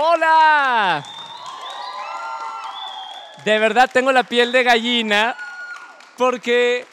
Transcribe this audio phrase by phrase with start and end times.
[0.00, 1.04] Hola.
[3.44, 5.36] De verdad tengo la piel de gallina
[6.16, 6.84] porque,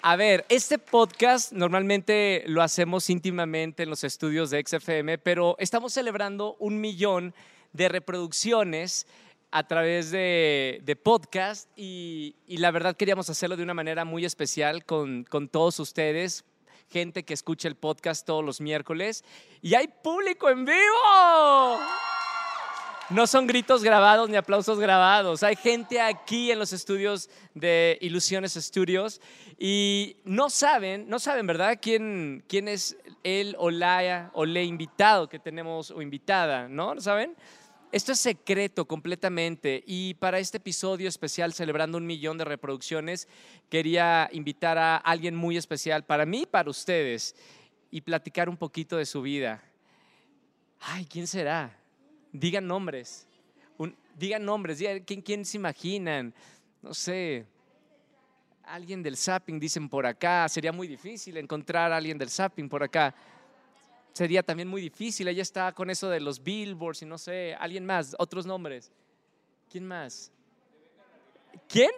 [0.00, 5.92] a ver, este podcast normalmente lo hacemos íntimamente en los estudios de XFM, pero estamos
[5.92, 7.34] celebrando un millón
[7.74, 9.06] de reproducciones
[9.50, 14.24] a través de, de podcast y, y la verdad queríamos hacerlo de una manera muy
[14.24, 16.46] especial con, con todos ustedes,
[16.94, 19.24] gente que escucha el podcast todos los miércoles
[19.60, 21.80] y hay público en vivo.
[23.10, 25.42] No son gritos grabados ni aplausos grabados.
[25.42, 29.20] Hay gente aquí en los estudios de Ilusiones Studios
[29.58, 31.80] y no saben, no saben, ¿verdad?
[31.82, 36.94] ¿Quién, quién es él o la o le invitado que tenemos o invitada, ¿no?
[36.94, 37.34] ¿No saben?
[37.94, 43.28] Esto es secreto completamente y para este episodio especial celebrando un millón de reproducciones
[43.68, 47.36] quería invitar a alguien muy especial para mí y para ustedes
[47.92, 49.62] y platicar un poquito de su vida.
[50.80, 51.78] Ay, ¿quién será?
[52.32, 53.28] Digan nombres.
[54.16, 54.78] Digan nombres.
[54.78, 56.34] digan ¿quién, ¿Quién se imaginan?
[56.82, 57.46] No sé.
[58.64, 60.48] Alguien del zapping, dicen por acá.
[60.48, 63.14] Sería muy difícil encontrar a alguien del zapping por acá.
[64.14, 65.26] Sería también muy difícil.
[65.26, 67.56] Ella está con eso de los billboards y no sé.
[67.58, 68.92] Alguien más, otros nombres.
[69.68, 70.30] ¿Quién más?
[71.68, 71.90] ¿Quién?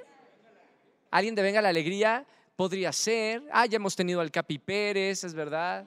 [1.10, 2.24] ¿Alguien de Venga la Alegría?
[2.56, 3.42] Podría ser.
[3.52, 5.86] Ah, ya hemos tenido al Capi Pérez, es verdad.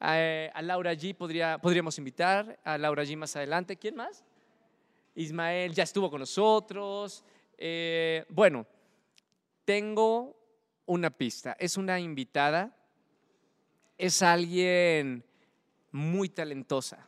[0.00, 2.58] Eh, a Laura G podría, podríamos invitar.
[2.64, 3.76] A Laura G más adelante.
[3.76, 4.24] ¿Quién más?
[5.14, 7.22] Ismael ya estuvo con nosotros.
[7.56, 8.66] Eh, bueno,
[9.64, 10.36] tengo
[10.86, 11.56] una pista.
[11.60, 12.76] Es una invitada.
[13.96, 15.29] Es alguien
[15.92, 17.06] muy talentosa.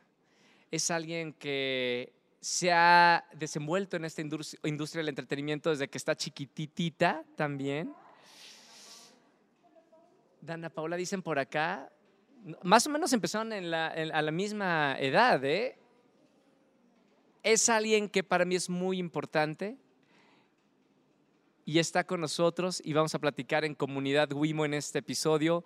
[0.70, 6.16] Es alguien que se ha desenvuelto en esta indus- industria del entretenimiento desde que está
[6.16, 7.94] chiquititita también.
[10.40, 11.92] Dana Paula dicen por acá,
[12.62, 15.78] más o menos empezaron en la- a la misma edad, ¿eh?
[17.44, 19.76] Es alguien que para mí es muy importante
[21.64, 25.64] y está con nosotros y vamos a platicar en Comunidad Wimo en este episodio.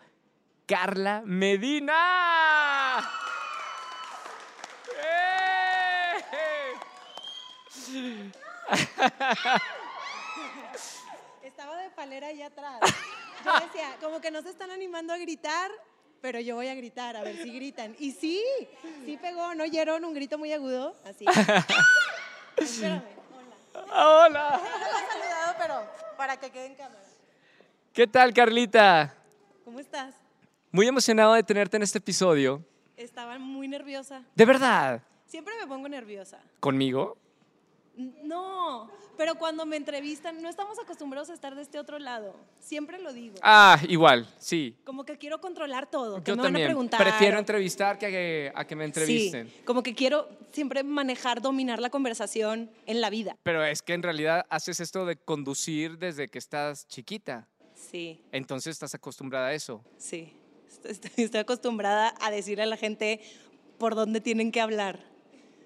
[0.67, 1.95] Carla Medina.
[5.03, 6.75] ¡Eh!
[11.43, 12.81] Estaba de palera allá atrás.
[13.45, 15.71] Yo decía, como que no se están animando a gritar,
[16.21, 17.95] pero yo voy a gritar, a ver si gritan.
[17.99, 18.43] Y sí,
[19.05, 20.97] sí pegó, ¿no oyeron un grito muy agudo?
[21.05, 21.25] Así.
[22.57, 23.03] Espérame,
[23.73, 24.27] hola.
[24.27, 24.61] Hola.
[24.63, 25.87] No lo he saludado, pero
[26.17, 27.03] para que quede en cámara.
[27.93, 29.15] ¿Qué tal, Carlita?
[29.65, 30.15] ¿Cómo estás?
[30.71, 32.63] Muy emocionado de tenerte en este episodio.
[32.97, 34.23] Estaba muy nerviosa.
[34.34, 35.03] De verdad.
[35.27, 36.39] Siempre me pongo nerviosa.
[36.61, 37.17] ¿Conmigo?
[37.97, 42.34] No, pero cuando me entrevistan, no estamos acostumbrados a estar de este otro lado.
[42.61, 43.37] Siempre lo digo.
[43.43, 44.77] Ah, igual, sí.
[44.84, 46.23] Como que quiero controlar todo.
[46.23, 46.69] que Yo me van a también.
[46.69, 47.01] preguntar?
[47.03, 49.49] Prefiero entrevistar que a que, a que me entrevisten.
[49.49, 53.37] Sí, como que quiero siempre manejar, dominar la conversación en la vida.
[53.43, 57.49] Pero es que en realidad haces esto de conducir desde que estás chiquita.
[57.75, 59.83] Sí, Entonces estás acostumbrada a eso.
[59.99, 60.34] sí.
[60.84, 63.21] Estoy, estoy acostumbrada a decirle a la gente
[63.78, 65.01] por dónde tienen que hablar,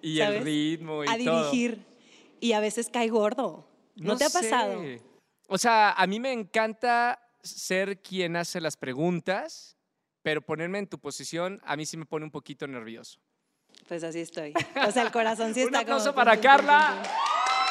[0.01, 0.39] Y ¿Sabes?
[0.39, 1.51] el ritmo y a todo.
[1.51, 1.85] dirigir.
[2.41, 3.67] Y a veces cae gordo.
[3.97, 4.81] ¿No, te ha pasado?
[4.81, 5.03] sé.
[5.49, 9.77] O sea, a mí me encanta ser quien hace las preguntas,
[10.23, 13.21] pero ponerme en tu posición a mí sí me pone un poquito nervioso.
[13.89, 14.53] Pues así estoy.
[14.87, 16.17] O sea, el corazón sí Un está aplauso como...
[16.17, 17.03] para Carla.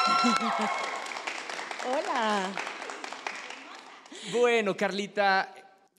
[1.88, 2.50] Hola.
[4.32, 5.54] Bueno, Carlita,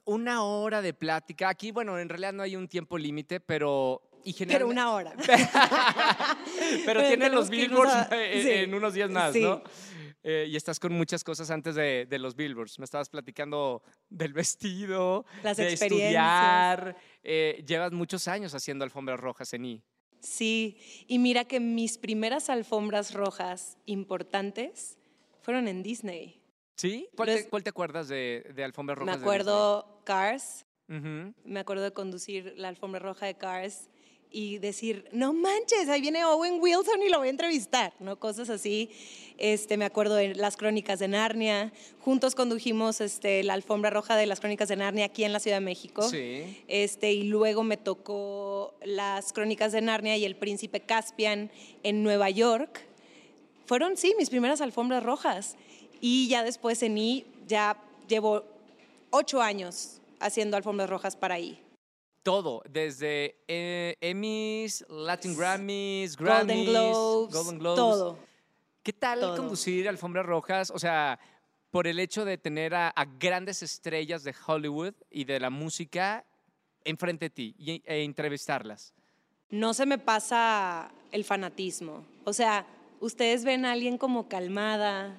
[0.06, 1.50] una hora de plática.
[1.50, 4.04] Aquí, bueno, en realidad no hay un tiempo límite, pero...
[4.24, 5.14] Y Pero una hora.
[6.86, 9.42] pero tienen los billboards a- en, sí, en unos días más, sí.
[9.42, 9.62] ¿no?
[10.24, 12.78] Eh, y estás con muchas cosas antes de, de los billboards.
[12.78, 16.04] Me estabas platicando del vestido, Las de experiencias.
[16.78, 16.98] estudiar.
[17.24, 19.84] Eh, llevas muchos años haciendo alfombras rojas en I.
[20.20, 20.78] Sí,
[21.08, 25.00] y mira que mis primeras alfombras rojas importantes
[25.42, 26.40] fueron en Disney.
[26.76, 27.08] ¿Sí?
[27.16, 29.20] ¿Cuál, Los- te, cuál te acuerdas de, de alfombras Me rojas?
[29.20, 31.22] de acuerdo Cars, Disney?
[31.24, 31.34] Ujú.
[31.46, 33.90] me acuerdo de conducir la alfombra roja de Cars
[34.32, 38.18] y decir, no manches, ahí viene Owen Wilson y lo voy a entrevistar, ¿no?
[38.18, 38.90] Cosas así.
[39.38, 41.74] Este, me acuerdo de las crónicas de Narnia.
[42.00, 45.58] Juntos condujimos este, la alfombra roja de las crónicas de Narnia aquí en la Ciudad
[45.58, 46.08] de México.
[46.08, 46.64] Sí.
[46.68, 51.52] Este, y luego me tocó las crónicas de Narnia y el príncipe Caspian
[51.84, 52.86] en Nueva York.
[53.66, 55.56] Fueron, sí, mis primeras alfombras rojas.
[56.00, 57.78] Y ya después en I, ya
[58.08, 58.46] llevo
[59.10, 61.60] ocho años haciendo alfombras rojas para I.
[62.24, 67.76] Todo, desde eh, Emmys, Latin Grammys, Golden Grammys, Globes, Golden Globes.
[67.80, 68.18] todo.
[68.84, 69.38] ¿Qué tal Todo.
[69.38, 70.72] conducir alfombras rojas?
[70.72, 71.20] O sea,
[71.72, 76.26] por el hecho de tener a, a grandes estrellas de Hollywood y de la música
[76.84, 78.94] enfrente de ti y- e entrevistarlas.
[79.50, 82.06] no se me pasa el fanatismo.
[82.24, 82.66] O sea,
[83.00, 85.18] ustedes ven a alguien como calmada,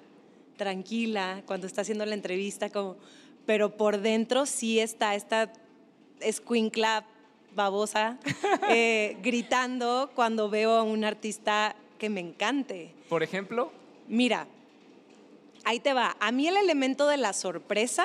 [0.57, 2.97] tranquila, cuando está haciendo la entrevista, como,
[3.47, 5.53] pero por dentro sí está esta
[6.23, 7.05] escuincla
[7.55, 8.19] babosa
[8.69, 12.95] eh, gritando cuando veo a un artista que me encante.
[13.09, 13.71] Por ejemplo.
[14.09, 14.47] Mira,
[15.65, 16.17] ahí te va.
[16.19, 18.05] A mí el elemento de la sorpresa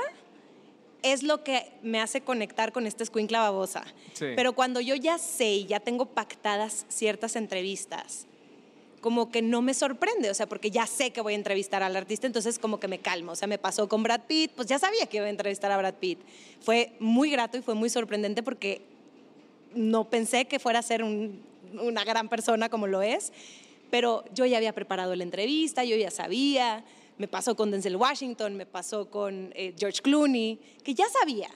[1.02, 3.84] es lo que me hace conectar con esta escuincla babosa.
[4.20, 8.27] Pero cuando yo ya sé y ya tengo pactadas ciertas entrevistas,
[9.02, 11.96] como que no me sorprende, o sea, porque ya sé que voy a entrevistar al
[11.96, 13.34] artista, entonces como que me calmo.
[13.34, 15.78] O sea, me pasó con Brad Pitt, pues ya sabía que iba a entrevistar a
[15.78, 16.20] Brad Pitt.
[16.62, 18.82] Fue muy grato y fue muy sorprendente porque
[19.76, 23.32] no pensé que fuera a ser una gran persona como lo es,
[23.90, 26.84] pero yo ya había preparado la entrevista, yo ya sabía,
[27.18, 31.50] me pasó con Denzel Washington, me pasó con eh, George Clooney, que ya sabía.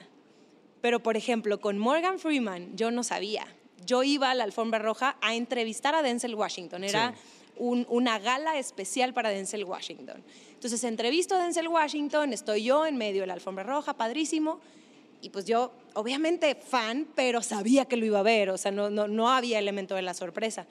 [0.80, 3.46] Pero, por ejemplo, con Morgan Freeman, yo no sabía.
[3.86, 6.84] Yo iba a la alfombra roja a entrevistar a Denzel Washington.
[6.84, 7.14] Era
[7.58, 10.22] una gala especial para Denzel Washington.
[10.54, 14.60] Entonces, entrevisto a Denzel Washington, estoy yo en medio de la alfombra roja, padrísimo.
[15.20, 18.50] Y pues yo, obviamente, fan, pero sabía que lo iba a ver.
[18.50, 20.66] O sea, no, no, no había elemento de la sorpresa.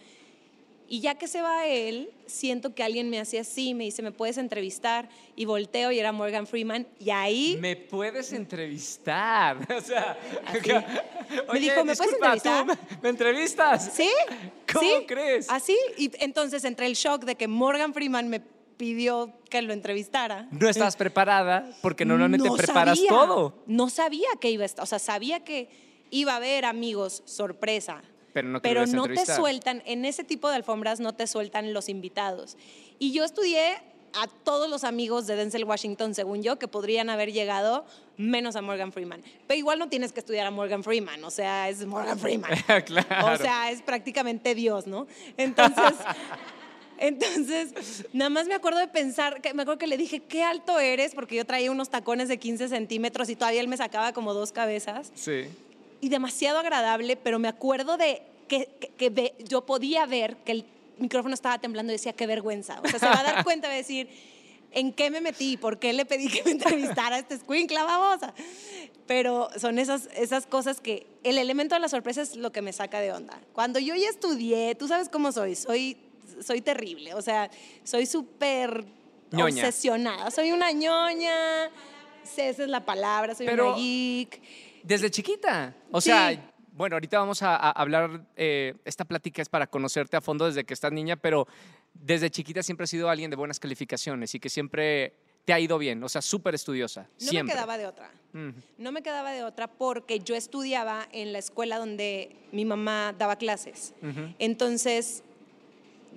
[0.92, 4.12] Y ya que se va él, siento que alguien me hace así, me dice, ¿me
[4.12, 5.08] puedes entrevistar?
[5.38, 6.86] Y volteo y era Morgan Freeman.
[7.00, 7.58] Y ahí...
[7.62, 9.58] ¿Me puedes entrevistar?
[9.78, 10.18] O sea...
[11.54, 12.78] me dijo, ¿me puedes entrevistar?
[13.02, 13.90] ¿Me entrevistas?
[13.94, 14.10] ¿Sí?
[14.74, 15.50] ¿Cómo crees?
[15.50, 15.78] Así.
[15.98, 18.42] Y entonces entre el shock de que Morgan Freeman me
[18.76, 20.50] pidió que lo entrevistara.
[20.52, 23.64] No estabas preparada porque normalmente preparas todo.
[23.66, 25.70] No sabía que iba a estar, o sea, sabía que
[26.10, 28.02] iba a haber amigos sorpresa,
[28.34, 32.58] pero no, te sueltan, en ese tipo de alfombras no te sueltan los invitados.
[33.00, 33.78] Y yo estudié
[34.14, 37.86] a todos los amigos de Denzel Washington, según yo, que podrían haber llegado,
[38.18, 39.24] menos a Morgan Freeman.
[39.48, 42.52] Pero igual no tienes que estudiar a Morgan Freeman, o sea, es Morgan Freeman.
[42.86, 43.34] claro.
[43.34, 45.08] O sea, es prácticamente Dios, ¿no?
[45.38, 45.94] Entonces...
[47.04, 50.80] Entonces, nada más me acuerdo de pensar, que me acuerdo que le dije, qué alto
[50.80, 54.36] eres, porque yo traía unos tacones de 15 centímetros y todavía él me sacaba como
[54.36, 55.12] dos cabezas.
[55.16, 55.48] Sí
[56.02, 58.68] y demasiado agradable, pero me acuerdo de que,
[58.98, 60.66] que, yo podía ver que el
[60.98, 62.82] micrófono estaba temblando y decía, qué vergüenza.
[62.84, 64.10] O sea, se va a dar cuenta de decir,
[64.72, 65.58] ¿en qué me metí?
[65.58, 68.34] ¿Por qué le pedí que me entrevistara a este escuincla babosa?
[69.08, 72.74] Pero son esas, esas cosas que el elemento de la sorpresa es lo que me
[72.74, 73.40] saca de onda.
[73.54, 75.98] Cuando yo ya estudié, tú sabes cómo soy, soy,
[76.42, 77.50] soy terrible, o sea,
[77.84, 78.86] soy súper
[79.34, 81.66] obsesionada, soy una ñoña,
[82.24, 84.42] esa es la palabra, soy una geek.
[84.84, 85.76] Desde chiquita.
[85.92, 90.46] O sea, bueno, ahorita vamos a, hablar, eh, esta plática es para conocerte a fondo
[90.46, 91.48] desde que estás niña, pero
[91.94, 95.14] desde chiquita siempre has sido alguien de buenas calificaciones y que siempre
[95.46, 97.08] te ha ido bien, o sea, súper estudiosa.
[97.20, 98.12] No me quedaba de otra.
[98.78, 103.36] No me quedaba de otra porque yo estudiaba en la escuela donde mi mamá daba
[103.36, 103.94] clases.
[104.40, 105.24] Entonces,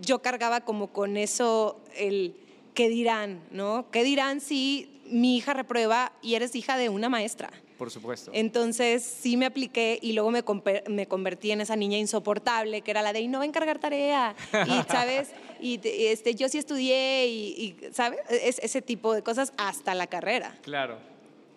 [0.00, 2.36] yo cargaba como con eso el
[2.74, 3.90] qué dirán, ¿no?
[3.90, 7.50] ¿Qué dirán si mi hija reprueba y eres hija de una maestra?
[7.78, 8.30] Por supuesto.
[8.34, 10.44] Entonces sí me apliqué y luego me,
[10.88, 13.78] me convertí en esa niña insoportable que era la de, y no va a encargar
[13.78, 14.34] tarea,
[14.66, 15.30] y sabes,
[15.60, 18.20] y este, yo sí estudié, y, ¿sabes?
[18.28, 20.56] Es, ese tipo de cosas hasta la carrera.
[20.62, 20.98] Claro.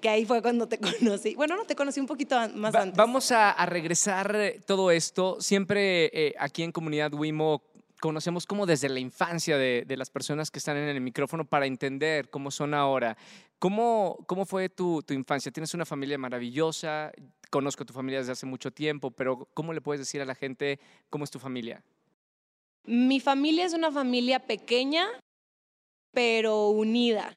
[0.01, 1.35] Que ahí fue cuando te conocí.
[1.35, 2.97] Bueno, no, te conocí un poquito más antes.
[2.97, 5.37] Vamos a, regresar eh, todo esto.
[5.39, 7.61] Siempre eh, aquí en Comunidad Wimo
[7.99, 12.29] conocemos como desde la infancia de, las personas que están en el micrófono para entender
[12.29, 13.17] cómo son ahora.
[13.59, 15.51] ¿Cómo, cómo fue tu, tu, infancia?
[15.51, 17.11] Tienes una familia maravillosa,
[17.49, 20.35] conozco a tu familia desde hace mucho tiempo, pero ¿cómo le puedes decir a la
[20.35, 21.83] gente cómo es tu familia?
[22.83, 25.07] Mi familia es una familia pequeña,
[26.11, 27.35] pero unida.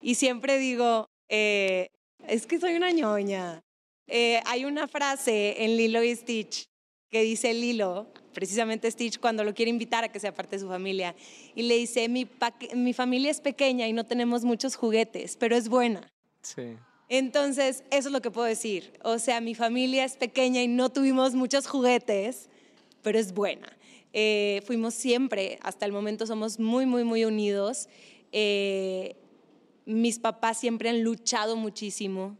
[0.00, 1.90] Y siempre digo, eh,
[2.26, 3.60] es que soy una ñoña.
[4.06, 6.71] Eh, hay una frase en Lilo y Stitch
[7.12, 10.68] que dice Lilo, precisamente Stitch cuando lo quiere invitar a que sea parte de su
[10.68, 11.14] familia.
[11.54, 12.26] Y le dice, mi,
[12.74, 16.10] mi familia es pequeña y no tenemos muchos juguetes, pero es buena.
[16.40, 16.74] Sí.
[17.10, 18.94] Entonces, eso es lo que puedo decir.
[19.04, 22.48] O sea, mi familia es pequeña y no tuvimos muchos juguetes,
[23.02, 23.76] pero es buena.
[24.14, 27.90] Eh, fuimos siempre, hasta el momento somos muy, muy, muy unidos.
[28.32, 29.16] Eh,
[29.84, 32.38] mis papás siempre han luchado muchísimo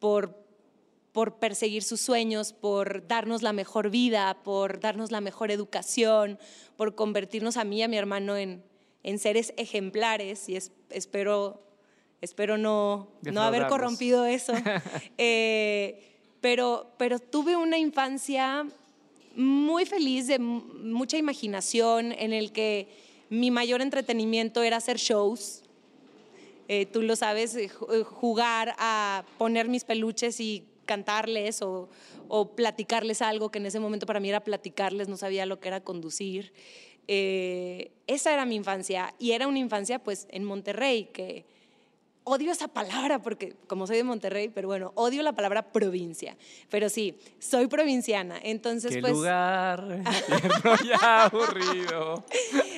[0.00, 0.36] por
[1.12, 6.38] por perseguir sus sueños, por darnos la mejor vida, por darnos la mejor educación,
[6.76, 8.62] por convertirnos a mí y a mi hermano en,
[9.02, 10.56] en seres ejemplares y
[10.90, 11.62] espero,
[12.20, 14.52] espero no, no haber corrompido eso.
[15.18, 16.06] Eh,
[16.40, 18.66] pero, pero tuve una infancia
[19.36, 22.88] muy feliz, de mucha imaginación, en el que
[23.28, 25.62] mi mayor entretenimiento era hacer shows.
[26.68, 27.58] Eh, tú lo sabes,
[28.04, 31.88] jugar a poner mis peluches y cantarles o,
[32.26, 35.68] o, platicarles algo, que en ese momento para mí era platicarles, no sabía lo que
[35.68, 36.52] era conducir.
[37.06, 41.44] Eh, esa era mi infancia y era una infancia pues en Monterrey, que
[42.24, 46.36] odio esa palabra porque como soy de Monterrey, pero bueno, odio la palabra provincia.
[46.70, 49.12] Pero sí, soy provinciana, entonces ¿Qué pues...
[49.12, 50.02] lugar?
[50.88, 52.24] ya aburrido.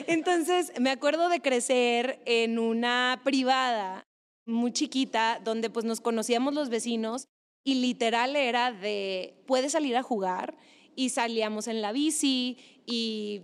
[0.06, 4.04] Entonces me acuerdo de crecer en una privada
[4.44, 7.28] muy chiquita donde pues nos conocíamos los vecinos
[7.64, 10.56] y literal era de, puedes salir a jugar
[10.94, 13.42] y salíamos en la bici y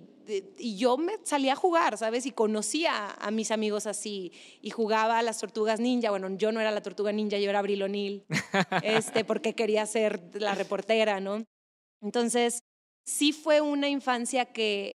[0.58, 2.26] y yo me salía a jugar, ¿sabes?
[2.26, 6.10] Y conocía a mis amigos así y jugaba a las tortugas ninja.
[6.10, 8.24] Bueno, yo no era la tortuga ninja, yo era Abril O'Neill,
[8.82, 11.44] este, porque quería ser la reportera, ¿no?
[12.02, 12.60] Entonces,
[13.04, 14.92] sí fue una infancia que,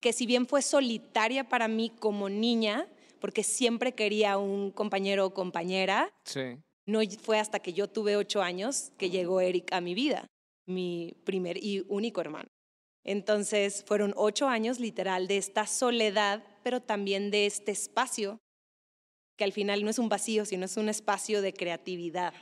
[0.00, 2.88] que si bien fue solitaria para mí como niña,
[3.20, 6.56] porque siempre quería un compañero o compañera, sí.
[6.92, 10.26] No fue hasta que yo tuve ocho años que llegó Eric a mi vida,
[10.66, 12.48] mi primer y único hermano.
[13.04, 18.38] Entonces fueron ocho años literal de esta soledad, pero también de este espacio,
[19.36, 22.34] que al final no es un vacío, sino es un espacio de creatividad.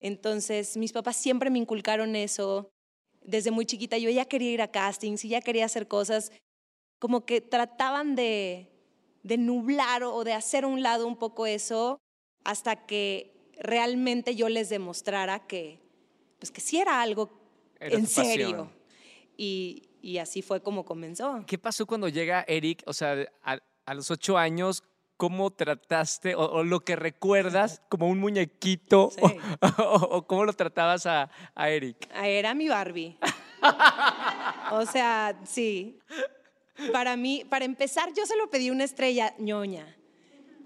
[0.00, 2.68] Entonces mis papás siempre me inculcaron eso.
[3.22, 6.30] Desde muy chiquita yo ya quería ir a castings y ya quería hacer cosas
[6.98, 8.70] como que trataban de,
[9.22, 11.98] de nublar o de hacer a un lado un poco eso
[12.44, 15.80] hasta que realmente yo les demostrara que,
[16.38, 17.30] pues que sí era algo
[17.80, 18.70] en serio.
[19.36, 21.42] Y, y así fue como comenzó.
[21.46, 22.82] ¿Qué pasó cuando llega Eric?
[22.86, 24.84] O sea, a, los ocho años,
[25.16, 29.10] ¿cómo trataste o, lo que recuerdas como un muñequito
[29.78, 32.08] o, cómo lo tratabas a, a Eric?
[32.14, 33.18] Era mi Barbie.
[34.72, 35.98] o sea, sí.
[36.92, 39.96] Para mí, para empezar, yo se lo pedí una estrella ñoña.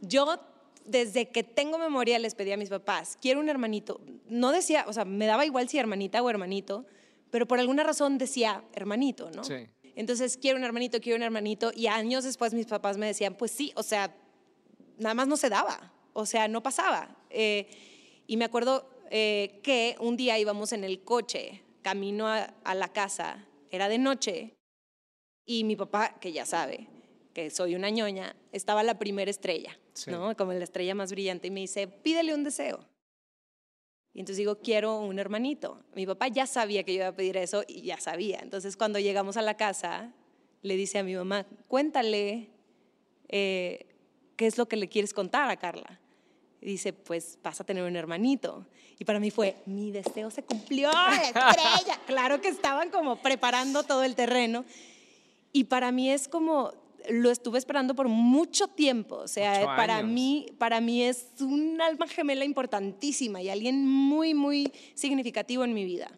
[0.03, 0.39] Yo
[0.85, 4.01] desde que tengo memoria les pedí a mis papás, quiero un hermanito.
[4.29, 6.87] No decía, o sea, me daba igual si hermanita o hermanito,
[7.31, 9.45] pero por alguna razón decía hermanito, ¿no?
[9.45, 9.69] Sí.
[9.95, 11.73] Entonces, quiero un hermanito, quiero un hermanito.
[11.75, 14.15] Y años después mis papás me decían, pues sí, o sea,
[14.99, 17.17] nada más no se daba, o sea, no pasaba.
[17.31, 17.69] Eh,
[18.27, 23.47] y me acuerdo eh, que un día íbamos en el coche, camino a, la casa,
[23.71, 24.55] era de noche,
[25.45, 26.89] y mi papá, que ya sabe
[27.33, 30.37] que soy una ñoña, estaba la primera estrella, ¿no?
[30.37, 32.87] Como la estrella más brillante, y me dice, pídele un deseo.
[34.13, 35.83] Y entonces digo, quiero un hermanito.
[35.95, 38.41] Mi papá ya sabía que yo iba a pedir eso y ya sabía.
[38.43, 40.13] Entonces cuando llegamos a la casa,
[40.63, 42.51] le dice a mi mamá, cuéntale
[43.29, 43.87] eh,
[44.37, 46.01] qué es lo que le quieres contar a Carla.
[46.61, 48.67] Y dice, pues vas a tener un hermanito.
[48.99, 52.01] Y para mí fue, mi deseo se cumplió, estrella.
[52.07, 54.65] claro que estaban como preparando todo el terreno.
[55.53, 56.73] Y para mí es como,
[57.09, 59.17] lo estuve esperando por mucho tiempo.
[59.17, 64.73] O sea, para mí, para mí es un alma gemela importantísima y alguien muy, muy
[64.95, 66.11] significativo en mi vida.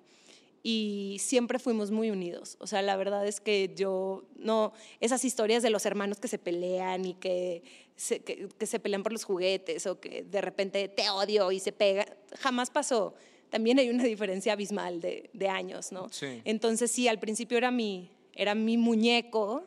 [0.64, 2.56] Y siempre fuimos muy unidos.
[2.60, 6.38] O sea, la verdad es que yo no, esas historias de los hermanos que se
[6.38, 7.62] pelean y que
[7.96, 11.72] se, que, se pelean por los juguetes o que de repente te odio y se
[11.72, 12.06] pega,
[12.38, 13.14] jamás pasó.
[13.50, 16.08] También hay una diferencia abismal de, de años, ¿no?
[16.10, 16.40] Sí.
[16.44, 19.64] Entonces sí, al principio era mi, era mi muñeco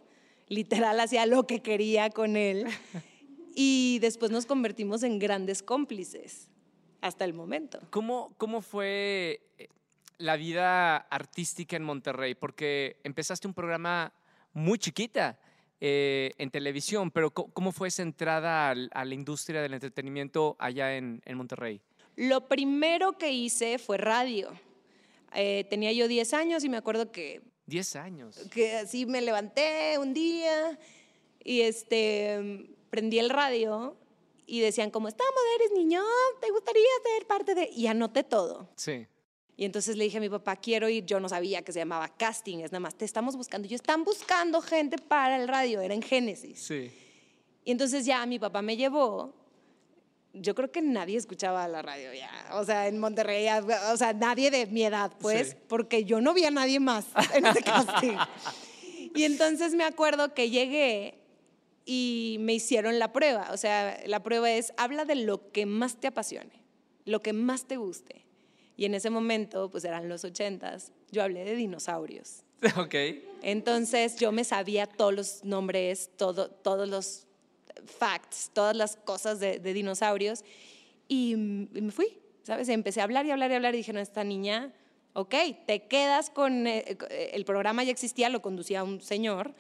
[0.48, 2.66] literal hacía lo que quería con él.
[3.56, 6.50] Y después nos convertimos en grandes cómplices
[7.00, 7.80] hasta el momento.
[7.90, 9.70] ¿Cómo, cómo fue eh,
[10.18, 12.36] la vida artística en Monterrey?
[12.36, 14.12] Porque empezaste un programa
[14.52, 15.40] muy chiquita
[15.80, 21.22] eh, en televisión, pero ¿cómo fue esa entrada a la industria del entretenimiento allá en,
[21.36, 21.82] Monterrey?
[22.16, 24.52] Lo primero que hice fue radio.
[25.34, 28.38] Eh, tenía yo 10 años y me acuerdo que 10 años.
[28.52, 30.78] Que así me levanté un día
[31.44, 33.98] y este, prendí el radio
[34.46, 36.02] y decían como, estamos, eres niño,
[36.42, 37.70] ¿te gustaría ser parte de...?
[37.72, 38.70] Y anoté todo.
[38.76, 39.08] Sí.
[39.58, 42.10] Y entonces le dije a mi papá, quiero ir, yo no sabía que se llamaba
[42.10, 43.68] casting, es nada más, te estamos buscando.
[43.68, 46.60] Yo, están buscando gente para el radio, era en Génesis.
[46.62, 46.92] Sí.
[47.64, 49.34] Y entonces ya mi papá me llevó
[50.36, 53.48] yo creo que nadie escuchaba la radio ya, o sea, en Monterrey,
[53.92, 57.46] o sea, nadie de mi edad, pues, porque yo no vi a nadie más en
[57.46, 58.18] ese casting.
[59.16, 61.20] y entonces me acuerdo que llegué
[61.86, 66.00] y me hicieron la prueba, o sea, la prueba es, habla de lo que más
[66.00, 66.64] te apasione,
[67.06, 68.26] lo que más te guste.
[68.78, 72.44] Y en ese momento, pues eran los ochentas, yo hablé de dinosaurios.
[72.78, 72.96] Ok.
[73.44, 77.25] Entonces yo me sabía todos los nombres, todo, todos los
[77.86, 80.44] facts, todas las cosas de, dinosaurios.
[81.08, 82.70] Y, me fui, ¿sabes?
[82.70, 84.74] Empecé a hablar y hablar y hablar y dije, no, esta niña,
[85.14, 86.98] ok, te quedas con, eh,
[87.34, 89.54] el programa ya existía, lo conducía un señor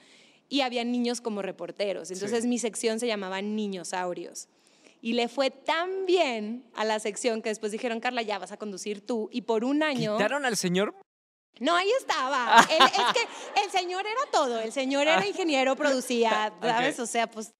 [0.50, 2.12] y había niños como reporteros.
[2.12, 4.48] Entonces mi sección se llamaba Niñosaurios.
[5.02, 8.58] Y le fue tan bien a la sección que después dijeron, Carla, ya vas a
[8.58, 9.30] conducir tú.
[9.32, 10.18] Y por un año...
[10.18, 10.96] ¿Quitaron al señor?
[11.60, 12.66] No, ahí estaba.
[12.72, 14.60] Él- es que el señor era todo.
[14.60, 17.00] El señor era ingeniero, producía, ¿sabes?
[17.00, 17.04] Ok.
[17.04, 17.54] O sea, pues sí.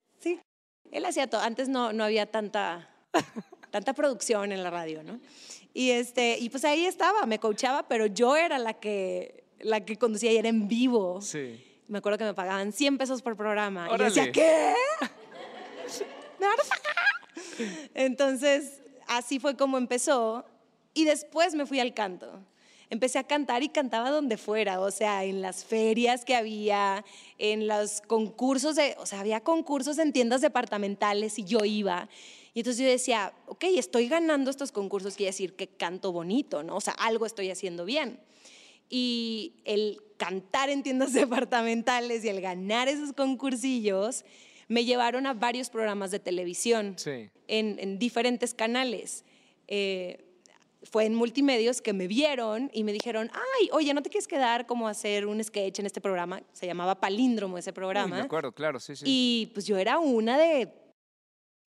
[0.92, 1.42] Él hacía todo.
[1.42, 2.90] Antes no, no había tanta,
[3.72, 5.20] tanta producción en la radio, ¿no?
[5.74, 9.98] Y, este, y pues ahí estaba, me coachaba, pero yo era la que, la que
[9.98, 11.22] conducía y era en vivo.
[11.22, 11.62] Sí.
[11.88, 13.86] Me acuerdo que me pagaban 100 pesos por programa.
[13.86, 14.16] Y yo Órale.
[14.16, 14.74] decía, ¿qué?
[16.40, 17.90] ¿Me van a pagar?
[17.94, 20.46] Entonces, así fue como empezó.
[20.94, 22.42] Y después me fui al canto.
[22.90, 27.04] Empecé a cantar y cantaba donde fuera, o sea, en las ferias que había,
[27.40, 32.10] en los concursos, de, o sea, había concursos en tiendas departamentales y yo iba.
[32.54, 36.76] Y entonces yo decía, ok, estoy ganando estos concursos, quiere decir que canto bonito, ¿no?
[36.78, 38.20] O sea, algo estoy haciendo bien.
[38.90, 44.24] Y el cantar en tiendas departamentales y el ganar esos concursillos
[44.68, 47.30] me llevaron a varios programas de televisión Sí.
[47.48, 49.24] en, en diferentes canales.
[49.68, 50.25] Eh,
[50.90, 54.66] fue en multimedios que me vieron y me dijeron, ay, oye, ¿no te quieres quedar
[54.66, 56.42] como a hacer un sketch en este programa?
[56.54, 58.16] Se llamaba Palíndromo ese Uy, programa.
[58.18, 59.04] me acuerdo, claro, sí, sí.
[59.08, 60.70] Y pues yo era una de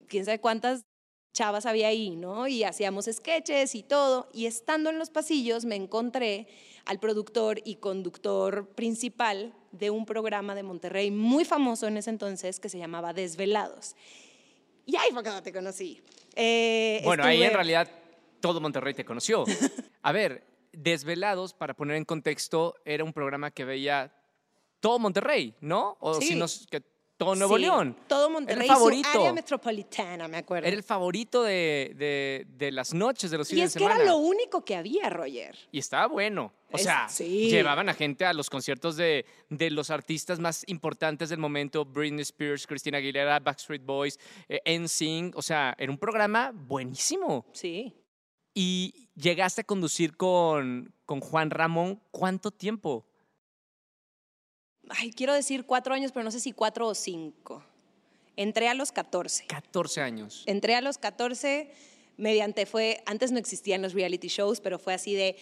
[0.07, 0.81] quién sabe cuántas
[1.33, 2.47] chavas había ahí, ¿no?
[2.47, 4.29] Y hacíamos sketches y todo.
[4.33, 6.47] Y estando en los pasillos me encontré
[6.85, 12.59] al productor y conductor principal de un programa de Monterrey muy famoso en ese entonces
[12.59, 13.95] que se llamaba Desvelados.
[14.87, 16.01] Y ahí fue cuando te conocí.
[16.35, 17.87] Eh, Bueno, ahí en estuve- realidad
[18.41, 19.43] todo Monterrey te conoció.
[20.01, 24.13] A ver, Desvelados, para poner en contexto, era un programa que veía
[24.79, 25.97] todo Monterrey, ¿no?
[25.99, 26.27] O Sí.
[26.29, 26.81] si no, es que
[27.17, 27.97] todo Nuevo Sí, León.
[28.07, 29.09] Todo Monterrey, Era el favorito.
[29.11, 30.65] su área metropolitana, me acuerdo.
[30.67, 33.83] Era el favorito de, de- de las noches, de los y fines es de que
[33.83, 34.03] semana.
[34.03, 35.57] era lo único que había, Roger.
[35.69, 36.53] Y estaba bueno.
[36.71, 37.49] O Es- sea, sí.
[37.49, 42.21] llevaban a gente a los conciertos de, de los artistas más importantes del momento, Britney
[42.21, 44.17] Spears, Christina Aguilera, Backstreet Boys,
[44.47, 45.35] eh, NSYNC.
[45.35, 47.45] O sea, era un programa buenísimo.
[47.51, 47.93] Sí.
[48.53, 53.05] Y llegaste a conducir con, con Juan Ramón, ¿cuánto tiempo?
[54.89, 57.63] ay, quiero decir cuatro años, pero no sé si cuatro o cinco.
[58.35, 59.45] Entré a los 14.
[59.47, 60.43] 14 años.
[60.47, 61.71] Entré a los 14
[62.17, 65.37] mediante fue, antes no existían los reality shows, pero fue así de,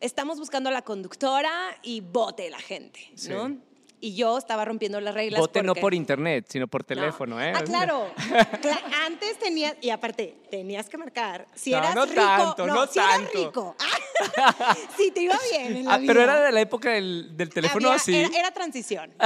[0.00, 3.28] estamos buscando a la conductora y vote la gente, Sí.
[3.28, 3.58] ¿no?
[4.00, 5.40] Y yo estaba rompiendo las reglas.
[5.40, 6.86] Vote no porque- por internet, sino por No.
[6.86, 7.52] teléfono, ¿eh?
[7.54, 8.12] Ah, claro.
[8.62, 11.46] Cla- Antes tenías, y aparte, tenías que marcar.
[11.54, 12.14] Si No, eras no rico.
[12.20, 13.74] tanto, no si eras rico.
[14.96, 17.88] si te iba bien en la Ah, pero era de la época del, del teléfono
[17.88, 18.14] Había- así.
[18.16, 19.12] Era, era transición.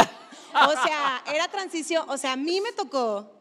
[0.54, 2.04] O sea, era transición.
[2.10, 3.32] O sea, a mí me tocó.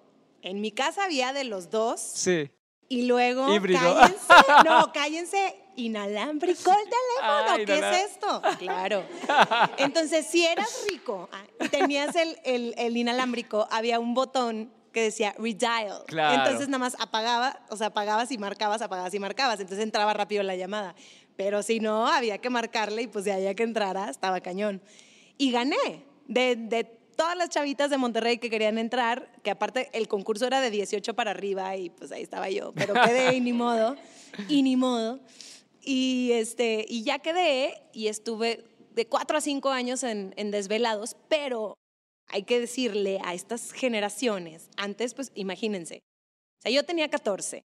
[0.41, 1.99] En mi casa había de los dos.
[1.99, 2.49] Sí.
[2.87, 3.53] Y luego.
[3.53, 3.79] Híbrido.
[3.81, 4.17] Cállense.
[4.65, 5.60] No, cállense.
[5.75, 7.21] Inalámbrico el teléfono.
[7.21, 8.41] Ah, ¿Qué inalá- es esto?
[8.59, 9.03] Claro.
[9.77, 15.03] Entonces, si eras rico ah, y tenías el, el, el inalámbrico, había un botón que
[15.03, 16.03] decía redial.
[16.07, 16.43] Claro.
[16.43, 19.59] Entonces nada más apagaba, o sea, apagabas y marcabas, apagabas y marcabas.
[19.59, 20.95] Entonces entraba rápido la llamada.
[21.37, 24.81] Pero si no, había que marcarle y pues de ahí a que entrara estaba cañón.
[25.37, 26.05] Y gané.
[26.27, 26.83] De, de
[27.15, 31.13] todas las chavitas de Monterrey que querían entrar, que aparte el concurso era de 18
[31.13, 33.95] para arriba y pues ahí estaba yo, pero quedé y ni modo,
[34.47, 35.19] y ni modo.
[35.81, 41.15] Y, este, y ya quedé y estuve de 4 a 5 años en, en Desvelados,
[41.27, 41.75] pero
[42.27, 45.99] hay que decirle a estas generaciones, antes pues imagínense,
[46.59, 47.63] o sea, yo tenía 14,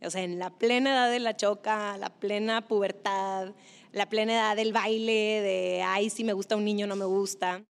[0.00, 3.54] o sea, en la plena edad de la choca, la plena pubertad,
[3.92, 7.64] la plena edad del baile, de, ay, si me gusta un niño, no me gusta.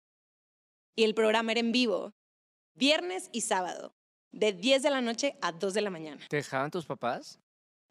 [0.96, 2.12] Y el programa era en vivo,
[2.77, 3.92] viernes y sábado,
[4.33, 6.27] de 10 de la noche a 2 de la mañana.
[6.29, 7.40] ¿Te dejaban tus papás?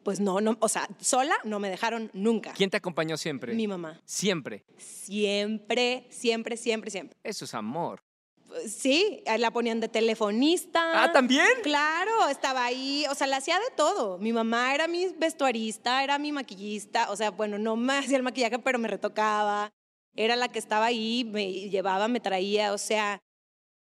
[0.02, 2.52] Pues no, no, o sea, sola no me dejaron nunca.
[2.52, 3.54] ¿Quién te acompañó siempre?
[3.54, 4.00] Mi mamá.
[4.04, 4.64] Siempre.
[4.78, 7.18] Siempre, siempre, siempre, siempre.
[7.22, 8.00] Eso es amor.
[8.46, 11.04] Pues, Sí, la ponían de telefonista.
[11.04, 11.46] Ah, ¿también?
[11.62, 14.18] Claro, estaba ahí, o sea, la hacía de todo.
[14.18, 18.22] Mi mamá era mi vestuarista, era mi maquillista, o sea, bueno, no me hacía el
[18.22, 19.70] maquillaje, pero me retocaba.
[20.16, 23.20] Era la que estaba ahí, me llevaba, me traía, o sea,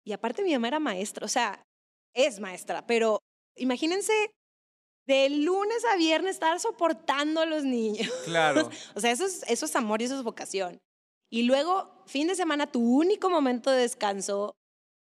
[0.04, 1.63] y aparte mi mamá era maestra, o sea,
[2.13, 3.20] es maestra, pero
[3.56, 4.32] imagínense
[5.08, 8.12] de lunes a viernes estar soportando a los niños.
[8.26, 8.70] Claro.
[8.96, 10.78] O sea, eso es, eso es amor y eso es vocación.
[11.30, 14.54] Y luego, fin de semana, tu único momento de descanso,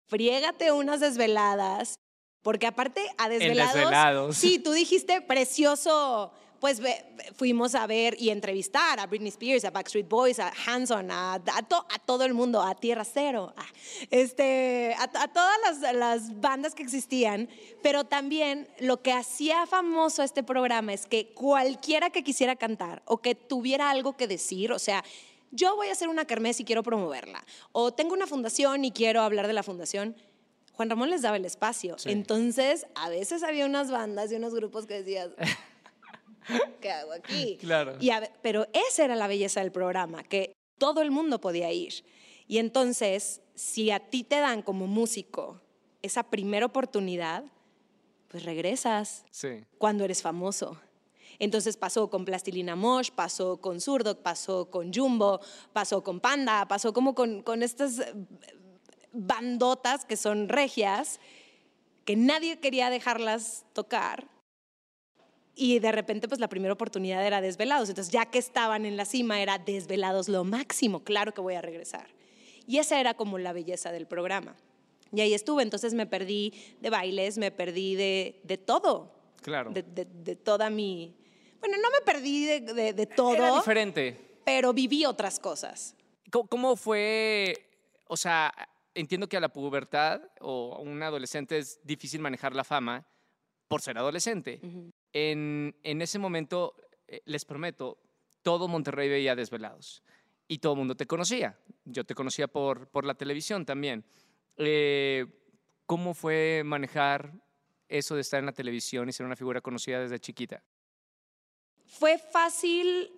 [0.08, 1.96] friégate unas desveladas,
[2.44, 4.38] porque aparte a desvelados, Desvelados.
[4.38, 6.80] sí, tú dijiste precioso, pues
[7.36, 11.64] fuimos a ver y entrevistar a Britney Spears, a Backstreet Boys, a Hanson, a, a,
[11.68, 13.66] to- a todo el mundo, a Tierra Cero, a,
[14.12, 17.50] este, a, a todas las, las bandas que existían,
[17.82, 23.18] pero también lo que hacía famoso este programa es que cualquiera que quisiera cantar o
[23.18, 25.04] que tuviera algo que decir, o sea,
[25.50, 29.22] yo voy a hacer una kermés y quiero promoverla, o tengo una fundación y quiero
[29.22, 30.16] hablar de la fundación,
[30.74, 31.98] Juan Ramón les daba el espacio.
[31.98, 32.12] Sí.
[32.12, 35.30] Entonces, a veces había unas bandas y unos grupos que decías,
[36.82, 37.58] ¿qué hago aquí?
[37.60, 37.96] Claro.
[38.00, 41.72] Y a ve- pero esa era la belleza del programa, que todo el mundo podía
[41.72, 42.04] ir.
[42.48, 45.62] Y entonces, si a ti te dan como músico
[46.02, 47.44] esa primera oportunidad,
[48.28, 49.64] pues regresas Sí.
[49.78, 50.80] cuando eres famoso.
[51.40, 55.40] Entonces pasó con Plastilina Mosh, pasó con Zurdok, pasó con Jumbo,
[55.74, 58.14] pasó con Panda, pasó como con, con estas eh,
[59.14, 61.20] bandotas que son regias,
[62.06, 64.28] que nadie quería dejarlas tocar.
[65.56, 67.90] Y de repente, pues la primera oportunidad era Desvelados.
[67.90, 71.04] Entonces, ya que estaban en la cima, era Desvelados lo máximo.
[71.04, 72.08] Claro que voy a regresar.
[72.68, 74.56] Y esa era como la belleza del programa.
[75.14, 75.62] Y ahí estuve.
[75.64, 79.12] Entonces, me perdí de bailes, me perdí de, de todo.
[79.42, 79.72] Claro.
[79.72, 81.16] De, de- de toda mi.
[81.60, 84.18] Bueno, no me perdí de, de- de todo, Era diferente.
[84.46, 85.96] pero viví otras cosas.
[86.32, 87.56] ¿Cómo, cómo fue?
[88.08, 88.54] O sea,
[88.96, 93.06] entiendo que a la pubertad o a un adolescente es difícil manejar la fama
[93.68, 94.60] por ser adolescente.
[95.14, 96.76] En, ese momento,
[97.08, 97.98] eh, les prometo,
[98.42, 100.04] todo Monterrey veía desvelados
[100.48, 101.58] y todo el mundo te conocía.
[101.86, 104.06] Yo te conocía por, por la televisión también.
[104.58, 105.26] Eh,
[105.86, 107.34] ¿Cómo fue manejar
[107.88, 110.64] eso de estar en la televisión y ser una figura conocida desde chiquita?
[111.86, 113.12] Fue fácil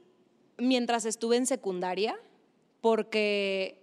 [0.57, 2.19] mientras estuve en secundaria,
[2.81, 3.82] porque,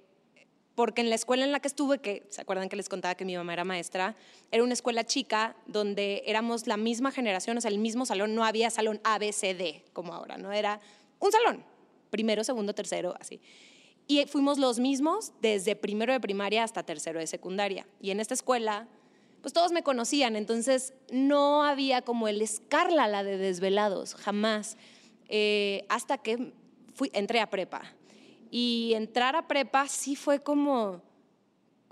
[0.75, 3.25] porque en la escuela en la que estuve, que se acuerdan que les contaba que
[3.25, 4.17] mi mamá era maestra,
[4.51, 8.45] era una escuela chica donde éramos la misma generación, o sea, el mismo salón, no
[8.45, 10.81] había salón A, B, C, D como ahora, no era
[11.19, 11.65] un salón,
[12.11, 13.41] primero, segundo, tercero, así.
[14.07, 17.87] Y fuimos los mismos desde primero de primaria hasta tercero de secundaria.
[18.01, 18.89] Y en esta escuela,
[19.41, 24.77] pues todos me conocían, entonces no había como el escarla, la de desvelados, jamás.
[25.29, 26.53] Eh, hasta que
[26.93, 27.95] fui, entré a prepa.
[28.51, 31.01] Y entrar a prepa sí fue como,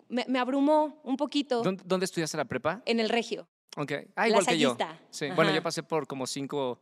[0.09, 2.83] me, me abrumó un poquito ¿Dónde, dónde estudiaste la prepa?
[2.85, 3.47] en el regio.
[3.77, 3.93] Ok.
[4.17, 4.77] Ah, igual que yo.
[5.11, 5.27] Sí.
[5.27, 5.35] Ajá.
[5.37, 6.81] Bueno, yo pasé por como cinco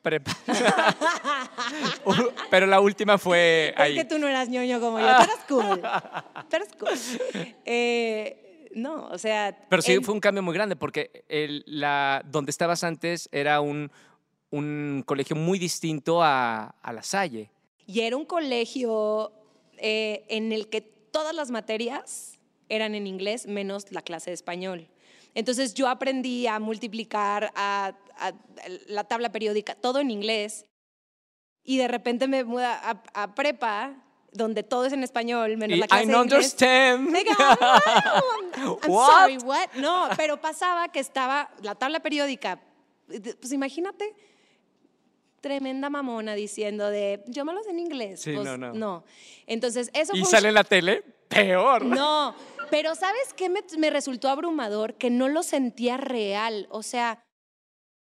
[0.00, 0.36] prepas.
[2.50, 3.94] Pero la última fue Es ahí.
[3.96, 5.82] que tú no eras ñoño como yo, tú eras cool.
[6.48, 7.44] Tú eras cool.
[7.66, 9.66] Eh, no, o sea...
[9.68, 13.90] Pero sí fue un cambio muy grande porque el, la, donde estabas antes era un,
[14.50, 17.50] un colegio muy distinto a, a La Salle.
[17.88, 19.32] Y era un colegio
[19.78, 24.88] eh, en el que todas las materias eran en inglés, menos la clase de español.
[25.34, 28.32] Entonces yo aprendí a multiplicar, a, a-
[28.88, 30.66] la tabla periódica, todo en inglés.
[31.64, 33.94] Y de repente me muda a, a prepa,
[34.32, 36.32] donde todo es en español, menos Y la clase I de inglés.
[36.34, 37.16] understand.
[37.16, 39.10] Diga, "Wow, I'm What?
[39.20, 39.68] sorry, what?
[39.76, 42.60] No, pero pasaba que estaba la tabla periódica.
[43.06, 44.14] Pues imagínate,
[45.40, 48.20] tremenda mamona diciendo de, yo me lo sé en inglés.
[48.20, 49.04] Sí, Pues, no, no.
[49.46, 51.84] Entonces, eso Y sale en la tele, peor.
[51.84, 52.34] no,
[52.70, 54.94] pero ¿sabes qué me, me resultó abrumador?
[54.94, 56.66] Que no lo sentía real.
[56.70, 57.22] O sea,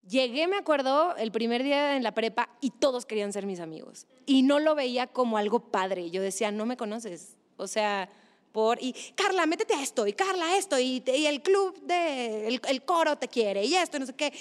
[0.07, 4.07] llegué, me acuerdo, el primer día en la prepa y todos querían ser mis amigos.
[4.25, 6.11] Y no lo veía como algo padre.
[6.11, 7.37] Yo decía, no me conoces.
[7.57, 8.09] O sea,
[8.51, 8.77] por...
[8.81, 10.05] Y Carla, métete a esto.
[10.07, 10.77] Y Carla, esto.
[10.79, 12.47] Y, el club de...
[12.47, 13.63] El, el coro te quiere.
[13.63, 14.33] Y esto, y no sé qué.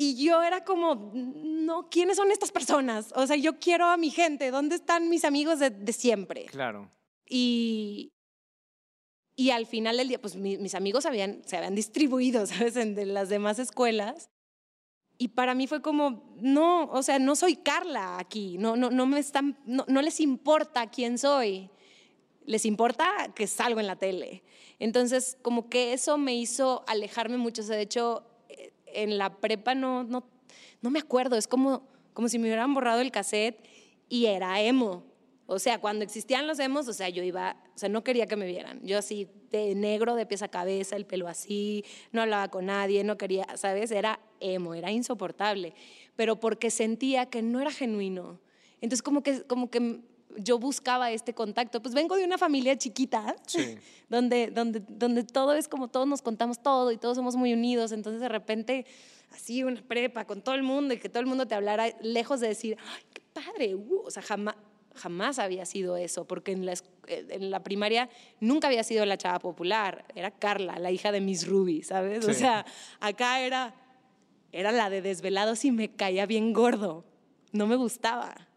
[0.00, 3.12] Y yo era como, no, ¿quiénes son estas personas?
[3.16, 4.52] O sea, yo quiero a mi gente.
[4.52, 6.44] ¿Dónde están mis amigos de, de siempre?
[6.46, 6.88] Claro.
[7.28, 8.12] Y,
[9.34, 12.94] y al final del día, pues mi- mis amigos habían, se habían distribuido, ¿sabes?, en
[12.94, 14.30] de las demás escuelas.
[15.18, 19.04] Y para mí fue como, no, o sea, no soy Carla aquí, no, no, no,
[19.04, 21.70] me están, no, no les importa quién soy,
[22.44, 24.44] les importa que salgo en la tele.
[24.78, 27.62] Entonces, como que eso me hizo alejarme mucho.
[27.62, 28.24] O sea, de hecho,
[28.94, 30.24] en la prepa no, no,
[30.80, 33.64] no me acuerdo, es como, como si me hubieran borrado el cassette
[34.08, 35.04] y era emo.
[35.50, 38.36] O sea, cuando existían los emos, o sea, yo iba, o sea, no quería que
[38.36, 38.80] me vieran.
[38.82, 43.02] Yo así, de negro, de pies a cabeza, el pelo así, no hablaba con nadie,
[43.02, 43.90] no quería, ¿sabes?
[43.90, 45.72] Era emo, era insoportable.
[46.16, 48.40] Pero porque sentía que no era genuino.
[48.82, 50.00] Entonces, como que, como que
[50.36, 51.80] yo buscaba este contacto.
[51.82, 53.76] Pues vengo de una familia chiquita, Sí.
[54.08, 57.92] donde, donde, donde todo es como todos nos contamos todo y todos somos muy unidos.
[57.92, 58.86] Entonces, de repente,
[59.32, 62.40] así una prepa con todo el mundo y que todo el mundo te hablara, lejos
[62.40, 63.74] de decir, ¡ay, qué padre!
[63.74, 64.54] uh", o sea, jamás,
[64.94, 66.72] jamás había sido eso, porque en la,
[67.06, 68.08] eh, en la primaria
[68.40, 72.26] nunca había sido la chava popular, era Carla, la hija de Miss Ruby, ¿sabes?
[72.26, 72.64] O sea,
[73.00, 73.74] acá era,
[74.52, 77.04] era la de desvelados y me caía bien gordo,
[77.52, 78.47] no me gustaba.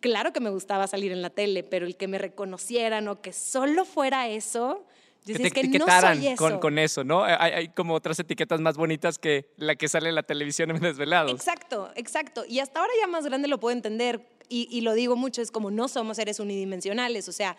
[0.00, 3.32] Claro que me gustaba salir en la tele, pero el que me reconocieran o que
[3.32, 4.84] solo fuera eso,
[5.24, 6.36] yo Que te es que no etiquetaran soy eso.
[6.36, 7.24] con, con eso, ¿no?
[7.24, 10.80] Hay, hay como otras etiquetas más bonitas que la que sale en la televisión en
[10.80, 11.32] Desvelados.
[11.32, 12.44] Exacto, exacto.
[12.46, 15.50] Y hasta ahora ya más grande lo puedo entender y, y lo digo mucho, es
[15.50, 17.56] como no somos seres unidimensionales, o sea,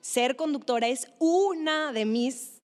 [0.00, 2.60] ser conductora es una de mis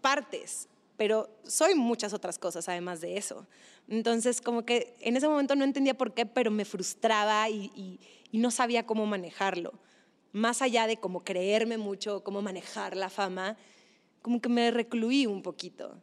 [0.00, 3.46] partes, pero soy muchas otras cosas además de eso.
[3.88, 7.98] Entonces, como que en ese momento no entendía por qué, pero me frustraba y,
[8.38, 9.72] no sabía cómo manejarlo.
[10.32, 13.56] Más allá de cómo creerme mucho, cómo manejar la fama,
[14.22, 16.00] como que me recluí un poquito.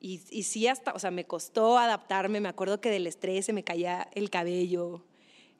[0.00, 2.40] Y, y sí, hasta, o sea, me costó adaptarme.
[2.40, 5.04] Me acuerdo que del estrés se me caía el cabello.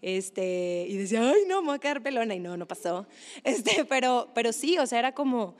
[0.02, 2.34] Este, y decía, ay, no, me voy a quedar pelona.
[2.34, 3.06] Y no, no pasó.
[3.44, 5.56] Este, pero, pero sí, o sea, era como,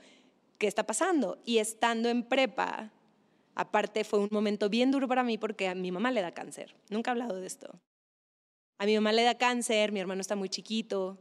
[0.57, 1.39] ¿qué está pasando?
[1.45, 2.91] Y estando en prepa,
[3.55, 6.75] Aparte fue un momento bien duro para mí porque a mi mamá le da cáncer.
[6.89, 7.79] Nunca he hablado de esto.
[8.81, 11.19] A mi mamá le da cáncer, mi hermano está muy chiquito.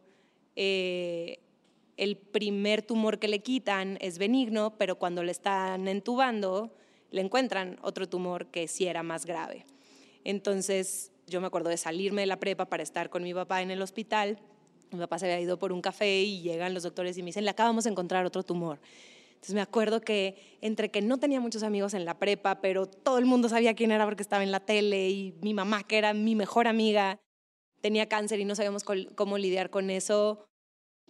[0.57, 1.41] Eh,
[1.99, 6.75] el primer tumor que le quitan es benigno, pero cuando le están entubando,
[7.11, 9.67] le encuentran otro tumor que sí era más grave.
[10.25, 13.71] Entonces yo me acuerdo de salirme de la prepa para estar con mi papá en
[13.71, 14.39] el hospital.
[14.91, 17.45] Mi papá se había ido por un café y llegan los doctores y me dicen,
[17.45, 18.81] le acabamos de encontrar otro tumor.
[19.35, 23.19] Entonces me acuerdo que entre que no tenía muchos amigos en la prepa, pero todo
[23.19, 26.15] el mundo sabía quién era porque estaba en la tele y mi mamá, que era
[26.15, 27.21] mi mejor amiga,
[27.81, 30.47] tenía cáncer y no sabíamos cómo lidiar con eso.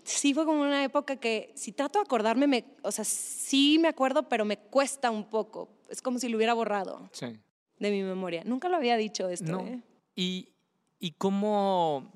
[0.03, 3.89] Sí fue como una época que si trato de acordarme, me, o sea, sí me
[3.89, 5.69] acuerdo, pero me cuesta un poco.
[5.89, 8.43] Es como si lo hubiera borrado de mi memoria.
[8.45, 9.61] Nunca lo había dicho esto.
[9.61, 9.83] ¿eh?
[10.15, 10.49] ¿Y,
[10.99, 12.13] ¿Y cómo,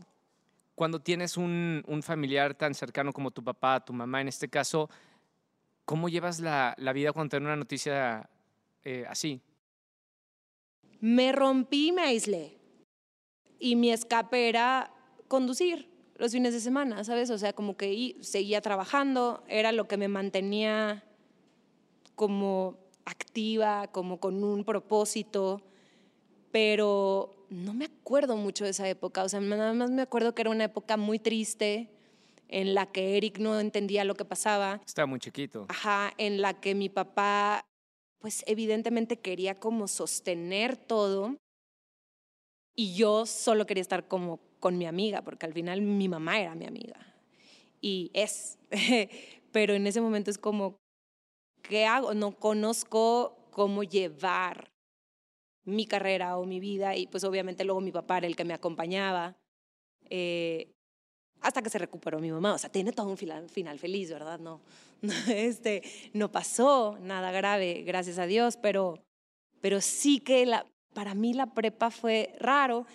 [0.75, 4.89] cuando tienes un, un familiar tan cercano como tu papá, tu mamá en este caso,
[5.85, 8.29] ¿Cómo llevas la, vida cuando te una noticia
[8.85, 9.41] eh, así?
[11.01, 12.59] Me rompí, me aislé.
[13.65, 14.93] Y mi escape era
[15.27, 17.31] conducir los fines de semana, ¿sabes?
[17.31, 21.03] O sea, como que seguía trabajando, era lo que me mantenía
[22.15, 25.63] como activa, como con un propósito,
[26.53, 30.43] pero no me acuerdo mucho de esa época, o sea, nada más me acuerdo que
[30.43, 31.89] era una época muy triste,
[32.49, 34.83] en la que Eric no entendía lo que pasaba.
[34.85, 35.65] Estaba muy chiquito.
[35.71, 37.65] Ajá, en la que mi papá,
[38.19, 41.39] pues evidentemente quería como sostener todo
[42.77, 46.55] y yo solo quería estar como con mi amiga, porque al final mi mamá era
[46.55, 47.15] mi amiga
[47.85, 48.59] y es,
[49.53, 50.79] pero en ese momento es como,
[51.63, 52.15] ¿qué hago?
[52.15, 54.71] No conozco cómo llevar
[55.67, 58.55] mi carrera o mi vida y pues obviamente luego mi papá era el que me
[58.55, 59.37] acompañaba.
[60.09, 60.71] Eh,
[61.43, 62.55] hasta que se recuperó mi mamá.
[62.55, 64.41] O sea, tiene todo un final, feliz, ¿verdad?
[64.41, 64.61] No,
[65.29, 65.83] este,
[66.15, 69.05] no pasó nada grave, gracias a Dios, pero,
[69.61, 72.87] pero sí que la, para mí la prepa fue raro.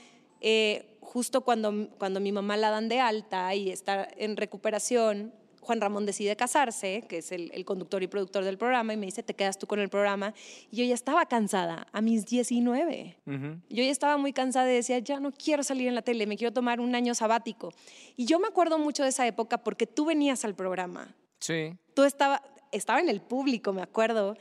[0.41, 5.33] Eh, justo cuando, cuando mi mamá la dan de alta y está en recuperación,
[5.69, 9.21] Juan Ramón decide casarse, que es el, conductor y productor del programa, y me dice,
[9.21, 10.33] te quedas tú con el programa.
[10.71, 13.17] Y yo ya estaba cansada, a mis 19.
[13.25, 16.37] Yo ya estaba muy cansada y decía, ya no quiero salir en la tele, me
[16.37, 17.71] quiero tomar un año sabático.
[18.15, 21.15] Y yo me acuerdo mucho de esa época porque tú venías al programa.
[21.39, 21.77] Sí.
[21.93, 24.37] Tú estaba, estaba en el público, me acuerdo.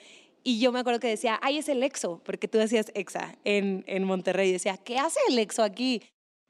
[0.49, 3.85] Y yo me acuerdo que decía, ahí es el EXO, porque tú decías EXA en,
[3.87, 4.49] en Monterrey.
[4.49, 6.03] Y decía, ¿qué hace el EXO aquí?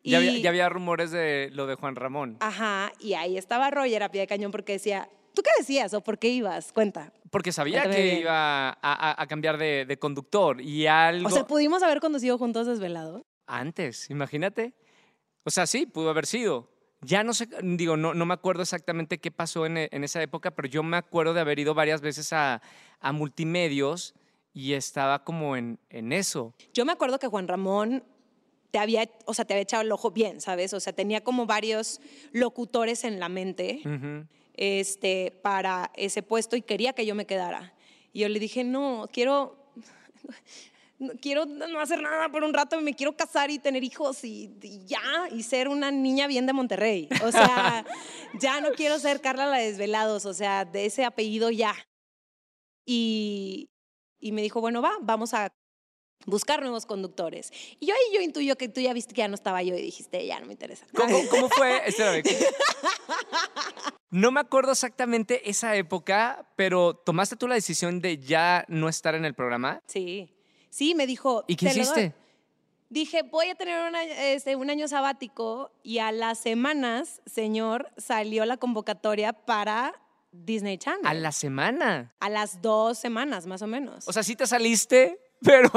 [0.04, 2.36] Ya, había, rumores de lo de Juan Ramón.
[2.38, 6.00] Ajá, y ahí estaba Roger a pie de cañón porque decía, ¿tú qué decías o
[6.00, 6.72] por qué ibas?
[6.72, 7.12] Cuenta.
[7.32, 11.26] Porque sabía que iba a, cambiar de, conductor y algo...
[11.26, 13.26] O sea, ¿pudimos haber conducido juntos desvelado?
[13.48, 14.74] Antes, imagínate.
[15.42, 16.70] O sea, sí, pudo haber sido.
[17.00, 20.68] Ya no sé, digo, no, no me acuerdo exactamente qué pasó en, esa época, pero
[20.68, 22.60] yo me acuerdo de haber ido varias veces a,
[23.12, 24.14] multimedios
[24.52, 26.54] y estaba como en, en eso.
[26.74, 28.02] Yo me acuerdo que Juan Ramón
[28.70, 30.72] te había, o sea, te había echado el ojo bien, ¿sabes?
[30.74, 32.00] O sea, tenía como varios
[32.32, 33.80] locutores en la mente
[34.54, 37.74] este, para ese puesto y quería que yo me quedara.
[38.12, 39.56] Y yo le dije, no, quiero,
[41.20, 44.50] quiero no hacer nada por un rato, me quiero casar y tener hijos y,
[44.86, 47.08] ya, y ser una niña bien de Monterrey.
[47.24, 47.84] O sea,
[48.40, 51.74] ya no quiero ser Carla la Desvelados, o sea, de ese apellido ya.
[52.84, 53.70] Y,
[54.18, 55.52] y me dijo, bueno, va, vamos a
[56.26, 57.52] buscar nuevos conductores.
[57.78, 59.82] Y yo ahí yo intuyo que tú ya viste que ya no estaba yo y
[59.82, 60.86] dijiste, ya no me interesa.
[60.94, 61.82] ¿Cómo, cómo fue?
[64.10, 69.14] No me acuerdo exactamente esa época, pero ¿tomaste tú la decisión de ya no estar
[69.14, 69.82] en el programa?
[69.86, 70.37] Sí,
[70.70, 71.44] sí, me dijo.
[71.46, 72.14] ¿Y qué hiciste?
[72.90, 78.56] Dije, voy a tener este, un año sabático y a las semanas, señor, salió la
[78.56, 79.94] convocatoria para
[80.32, 81.06] Disney Channel.
[81.06, 82.14] ¿A la semana?
[82.20, 84.08] A las dos semanas, más o menos.
[84.08, 85.70] O sea, sí te saliste, pero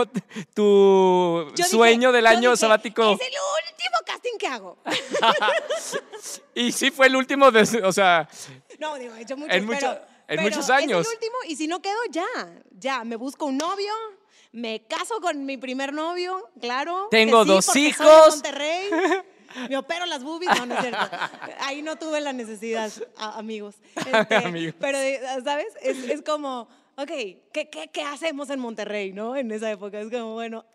[0.53, 3.03] tu sueño del año sabático.
[3.11, 3.33] Es el
[3.71, 4.77] último casting que hago.
[6.55, 8.27] y sí fue el último, de, o sea.
[8.79, 9.69] No, digo, he hecho muchos, en,
[10.27, 11.01] en muchos años.
[11.01, 12.25] Es el último, y si no quedo, ya.
[12.71, 13.93] Ya, me busco un novio,
[14.51, 17.07] me caso con mi primer novio, claro.
[17.11, 18.29] Tengo dos hijos.
[18.29, 18.89] Monterrey.
[19.69, 21.09] Me opero las boobies, no, no es cierto.
[21.59, 23.75] Ahí no tuve la necesidad, amigos.
[23.95, 24.97] Este, pero,
[25.43, 25.67] ¿sabes?
[25.81, 27.07] Es, es como, ok,
[27.51, 29.35] ¿qué, qué, qué hacemos en Monterrey, no?
[29.35, 30.65] En esa época es como, bueno,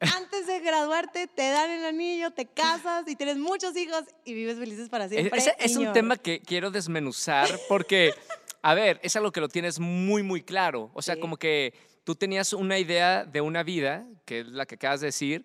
[0.00, 4.58] antes de graduarte te dan el anillo, te casas y tienes muchos hijos y vives
[4.58, 5.38] felices para siempre.
[5.38, 8.14] Es, es un tema que quiero desmenuzar porque,
[8.62, 10.90] a ver, es algo que lo tienes muy, muy claro.
[10.94, 11.20] O sea, Sí.
[11.20, 15.06] como que tú tenías una idea de una vida, que es la que acabas de
[15.08, 15.44] decir,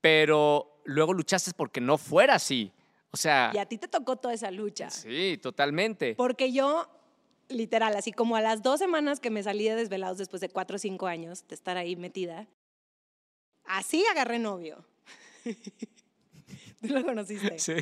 [0.00, 2.72] pero luego luchaste porque no fuera así.
[3.10, 4.90] O sea, Y a ti te tocó toda esa lucha.
[4.90, 6.14] sí, totalmente.
[6.16, 6.88] Porque yo,
[7.48, 10.76] literal, así como a las dos semanas que me salí de desvelados después de cuatro
[10.76, 12.46] o cinco años de estar ahí metida,
[13.64, 14.84] así agarré novio.
[16.80, 17.58] Tú lo conociste.
[17.58, 17.74] Sí.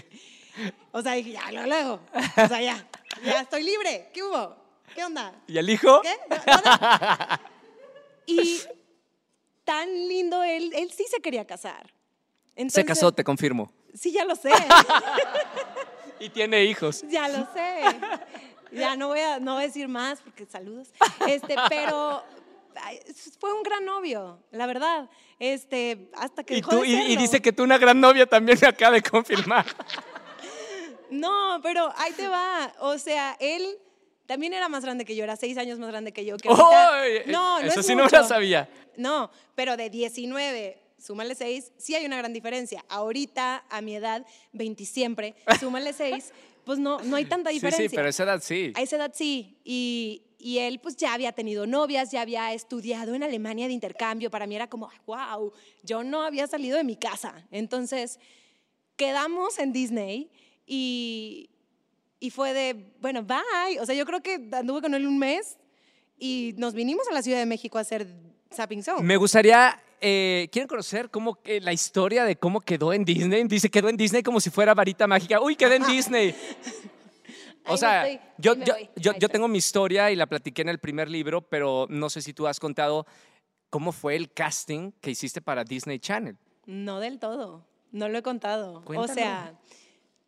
[0.92, 2.00] O sea, dije, ya, luego, luego.
[2.44, 2.86] O sea, ya,
[3.24, 4.10] ya estoy libre.
[4.12, 4.54] ¿Qué hubo?
[4.94, 5.42] ¿Qué onda?
[5.48, 6.02] ¿Y el hijo?
[6.02, 6.14] ¿Qué?
[6.28, 6.70] ¿Dónde?
[8.26, 8.60] Y
[9.64, 11.92] tan lindo él, él sí se quería casar.
[12.68, 13.72] Se casó, te confirmo.
[13.94, 14.50] Sí, ya lo sé.
[16.20, 17.02] Y tiene hijos.
[17.08, 17.82] Ya lo sé.
[18.70, 20.88] Ya no voy a, no voy a decir más porque saludos.
[21.26, 22.22] Este, pero
[23.40, 25.10] fue un gran novio, la verdad.
[25.40, 28.56] Este, hasta que Y, dejó tú, de y, dice que tú una gran novia también
[28.60, 29.66] me acaba de confirmar.
[31.10, 32.72] No, pero ahí te va.
[32.78, 33.78] O sea, él
[34.32, 36.36] también era más grande que yo, era seis años más grande que yo.
[36.38, 38.16] Que no, no Eso es sí no mucho.
[38.16, 38.68] me la sabía.
[38.96, 42.82] No, pero de 19, súmale 6, sí hay una gran diferencia.
[42.88, 46.32] Ahorita, a mi edad, 20 siempre, súmale 6,
[46.64, 47.88] pues no, no hay tanta Sí, diferencia.
[47.90, 48.72] sí, pero a esa edad sí.
[48.74, 49.58] A esa edad sí.
[49.64, 54.30] Y, y él pues ya había tenido novias, ya había estudiado en Alemania de intercambio.
[54.30, 57.46] Para mí era como, wow, yo no había salido de mi casa.
[57.50, 58.18] Entonces,
[58.96, 60.30] quedamos en Disney
[60.66, 61.50] y,
[62.22, 63.80] y fue de, bueno, bye.
[63.80, 65.58] O sea, yo creo que anduve con él un mes
[66.16, 68.06] y nos vinimos a la Ciudad de México a hacer
[68.54, 69.02] Zapping Zone.
[69.02, 73.42] Me gustaría, eh, ¿quieren conocer cómo que la historia de cómo quedó en Disney?
[73.48, 75.40] Dice, quedó en Disney como si fuera varita mágica.
[75.40, 76.34] Uy, quedé en Disney.
[77.64, 80.80] O sea, estoy, yo, yo, yo, yo tengo mi historia y la platiqué en el
[80.80, 83.06] primer libro, pero no sé si tú has contado
[83.70, 86.36] cómo fue el casting que hiciste para Disney Channel.
[86.66, 88.82] No del todo, no lo he contado.
[88.84, 89.54] O sea,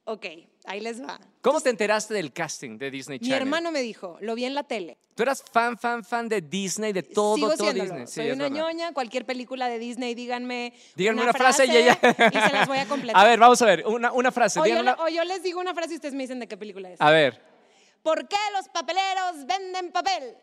[0.05, 0.27] ok,
[0.65, 1.19] ahí les va.
[1.41, 3.43] ¿Cómo te enteraste del casting de Disney Mi Channel?
[3.43, 4.99] hermano me dijo, lo vi en la tele.
[5.15, 7.85] Tú eras fan, fan, fan de Disney, de todo, Sigo todo siéndolo.
[7.85, 8.07] Disney.
[8.07, 11.99] Sí, Soy es una ñoña, cualquier película de Disney, díganme, Díganme una, frase, y ella.
[12.03, 13.17] y se las voy a completar.
[13.25, 14.59] A ver, vamos a ver, una, una frase.
[14.59, 16.57] o, yo, una- o yo les digo una frase y ustedes me dicen de qué
[16.57, 17.01] película es.
[17.01, 17.41] A ver.
[18.03, 20.35] ¿Por qué los papeleros venden papel?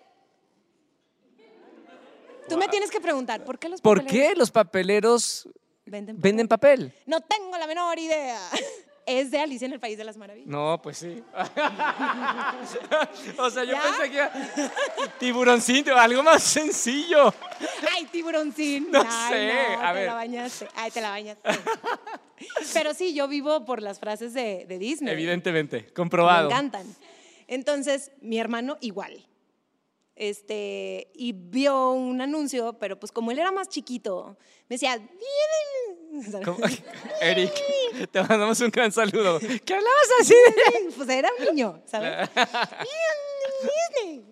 [2.50, 5.50] Tú me tienes que preguntar, ¿por qué los ¿Por papeleros qué los papeleros
[5.86, 6.22] venden papel?
[6.32, 6.94] venden papel?
[7.06, 8.40] No tengo la menor idea.
[9.06, 10.48] Es de Alicia en el País de las Maravillas.
[10.48, 11.24] No, pues sí.
[13.38, 13.82] o sea, yo ¿Ya?
[13.84, 14.32] pensé que era
[15.20, 17.34] tiburoncito, algo más sencillo.
[17.96, 18.90] Ay, tiburoncín.
[18.92, 20.08] No Ay, sé, no, a te ver.
[20.08, 20.68] la bañaste.
[20.76, 21.50] Ay, te la bañaste.
[22.74, 25.14] Pero sí, yo vivo por las frases de, de Disney.
[25.14, 26.50] Evidentemente, Me comprobado.
[26.50, 26.86] encantan.
[27.48, 29.26] Entonces, mi hermano igual.
[30.16, 34.38] Este, y vio un anuncio, pero pues como él era más chiquito,
[34.70, 36.01] me decía, "Vienen".
[37.22, 37.54] Eric,
[38.12, 39.40] te mandamos un gran saludo.
[39.40, 40.34] ¿Qué hablabas así?
[40.34, 42.30] de- Pues era un niño, ¿sabes?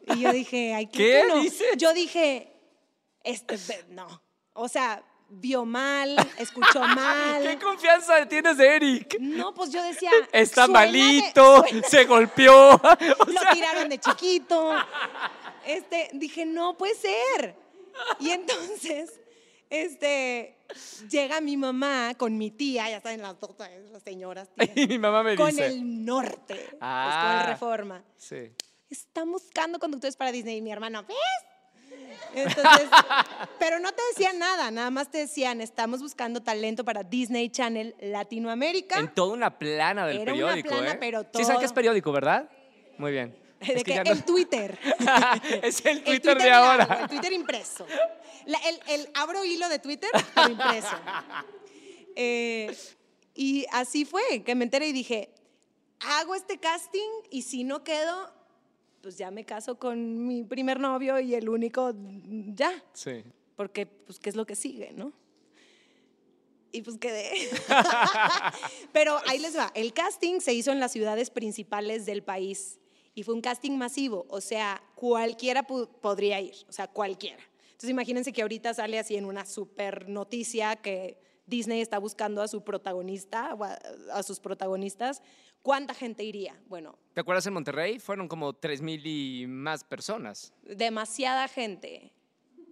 [0.08, 1.68] Y yo dije, ay, ¿qué, ¿Qué dices?
[1.78, 2.52] Yo dije,
[3.24, 3.58] este,
[3.90, 4.08] no.
[4.54, 7.44] O sea, vio mal, escuchó mal.
[7.44, 9.18] ¿Qué confianza tienes de Eric?
[9.20, 10.10] No, pues yo decía.
[10.32, 12.72] Está de- malito, se golpeó.
[12.74, 12.80] O
[13.28, 14.74] lo sea, tiraron de chiquito.
[15.66, 17.56] Este, dije, no puede ser.
[18.20, 19.20] Y entonces,
[19.70, 20.58] este,
[21.10, 23.56] llega mi mamá con mi tía, ya saben las dos,
[23.92, 25.68] las señoras, tías, y mi mamá me con dice.
[25.68, 27.22] el norte, pues, Ah.
[27.24, 28.04] con el Reforma.
[28.18, 28.52] Sí.
[28.90, 30.58] Están buscando conductores para Disney.
[30.58, 31.18] Y mi hermano, ¿ves?
[32.34, 32.90] Entonces,
[33.60, 37.96] pero no te decían nada, nada más te decían, estamos buscando talento para Disney Channel
[38.00, 39.00] Latinoamérica.
[39.00, 40.98] En toda una plana del Era una periódico, plana, ¿eh?
[41.00, 42.50] pero Sí saben que todo- es periódico, ¿verdad?
[42.98, 43.36] Muy bien.
[43.60, 44.80] De Es que que no- el Twitter.
[45.64, 47.00] es el El Twitter, de largo, ahora.
[47.04, 47.86] El Twitter impreso.
[48.46, 50.88] La- el, el abro hilo de Twitter, pero impreso.
[52.22, 52.76] Eh,
[53.34, 55.30] y así fue, que me enteré y dije,
[56.02, 58.34] hago este casting y si no quedo,
[59.02, 62.84] pues ya me caso con mi primer novio y el único, ya.
[62.94, 63.24] Sí.
[63.56, 65.14] Porque, pues, ¿qué es lo que sigue, no?
[66.74, 67.32] Y pues quedé.
[68.92, 69.72] Pero ahí les va.
[69.74, 72.80] El casting se hizo en las ciudades principales del país
[73.16, 74.26] y fue un casting masivo.
[74.30, 76.56] O sea, cualquiera podría ir.
[76.68, 77.42] O sea, cualquiera.
[77.72, 82.48] Entonces, imagínense que ahorita sale así en una super noticia que Disney está buscando a
[82.48, 83.58] su protagonista
[84.12, 85.22] a, sus protagonistas.
[85.62, 86.58] ¿Cuánta gente iría?
[86.68, 88.00] Bueno, ¿Te acuerdas en Monterrey?
[88.00, 90.54] Fueron como tres mil y más personas.
[90.64, 92.14] demasiada gente.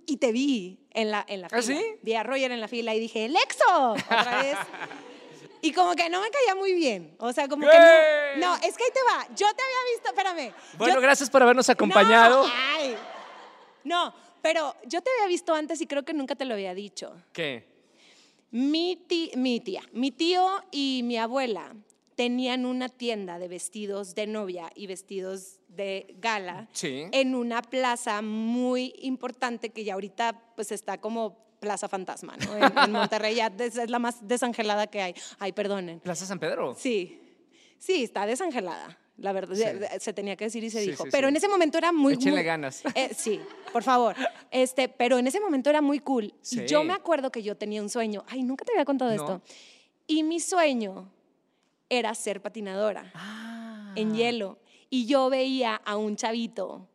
[0.06, 1.80] Y te vi en la, en la ¿Ah, fila.
[1.80, 1.86] sí?
[2.02, 3.92] Vi a Roger en la fila y dije, ¡Lexo!
[3.92, 4.58] Otra vez.
[5.62, 7.16] Y como que no me caía muy bien.
[7.20, 8.40] O sea, como que ¡Ey!
[8.40, 8.56] no.
[8.56, 9.26] No, es que ahí te va.
[9.36, 10.54] Yo te había visto, espérame.
[10.78, 12.46] Bueno, Yo- gracias por habernos acompañado.
[12.48, 12.96] No, ay.
[13.84, 17.16] No, pero yo te había visto antes y creo que nunca te lo había dicho.
[17.34, 17.66] ¿Qué?
[18.52, 21.74] Mi, ti- mi tía, mi tío y mi abuela
[22.16, 27.06] tenían una tienda de vestidos de novia y vestidos de gala Sí.
[27.12, 31.38] en una plaza muy importante que ya ahorita pues está como
[31.68, 32.56] Plaza Fantasma, ¿no?
[32.58, 35.14] En, en Monterrey ya es, la más desangelada que hay.
[35.40, 36.00] Ay, perdonen.
[36.00, 36.76] Plaza San Pedro.
[36.78, 37.20] Sí,
[37.78, 38.98] sí, está desangelada.
[39.18, 39.64] La verdad, Sí.
[39.64, 41.04] se- se tenía que decir y se Sí, dijo.
[41.04, 41.30] sí, pero sí.
[41.32, 42.84] en ese momento era muy Échenle muy- ganas.
[42.94, 43.40] eh, sí,
[43.74, 44.16] por favor.
[44.52, 46.34] Este, pero en ese momento era muy cool.
[46.42, 46.62] Sí.
[46.62, 48.24] Y yo me acuerdo que yo tenía un sueño.
[48.28, 49.22] Ay, nunca te había contado No.
[49.22, 49.42] esto.
[50.06, 51.12] Y mi sueño
[51.90, 53.92] era ser patinadora Ah.
[53.96, 54.60] en hielo.
[54.92, 56.88] Y yo veía a un chavito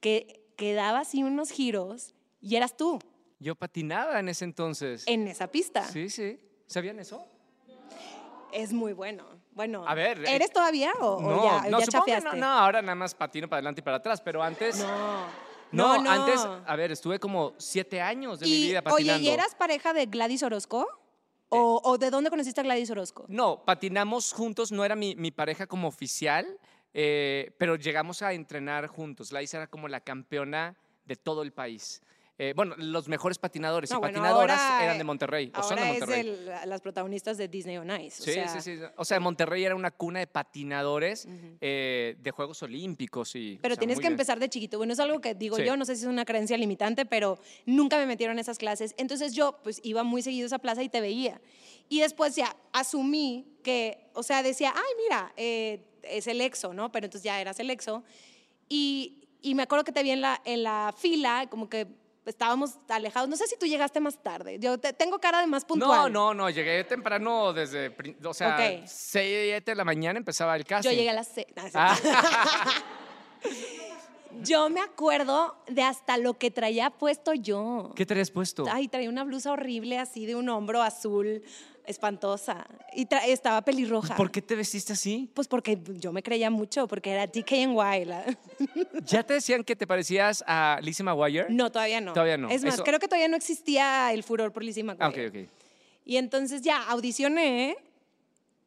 [0.00, 2.98] que, que daba así unos giros y eras tú
[3.40, 5.04] Yo patinaba en ese entonces.
[5.06, 5.84] en esa pista.
[5.84, 6.38] Sí, sí.
[6.66, 7.24] ¿Sabían eso?
[8.52, 9.24] Es muy bueno.
[9.52, 12.30] Bueno, A ver, eh, ¿eres todavía o, o no, ya, no, ya chafeaste?
[12.30, 14.78] no, no, ahora nada más patino para adelante y para atrás, pero antes...
[14.78, 15.26] No,
[15.72, 16.10] No, no, no.
[16.10, 19.22] antes, a ver, estuve como siete años de mi Y, vida oye, patinando.
[19.22, 20.86] ¿y eras pareja de Gladys Orozco?
[21.50, 23.24] ¿O, o de dónde conociste a Gladys Orozco?
[23.28, 26.46] No, patinamos juntos, no era mi, mi pareja como oficial,
[26.94, 29.32] eh, pero llegamos a entrenar juntos.
[29.32, 32.00] Laisa era como la campeona de todo el país.
[32.40, 35.74] Eh, bueno, los mejores patinadores No, y bueno, patinadoras ahora, eran de Monterrey, o son
[35.76, 36.22] de Ahora es Monterrey.
[36.30, 38.22] de la- las protagonistas de Disney on Ice.
[38.22, 38.80] o Sí, sea, sí, sí.
[38.96, 41.56] O sea, Monterrey era una cuna de patinadores Ujú.
[41.60, 43.56] eh, de Juegos Olímpicos y...
[43.56, 44.12] o Pero sea, tienes que bien.
[44.12, 44.78] empezar de chiquito.
[44.78, 45.64] Bueno, es algo que digo Sí.
[45.64, 48.94] yo, no sé si es una creencia limitante, pero nunca me metieron en esas clases.
[48.98, 51.40] Entonces yo pues iba muy seguido a esa plaza y te veía.
[51.88, 56.92] Y después ya asumí que, o sea, decía, ay, mira, eh, es el EXO, ¿no?
[56.92, 58.04] Pero entonces ya eras el EXO.
[58.68, 61.86] Y, y me acuerdo que te vi en la, en la fila, como que
[62.28, 63.28] estábamos alejados.
[63.28, 64.58] No sé si tú llegaste más tarde.
[64.60, 66.12] Yo te- tengo cara de más No, puntual.
[66.12, 68.86] no, no, llegué temprano desde, o sea, Ok.
[68.86, 70.90] 6 de la mañana empezaba el casting.
[70.90, 71.46] Yo llegué a las seis.
[71.56, 71.96] no, es Ah.
[72.00, 72.20] cierto.
[74.42, 77.92] Yo me acuerdo de hasta lo que traía puesto yo.
[77.96, 78.66] ¿Qué te habías puesto?
[78.70, 81.42] Ay, traía una blusa horrible así de un hombro azul,
[81.88, 82.66] espantosa.
[82.94, 84.14] Y tra- estaba pelirroja.
[84.16, 85.30] ¿Por qué te vestiste así?
[85.34, 88.04] Pues porque yo me creía mucho, porque era DKNY.
[88.04, 88.24] la-
[89.04, 91.46] ¿Ya te decían que te parecías a Lizzie McGuire?
[91.50, 92.12] No, todavía no.
[92.12, 92.48] Todavía no.
[92.50, 95.28] Es más, Eso- creo que todavía no existía el furor por Lizzie Ah, McGuire.
[95.44, 95.50] ok.
[96.04, 97.76] Y entonces ya audicioné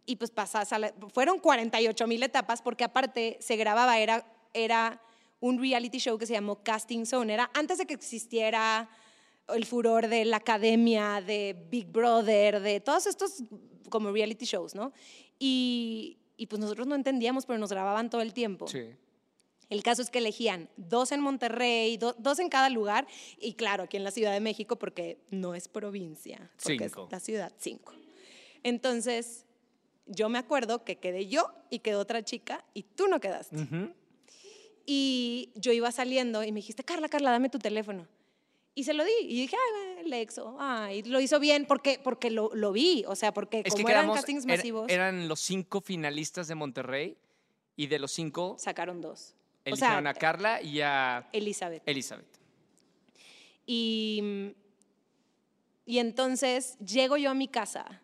[0.06, 5.02] y pues pasas a la- fueron 48 mil etapas porque aparte se grababa, era, era
[5.40, 8.90] un reality show que se llamó Casting Zone, era antes de que existiera
[9.54, 13.44] el furor de la academia, de Big Brother, de todos estos
[13.90, 14.94] como reality shows, ¿no?
[15.40, 18.68] Y, y pues nosotros no entendíamos, pero nos grababan todo el tiempo.
[18.68, 18.84] Sí.
[19.70, 23.08] El caso es que elegían dos en Monterrey, do- dos en cada lugar,
[23.40, 27.06] y claro, aquí en la Ciudad de México, porque no es provincia, porque Cinco.
[27.06, 27.94] es la ciudad, cinco.
[28.64, 29.46] Entonces,
[30.08, 33.56] yo me acuerdo que quedé yo y quedó otra chica, y tú no quedaste.
[33.62, 33.94] Ujú.
[34.86, 38.08] Y yo iba saliendo y me dijiste, Carla, Carla, dame tu teléfono.
[38.74, 39.12] Y se lo di.
[39.22, 40.56] Y dije, ay, el exo.
[40.60, 43.04] Ay, lo hizo bien porque, porque lo, lo vi.
[43.08, 46.48] O sea, porque Es que como eran quedamos, castings era- masivos, eran los cinco finalistas
[46.48, 47.18] de Monterrey
[47.76, 49.36] y de los cinco sacaron dos.
[49.66, 51.84] O eligieron sea, a Carla y a Elizabeth.
[51.86, 52.40] Elizabeth.
[53.66, 54.54] Y,
[55.86, 58.02] y entonces llego yo a mi casa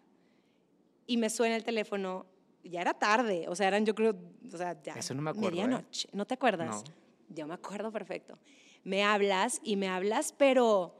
[1.06, 2.26] y me suena el teléfono.
[2.64, 4.14] Ya era tarde, o sea, eran yo creo,
[4.54, 5.52] o sea, ya Eso no me acuerdo, ¿eh?
[5.64, 6.10] medianoche.
[6.12, 6.84] ¿No te acuerdas?
[6.84, 6.94] No.
[7.30, 8.38] Yo me acuerdo perfecto.
[8.88, 10.96] Me hablas y me hablas, pero,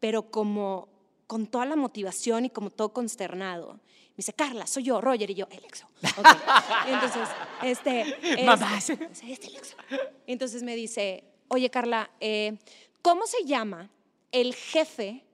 [0.00, 0.88] pero como
[1.26, 3.74] con toda la motivación y como todo consternado.
[3.74, 5.86] Me dice, Carla, soy yo, Roger, y yo, el exo.
[6.86, 7.28] Entonces,
[7.62, 8.04] este...
[9.26, 9.50] este.
[10.26, 12.58] Entonces me dice, oye, Carla, eh,
[13.00, 13.88] ¿cómo se llama
[14.32, 15.24] el jefe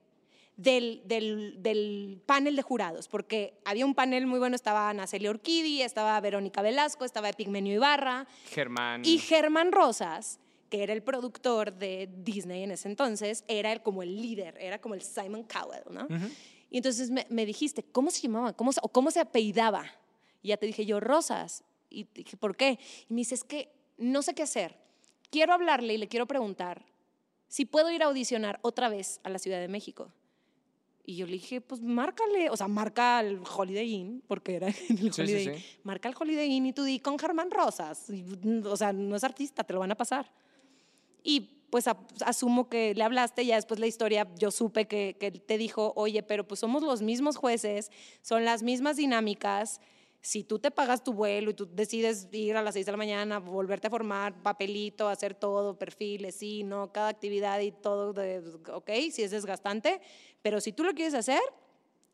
[0.57, 3.09] del, del- del panel de jurados?
[3.09, 7.75] Porque había un panel muy bueno, estaba Ana Celia Orquidi, estaba Verónica Velasco, estaba Epigmenio
[7.75, 9.03] Ibarra, Germán.
[9.05, 10.39] y Germán Rosas,
[10.69, 14.81] que era el productor de Disney en ese entonces, era el, como el líder, era
[14.81, 16.05] como el Simon Cowell, ¿no?
[16.05, 16.27] Ujú.
[16.71, 18.53] Y entonces me, me dijiste, ¿cómo se llamaba?
[18.53, 19.85] ¿Cómo, se- o cómo se apellidaba?
[20.43, 21.63] Y ya te dije yo, Rosas.
[21.89, 22.79] Y te dije, ¿por qué?
[23.09, 24.77] Y me dice, es que no sé qué hacer.
[25.31, 26.85] Quiero hablarle y le quiero preguntar
[27.49, 30.13] si puedo ir a audicionar otra vez a la Ciudad de México.
[31.05, 34.75] Y yo le dije, pues márcale, o sea, marca al Holiday Inn, porque era el
[34.75, 35.51] Sí, sí, Holiday sí.
[35.51, 35.63] Inn.
[35.85, 38.11] Marca al Holiday Inn y tú di con Germán Rosas.
[38.11, 38.25] Y,
[38.65, 40.29] o sea, no es artista, te lo van a pasar.
[41.29, 41.87] Y pues
[42.25, 46.23] asumo que le hablaste, ya después la historia yo supe que, que te dijo, oye,
[46.23, 47.91] pero pues somos los mismos jueces,
[48.23, 49.81] son las mismas dinámicas.
[50.21, 52.97] Si tú te pagas tu vuelo y tú decides ir a las 6 de la
[52.97, 58.39] mañana, volverte a formar, papelito, hacer todo, perfiles, sí, no, cada actividad y todo, de,
[58.73, 60.01] ok, si es desgastante,
[60.43, 61.43] pero si tú lo quieres hacer,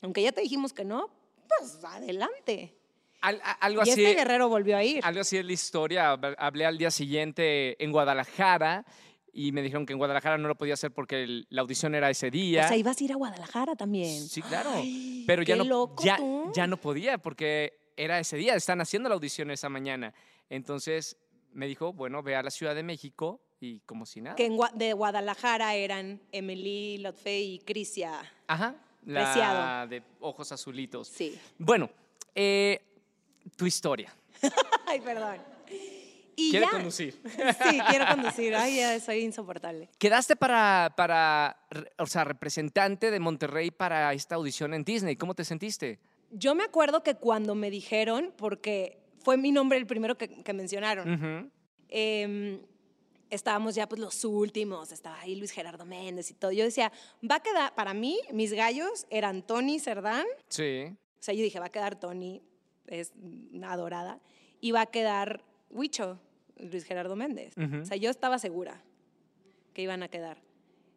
[0.00, 1.10] aunque ya te dijimos que no,
[1.46, 2.74] pues adelante.
[3.22, 4.04] Al- a- algo Y así.
[4.04, 5.00] este guerrero volvió a ir.
[5.04, 6.12] Algo así es la historia.
[6.14, 8.84] Hab- Hablé al día siguiente en Guadalajara
[9.32, 12.10] y me dijeron que en Guadalajara no lo podía hacer porque el- la audición era
[12.10, 12.64] ese día.
[12.66, 14.28] O sea, ibas a ir a Guadalajara también.
[14.28, 14.70] Sí, claro.
[14.74, 16.02] Ay, Pero ya no, loco
[16.52, 20.12] ya, no podía porque era ese día, están haciendo la audición esa mañana.
[20.50, 21.16] Entonces
[21.52, 24.36] me dijo, bueno, ve a la Ciudad de México y como si nada.
[24.36, 28.20] Que en de Guadalajara eran Emily Lotfe y Crisia.
[28.48, 28.74] Ajá,
[29.06, 29.86] la Preciado.
[29.88, 31.08] de ojos azulitos.
[31.08, 31.38] Sí.
[31.58, 31.88] Bueno,
[32.34, 32.80] eh,
[33.56, 34.14] tu historia.
[34.86, 35.36] Ay, perdón.
[36.34, 36.72] Y Quiere ya.
[36.72, 37.20] conducir.
[37.24, 38.54] Sí, quiero conducir.
[38.54, 39.90] Ay, ya soy insoportable.
[39.98, 41.58] Quedaste para, para,
[41.98, 45.16] o sea, representante de Monterrey para esta audición en Disney.
[45.16, 45.98] ¿Cómo te sentiste?
[46.30, 50.52] Yo me acuerdo que cuando me dijeron, porque fue mi nombre el primero que, que
[50.54, 51.52] mencionaron,
[51.88, 52.60] em,
[53.30, 56.50] estábamos ya pues los últimos, estaba ahí Luis Gerardo Méndez y todo.
[56.52, 56.90] Yo decía,
[57.30, 60.84] va a quedar, para mí, mis gallos eran Tony Cerdán, Sí.
[60.90, 62.42] o sea, yo dije, va a quedar Tony,
[62.86, 63.12] es
[63.62, 64.20] adorada,
[64.60, 66.18] y va a quedar Huicho,
[66.56, 67.54] Luis Gerardo Méndez.
[67.56, 67.82] Ujú.
[67.82, 68.82] O sea, yo estaba segura
[69.74, 70.38] que iban a quedar.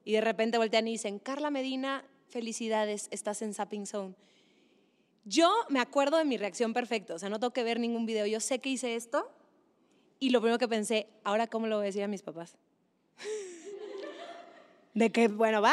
[0.04, 4.16] Y de repente voltean y dicen, Carla Medina, felicidades, estás en Sapping Zone.
[5.24, 8.28] Yo me acuerdo de mi reacción perfecta, o sea, no tengo que ver ningún video,
[8.28, 9.32] yo sé que hice esto
[10.20, 12.58] y lo primero que pensé, ahora cómo lo voy a decir a mis papás.
[14.94, 15.72] De que, bueno, bye.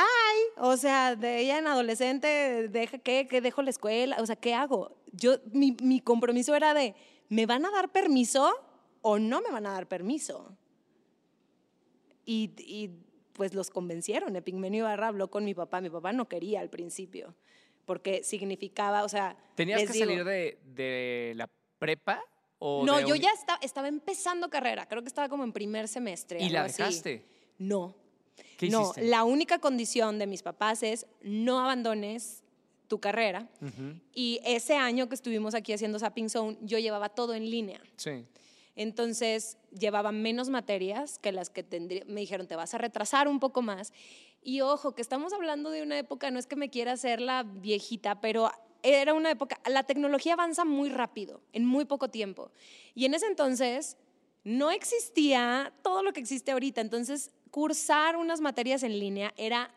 [0.57, 3.29] O sea, de ella en adolescente, deja, ¿qué?
[3.31, 4.17] ¿Qué dejo la escuela?
[4.19, 4.97] O sea, ¿qué hago?
[5.13, 6.95] Yo, mi, mi compromiso era de,
[7.29, 8.51] ¿me van a dar permiso
[9.03, 10.57] o no me van a dar permiso?
[12.25, 12.91] Y, y,
[13.33, 14.37] pues los convencieron.
[14.37, 15.81] Epigmenio Ibarra habló con mi papá.
[15.81, 17.35] Mi papá no quería al principio,
[17.85, 19.37] porque significaba, o sea...
[19.55, 22.23] ¿Tenías que digo, salir de, de la prepa?
[22.59, 24.87] O No, yo un- ya estaba, estaba empezando carrera.
[24.87, 26.41] Creo que estaba como en primer semestre.
[26.41, 26.79] ¿Y la así.
[26.83, 27.27] dejaste?
[27.59, 27.97] No.
[28.57, 29.03] ¿Qué no, hiciste?
[29.05, 32.45] la única condición de mis papás es no abandones
[32.93, 33.49] tu carrera.
[34.13, 37.81] Y ese año que estuvimos aquí haciendo Sapping Zone, yo llevaba todo en línea.
[37.97, 38.27] Sí.
[38.77, 42.05] Entonces llevaba menos materias que las que tendría.
[42.07, 43.95] Me dijeron, te vas a retrasar un poco más.
[44.43, 47.45] Y ojo, que estamos hablando de una época, no es que me quiera hacer la
[47.45, 48.51] viejita, pero
[48.83, 52.51] era una época, la tecnología avanza muy rápido, en muy poco tiempo.
[52.95, 53.97] Y en ese entonces
[54.45, 56.83] no existía todo lo que existe ahorita.
[56.83, 59.75] Entonces, cursar unas materias en línea era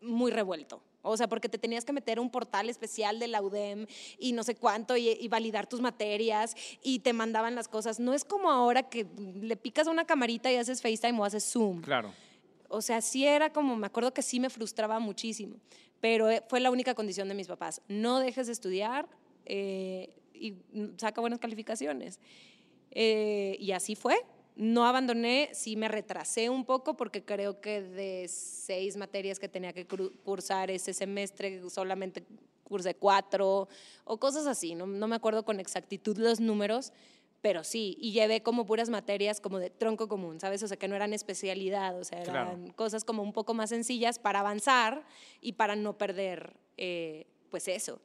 [0.00, 0.84] muy revuelto.
[1.02, 3.86] O sea, porque te tenías que meter a un portal especial de la UDEM
[4.18, 8.00] y no sé cuánto y, y validar tus materias y te mandaban las cosas.
[8.00, 9.06] No es como ahora que
[9.40, 11.82] le picas a una camarita y haces FaceTime o haces Zoom.
[11.82, 12.12] Claro.
[12.68, 15.56] O sea, sí era como, me acuerdo que sí me frustraba muchísimo,
[16.00, 17.80] pero eh, fue la única condición de mis papás.
[17.88, 19.08] No dejes de estudiar
[19.46, 22.20] eh, y mm, saca buenas calificaciones.
[22.90, 24.16] Eh, y así fue.
[24.58, 29.72] No abandoné, sí me retrasé un poco porque creo que de seis materias que tenía
[29.72, 32.24] que cursar ese semestre solamente
[32.64, 33.68] cursé cuatro
[34.04, 34.74] o cosas así.
[34.74, 36.92] No, no me acuerdo con exactitud los números,
[37.40, 37.96] pero sí.
[38.00, 40.60] Y llevé como puras materias como de tronco común, ¿sabes?
[40.64, 42.50] O sea, que no eran especialidad, o sea, Claro.
[42.50, 45.06] eran cosas como un poco más sencillas para avanzar
[45.40, 48.00] y para no perder, eh, pues eso.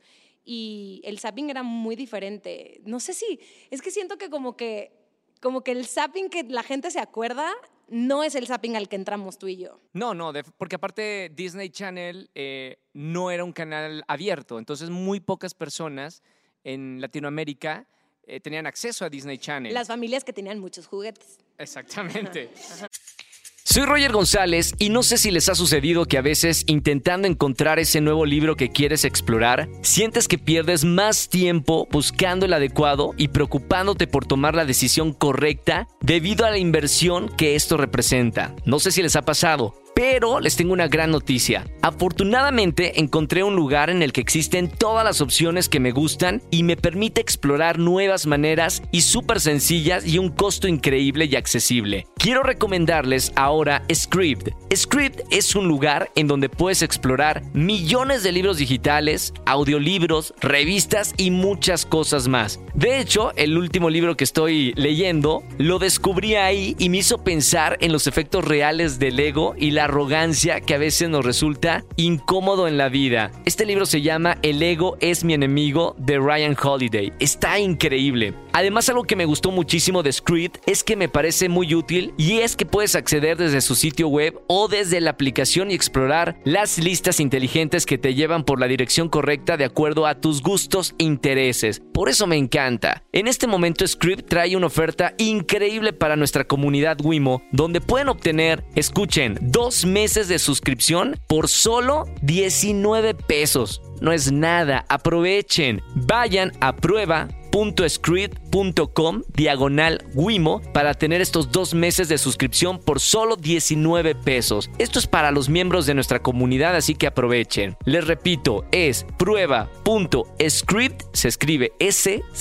[0.46, 2.80] Y el zapping era muy diferente.
[2.86, 3.40] No sé si,
[3.72, 5.02] es que siento que como que,
[5.44, 7.52] como que el zapping que la gente se acuerda
[7.90, 9.78] no es el zapping al que entramos tú y yo.
[9.92, 15.20] No, no, de- porque aparte Disney Channel eh, no era un canal abierto, entonces muy
[15.20, 16.24] pocas personas
[16.64, 17.86] en Latinoamérica
[18.26, 19.74] eh, tenían acceso a Disney Channel.
[19.74, 21.38] Las familias que tenían muchos juguetes.
[21.58, 22.50] Exactamente.
[23.66, 27.80] Soy Roger González y no sé si les ha sucedido que a veces intentando encontrar
[27.80, 33.30] ese nuevo libro que quieres explorar, sientes que pierdes más tiempo buscando el adecuado y
[33.30, 38.54] preocupándote por tomar la decisión correcta debido a la inversión que esto representa.
[38.66, 39.74] No sé si les ha pasado.
[39.96, 41.66] Pero les tengo una gran noticia.
[41.82, 46.64] Afortunadamente encontré un lugar en el que existen todas las opciones que me gustan y
[46.64, 52.08] me permite explorar nuevas maneras y súper sencillas y un costo increíble y accesible.
[52.18, 54.50] Quiero recomendarles ahora Script.
[54.74, 61.32] Script es un lugar en donde puedes explorar millones de libros digitales, audiolibros, revistas y
[61.32, 62.60] muchas cosas más.
[62.74, 67.78] De hecho, el último libro que estoy leyendo lo descubrí ahí y me hizo pensar
[67.82, 72.68] en los efectos reales del ego y la arrogancia que a veces nos resulta incómodo
[72.68, 73.32] en la vida.
[73.46, 77.14] Este libro se llama El ego es mi enemigo de Ryan Holiday.
[77.20, 78.34] Está increíble.
[78.54, 82.40] Además, algo que me gustó muchísimo de Script es que me parece muy útil y
[82.40, 86.78] es que puedes acceder desde su sitio web o desde la aplicación y explorar las
[86.78, 91.04] listas inteligentes que te llevan por la dirección correcta de acuerdo a tus gustos e
[91.04, 91.82] intereses.
[91.94, 93.04] Por eso me encanta.
[93.12, 98.64] En este momento Script trae una oferta increíble para nuestra comunidad Wimo, donde pueden obtener,
[98.76, 103.82] escuchen, dos meses de suscripción por solo 19 pesos.
[104.00, 105.82] No es nada, aprovechen.
[105.96, 113.36] Vayan a prueba prueba.script.com diagonal Wimo para tener estos dos meses de suscripción por solo
[113.36, 114.72] 19 pesos.
[114.80, 117.78] Esto es para los miembros de nuestra comunidad, así que aprovechen.
[117.86, 122.34] Les repito, es prueba.script, se escribe S-C-R-I-B-D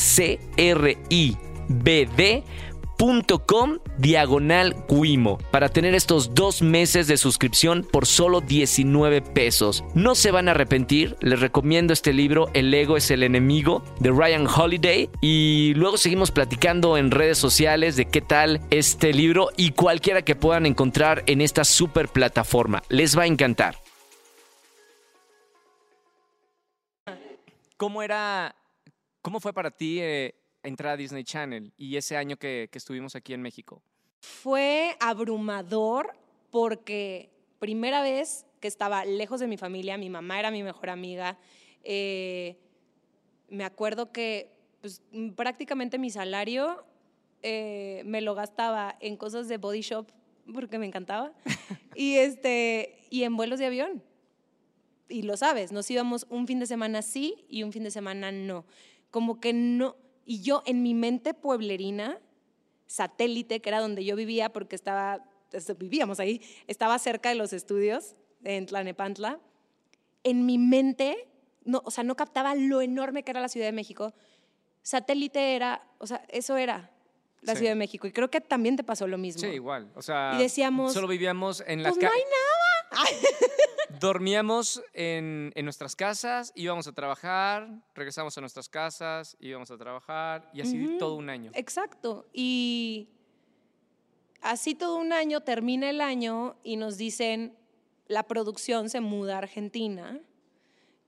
[3.46, 9.82] com diagonal Guimo para tener estos dos meses de suscripción por solo 19 pesos.
[9.94, 14.11] No se van a arrepentir, les recomiendo este libro El ego es el enemigo de
[14.11, 19.72] Ryan Holiday y luego seguimos platicando en redes sociales de qué tal este libro y
[19.72, 22.84] cualquiera que puedan encontrar en esta super plataforma.
[22.88, 23.82] Les va a encantar.
[27.76, 28.55] ¿Cómo era,
[29.22, 33.35] cómo fue para ti eh, entrar a Disney Channel y ese año que, estuvimos aquí
[33.35, 33.83] en México?
[34.21, 36.17] Fue abrumador
[36.51, 41.39] porque primera vez que estaba lejos de mi familia, mi mamá era mi mejor amiga.
[41.83, 42.57] Eh,
[43.49, 45.03] me acuerdo que pues,
[45.35, 46.85] prácticamente mi salario
[47.43, 50.07] eh, me lo gastaba en cosas de body shop
[50.53, 51.33] porque me encantaba
[51.97, 54.03] y, este, y en vuelos de avión.
[55.09, 58.33] Y lo sabes, nos íbamos un fin de semana sí y un fin de semana
[58.33, 58.65] no.
[59.11, 62.18] Como que no, y yo en mi mente pueblerina,
[62.87, 65.25] satélite, que era donde yo vivía porque estaba,
[65.79, 68.14] vivíamos ahí, estaba cerca de los estudios
[68.45, 69.41] en Tlanepantla,
[70.25, 71.29] en mi mente,
[71.64, 74.12] no, o sea, no captaba lo enorme que era la Ciudad de México.
[74.83, 76.91] Satélite era, o sea, eso era
[77.41, 78.07] la Ciudad de México.
[78.07, 79.41] Y creo que también te pasó lo mismo.
[79.41, 79.91] Sí, igual.
[79.95, 83.11] O sea, y decíamos, solo vivíamos en las pues no hay nada.
[84.03, 90.61] Dormíamos en, nuestras casas, íbamos a trabajar, regresamos a nuestras casas, íbamos a trabajar y
[90.61, 91.53] así todo un año.
[91.55, 92.26] Exacto.
[92.32, 93.11] Y
[94.40, 97.57] así todo un año, termina el año y nos dicen,
[98.09, 100.18] la producción se muda a Argentina.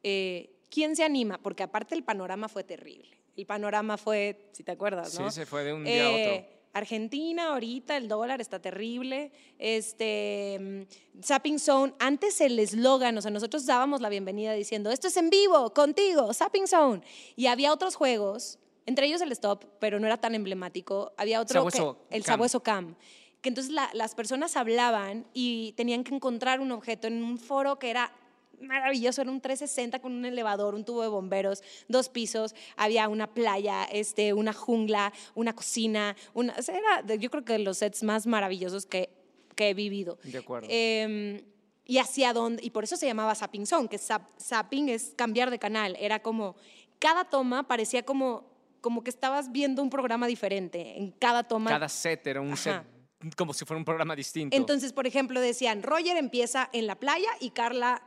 [0.05, 1.39] Eh, ¿Quién se anima?
[1.39, 3.19] Porque aparte el panorama fue terrible.
[3.37, 5.33] El panorama fue, si te acuerdas, ¿no?
[5.33, 9.31] Sí, se fue de un día a otro eh, Argentina, ahorita el dólar está terrible.
[9.59, 10.87] Este,
[11.23, 15.31] Zapping Zone, antes el eslogan, o sea, nosotros dábamos la bienvenida diciendo, esto es en
[15.31, 17.03] vivo, contigo, Zapping Zone.
[17.37, 21.13] Y había otros juegos, entre ellos el Stop, pero no era tan emblemático.
[21.17, 22.97] Había otro, que, el Sabueso Cam.
[23.41, 27.91] Que entonces las personas hablaban y tenían que encontrar un objeto en un foro que
[27.91, 28.13] era
[28.61, 33.33] maravilloso, era un 360 con un elevador, un tubo de bomberos, dos pisos, había una
[33.33, 38.87] playa, este, una jungla, una cocina, una, era yo creo que los sets más maravillosos
[38.87, 39.11] que,
[39.57, 40.19] que he vivido.
[40.25, 40.69] De acuerdo.
[40.71, 41.43] Em,
[41.87, 45.59] y hacia dónde, y por eso se llamaba Zapping Zone, que zapping es cambiar de
[45.59, 46.57] canal, era como,
[46.99, 48.51] cada toma parecía como,
[48.81, 51.71] como que estabas viendo un programa diferente, en cada toma.
[51.71, 52.95] Cada set era un set
[53.37, 54.57] como si fuera un programa distinto.
[54.57, 58.03] Entonces, por ejemplo, decían, Roger empieza en la playa y Carla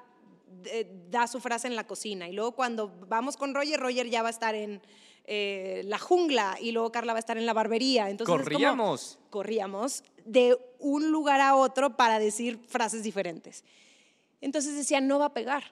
[1.10, 2.28] da su frase en la cocina.
[2.28, 4.82] Y luego cuando vamos con Roger, Roger ya va a estar en
[5.26, 8.10] eh, la jungla y luego Carla va a estar en la barbería.
[8.10, 9.20] Entonces corríamos.
[9.30, 13.64] corríamos de un lugar a otro para decir frases diferentes.
[14.42, 15.64] Entonces decían, no va a pegar.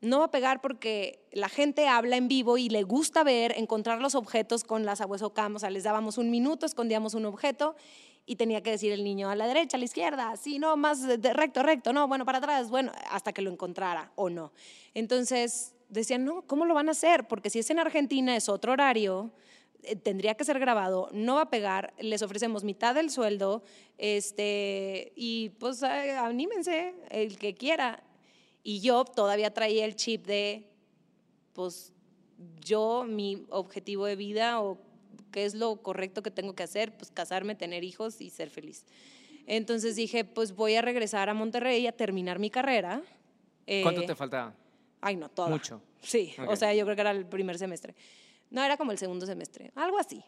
[0.00, 4.00] No va a pegar porque la gente habla en vivo y le gusta ver, encontrar
[4.00, 5.56] los objetos con las abueso cam.
[5.56, 7.74] O sea, les dábamos un minuto, escondíamos un objeto
[8.28, 11.02] y tenía que decir el niño a la derecha, a la izquierda, sí, no, más
[11.02, 14.52] recto, recto, no, bueno, para atrás, bueno, hasta que lo encontrara o no.
[14.92, 17.26] Entonces decían, no, ¿cómo lo van a hacer?
[17.26, 19.30] Porque si es en Argentina, es otro horario,
[19.82, 23.62] eh, tendría que ser grabado, no va a pegar, les ofrecemos mitad del sueldo,
[23.96, 28.02] este, y pues anímense, el que quiera.
[28.62, 30.68] Y yo todavía traía el chip de,
[31.52, 31.92] pues
[32.60, 34.78] yo, mi objetivo de vida o
[35.30, 36.96] ¿Qué es lo correcto que tengo que hacer?
[36.96, 38.84] Pues casarme, tener hijos y ser feliz.
[39.46, 43.02] Entonces dije, pues voy a regresar a Monterrey a terminar mi carrera.
[43.82, 44.54] ¿Cuánto eh, te faltaba?
[45.00, 45.48] Ay, no, todo.
[45.48, 45.82] Mucho.
[46.00, 47.94] Sí, o sea, yo creo que era el primer semestre.
[48.50, 50.24] No, era como el segundo semestre, algo así.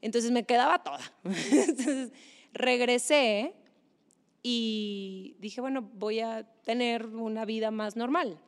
[0.00, 1.00] Entonces me quedaba toda.
[1.24, 2.12] Entonces
[2.52, 3.54] regresé
[4.42, 8.38] y dije, bueno, voy a tener una vida más normal.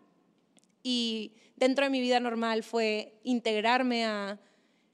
[0.83, 4.41] Y dentro de mi vida normal fue integrarme a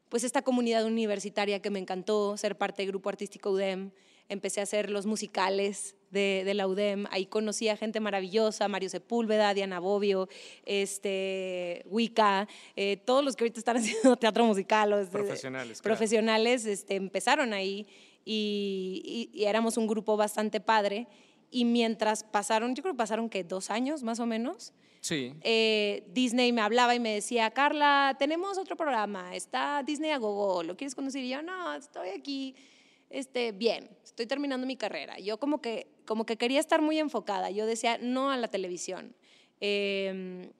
[0.09, 3.93] pues esta comunidad universitaria que me encantó, ser parte del grupo artístico UDEM,
[4.29, 9.55] empecé a hacer los musicales de, la UDEM, ahí conocí a gente maravillosa, Mario Sepúlveda,
[9.55, 10.29] Diana Bobbio,
[10.65, 14.91] este, Wicca, eh, todos los que ahorita están haciendo teatro musical.
[14.91, 15.81] Los, profesionales.
[15.81, 17.87] profesionales este, empezaron ahí
[18.25, 21.09] y, y, éramos un grupo bastante padre.
[21.51, 25.33] Y mientras pasaron, yo creo que pasaron que dos años más o menos, Sí.
[25.41, 30.63] Eh, Disney me hablaba y me decía, Carla, tenemos otro programa, está Disney a Gogo,
[30.63, 31.25] ¿lo quieres conocer?
[31.25, 32.55] Y yo, no, estoy aquí,
[33.09, 35.19] este, bien, estoy terminando mi carrera.
[35.19, 39.17] Yo como que, como que quería estar muy enfocada, yo decía, no a la televisión.
[39.61, 40.51] Em,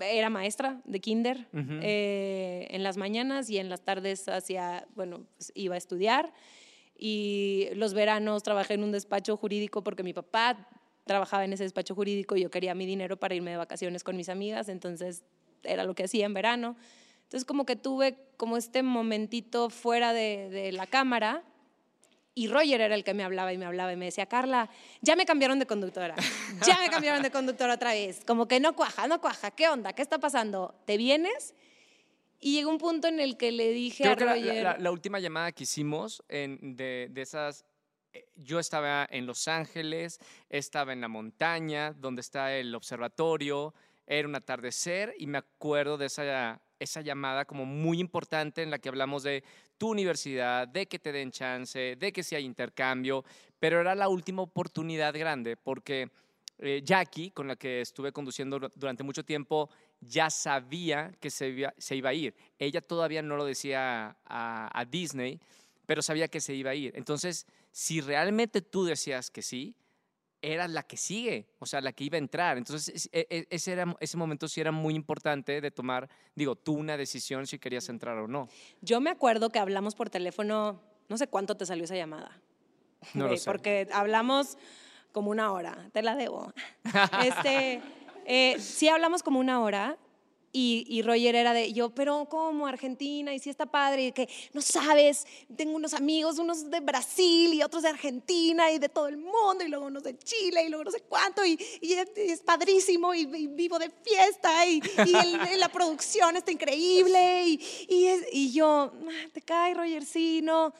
[0.00, 1.80] era maestra de kinder Ujú.
[1.82, 6.32] eh, en las mañanas y en las tardes hacía, bueno, pues, iba a estudiar.
[7.04, 10.68] Y los veranos trabajé en un despacho jurídico porque mi papá
[11.02, 14.16] trabajaba en ese despacho jurídico y yo quería mi dinero para irme de vacaciones con
[14.16, 15.24] mis amigas, entonces
[15.64, 16.76] era lo que hacía en verano.
[17.24, 21.42] Entonces como que tuve como este momentito fuera de, de la cámara
[22.36, 25.16] y Roger era el que me hablaba y me hablaba y me decía, Carla, ya
[25.16, 26.14] me cambiaron de conductora,
[26.64, 29.92] ya me cambiaron de conductora otra vez, como que no cuaja, no cuaja, ¿qué onda?
[29.92, 30.76] ¿Qué está pasando?
[30.84, 31.56] ¿Te vienes?
[32.44, 34.78] Y llegó un punto en el que le dije Creo a que la, Roger, la-
[34.78, 37.64] la última llamada que hicimos en- de, de esas,
[38.12, 40.18] eh, yo estaba en Los Ángeles,
[40.50, 43.72] estaba en la montaña, donde está el observatorio,
[44.08, 48.80] era un atardecer y me acuerdo de esa, esa llamada como muy importante en la
[48.80, 49.44] que hablamos de
[49.78, 53.24] tu universidad, de que te den chance, de que si hay intercambio,
[53.60, 56.10] pero era la última oportunidad grande porque
[56.58, 59.70] eh, Jackie, con la que estuve conduciendo dur- durante mucho tiempo,
[60.04, 62.34] ya sabía que se iba, se iba a ir.
[62.58, 65.40] Ella todavía no lo decía a, a Disney,
[65.86, 66.92] pero sabía que se iba a ir.
[66.96, 69.74] Entonces, si realmente tú decías que sí,
[70.44, 72.58] era la que sigue, o sea, la que iba a entrar.
[72.58, 76.56] Entonces, es- e- e- ese, era, ese momento sí era muy importante de tomar, digo,
[76.56, 78.48] tú una decisión si querías entrar o no.
[78.80, 82.40] yo me acuerdo que hablamos por teléfono, no sé cuánto te salió esa llamada.
[83.14, 83.44] No lo sé.
[83.48, 84.58] Porque hablamos
[85.12, 86.52] como una hora, te la debo.
[87.24, 87.80] este,
[88.26, 89.98] eh, sí hablamos como una hora
[90.54, 92.66] y, y Roger era de, yo, pero ¿cómo?
[92.66, 97.54] Argentina, y sí está padre, y que no sabes, tengo unos amigos, unos de Brasil
[97.54, 100.68] y otros de Argentina y de todo el mundo, y luego unos de Chile y
[100.68, 104.82] luego no sé cuánto, y, es, es padrísimo, y, vivo de fiesta, y,
[105.58, 107.44] la producción está increíble,
[107.88, 110.74] y yo, "Ah, te cae, Roger, sí, no.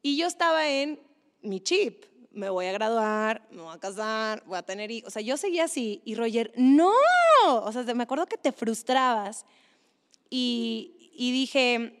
[0.00, 0.98] Y yo estaba en
[1.42, 2.04] mi chip.
[2.38, 5.08] Me voy a graduar, me voy a casar, voy a tener hijos.
[5.08, 6.02] O sea, yo seguía así.
[6.04, 6.92] Y Roger, no.
[7.46, 9.44] O sea, me acuerdo que te frustrabas.
[10.30, 12.00] Y, y dije,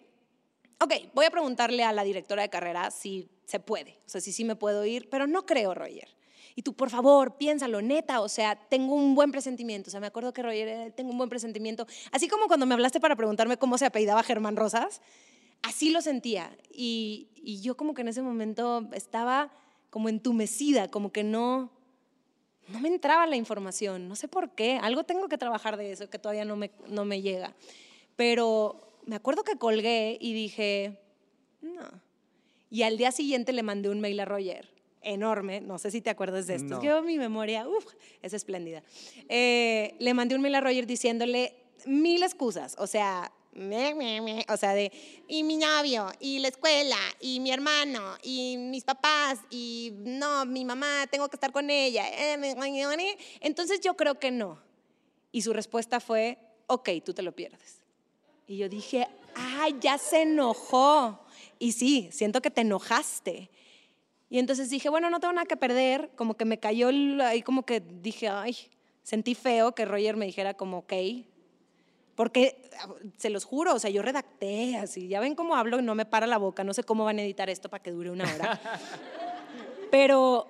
[0.80, 3.98] ok, voy a preguntarle a la directora de carrera si se puede.
[4.06, 6.08] O sea, si sí me puedo ir, pero no creo, Roger.
[6.54, 8.20] Y tú, por favor, piénsalo, neta.
[8.20, 9.88] O sea, tengo un buen presentimiento.
[9.88, 11.84] O sea, me acuerdo que Roger, eh, tengo un buen presentimiento.
[12.12, 15.00] Así como cuando me hablaste para preguntarme cómo se apellidaba Germán Rosas,
[15.62, 16.56] así lo sentía.
[16.70, 19.50] Y, y yo como que en ese momento estaba
[19.90, 21.70] como entumecida, como que no,
[22.68, 24.08] no me entraba la información.
[24.08, 24.78] No sé por qué.
[24.82, 27.54] Algo tengo que trabajar de eso que todavía no me, no me llega.
[28.16, 30.98] Pero me acuerdo que colgué y dije,
[31.62, 31.84] no.
[32.70, 34.68] Y al día siguiente le mandé un mail a Roger,
[35.00, 36.76] enorme, no sé si te acuerdas de esto.
[36.76, 36.82] No.
[36.82, 37.86] Yo mi memoria, uf,
[38.20, 38.82] es espléndida.
[39.28, 41.54] Eh, le mandé un mail a Roger diciéndole
[41.86, 44.92] mil excusas, o sea, me, me, o sea, de,
[45.26, 50.64] y mi novio, y la escuela, y mi hermano, y mis papás, y no, mi
[50.64, 52.04] mamá, tengo que estar con ella.
[52.08, 53.18] eh.
[53.40, 54.60] Entonces yo creo que no.
[55.32, 57.80] Y su respuesta fue, ok, tú te lo pierdes.
[58.46, 61.20] Y yo dije, ay, ya se enojó.
[61.58, 63.50] Y sí, siento que te enojaste.
[64.30, 66.10] Y entonces dije, bueno, no tengo nada que perder.
[66.16, 66.88] Como que me cayó
[67.22, 68.56] ahí, como que dije, ay,
[69.02, 70.92] sentí feo que Roger me dijera como, ok.
[72.18, 72.68] Porque,
[73.16, 75.06] se los juro, o sea, yo redacté así.
[75.06, 76.64] Ya ven cómo hablo, no me para la boca.
[76.64, 78.60] No sé cómo van a editar esto para que dure una hora.
[79.92, 80.48] pero,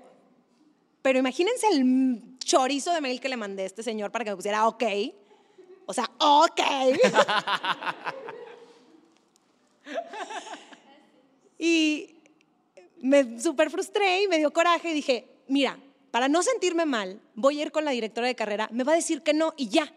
[1.02, 4.36] pero imagínense el chorizo de mail que le mandé a este señor para que me
[4.36, 4.82] pusiera ok.
[5.84, 6.60] O sea, ok.
[11.58, 12.16] y
[13.02, 15.78] me súper frustré y me dio coraje y dije, mira,
[16.12, 18.96] para no sentirme mal, voy a ir con la directora de carrera, me va a
[18.96, 19.92] decir que no y ya,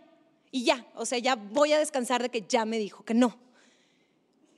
[0.51, 3.37] y ya, o sea, ya voy a descansar de que ya me dijo que no.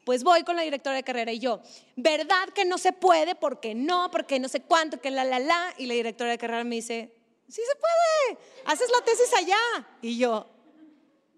[0.05, 1.61] Pues voy con la directora de carrera y yo,
[1.95, 3.35] ¿verdad que no se puede?
[3.35, 5.73] Porque no, porque no sé cuánto, que la, la, la.
[5.77, 7.15] Y la directora de carrera me dice,
[7.47, 9.87] sí se puede, haces la tesis allá.
[10.01, 10.49] Y yo,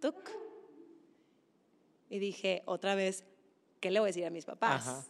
[0.01, 0.15] tuc.
[2.09, 3.25] Y dije, otra vez,
[3.81, 4.87] ¿qué le voy a decir a mis papás?
[4.87, 5.05] Ajá.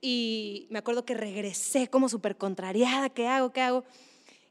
[0.00, 3.52] Y me acuerdo que regresé como súper contrariada, ¿qué hago?
[3.52, 3.84] ¿Qué hago?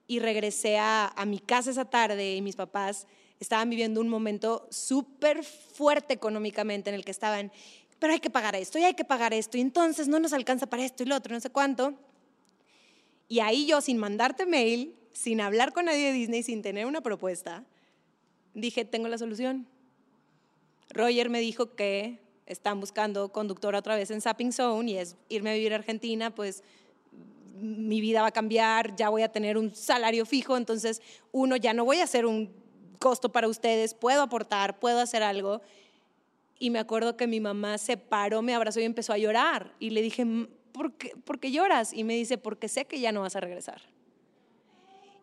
[0.07, 3.05] Y regresé a, a mi casa esa tarde y mis papás
[3.43, 7.51] estaban viviendo un momento súper fuerte económicamente en el que estaban,
[7.99, 10.65] pero hay que pagar esto y hay que pagar esto y entonces no nos alcanza
[10.65, 11.93] para esto y lo otro, no sé cuánto.
[13.27, 17.01] Y ahí yo, sin mandarte mail, sin hablar con nadie de Disney, sin tener una
[17.01, 17.63] propuesta,
[18.53, 19.67] dije, tengo la solución.
[20.89, 25.51] Roger me dijo que están buscando conductora otra vez en Sapping Zone y es irme
[25.51, 26.63] a vivir a Argentina, pues
[27.59, 31.73] mi vida va a cambiar, ya voy a tener un salario fijo, entonces uno ya
[31.73, 32.51] no voy a ser un
[33.03, 35.61] costo para ustedes, puedo aportar, puedo hacer algo.
[36.57, 39.73] Y me acuerdo que mi mamá se paró, me abrazó y empezó a llorar.
[39.77, 40.25] Y le dije,
[40.71, 41.91] ¿por qué, ¿por qué lloras?
[41.91, 43.81] Y me dice, porque sé que ya no vas a regresar.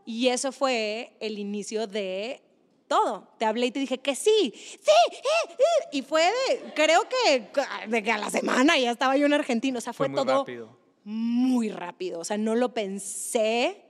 [0.05, 2.43] Y eso fue el inicio de
[2.87, 3.29] todo.
[3.39, 5.89] Te hablé y te dije que sí, sí, eh, eh.
[5.93, 7.49] y fue de, creo que,
[7.89, 10.41] de que a la semana ya estaba yo en Argentina, o sea, fue, muy todo
[10.41, 10.77] rápido.
[11.05, 13.85] muy rápido, o sea, no lo pensé,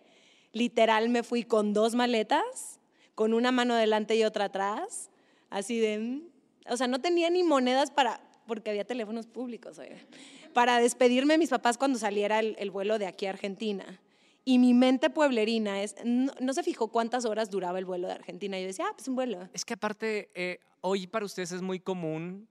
[0.52, 2.79] literal me fui con dos maletas,
[3.20, 5.10] con una mano delante y otra atrás,
[5.50, 6.22] así de, mm,
[6.70, 9.98] o sea, no tenía ni monedas para, porque había teléfonos públicos, oiga,
[10.54, 14.00] para despedirme de mis papás cuando saliera el, el vuelo de aquí a Argentina.
[14.42, 18.14] Y mi mente pueblerina es, no, no se fijó cuántas horas duraba el vuelo de
[18.14, 18.58] Argentina.
[18.58, 19.50] Yo decía, ah, pues un vuelo.
[19.52, 22.48] Es que aparte, eh, hoy para ustedes es muy común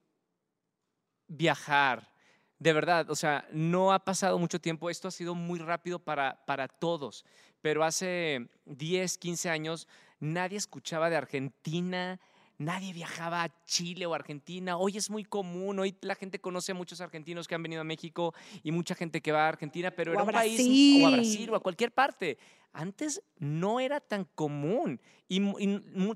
[1.28, 2.13] viajar.
[2.59, 6.45] De verdad, o sea, no ha pasado mucho tiempo, esto ha sido muy rápido para,
[6.45, 7.26] para todos,
[7.61, 9.88] pero hace 10, 15 años
[10.20, 12.20] nadie escuchaba de Argentina,
[12.57, 14.78] nadie viajaba a Chile o Argentina.
[14.78, 17.86] Hoy es muy común, hoy la gente conoce a muchos argentinos que han venido a
[17.86, 21.11] México y mucha gente que va a Argentina, pero O era un país o a
[21.11, 22.38] Brasil o a cualquier parte.
[22.74, 25.41] Antes no era tan común y,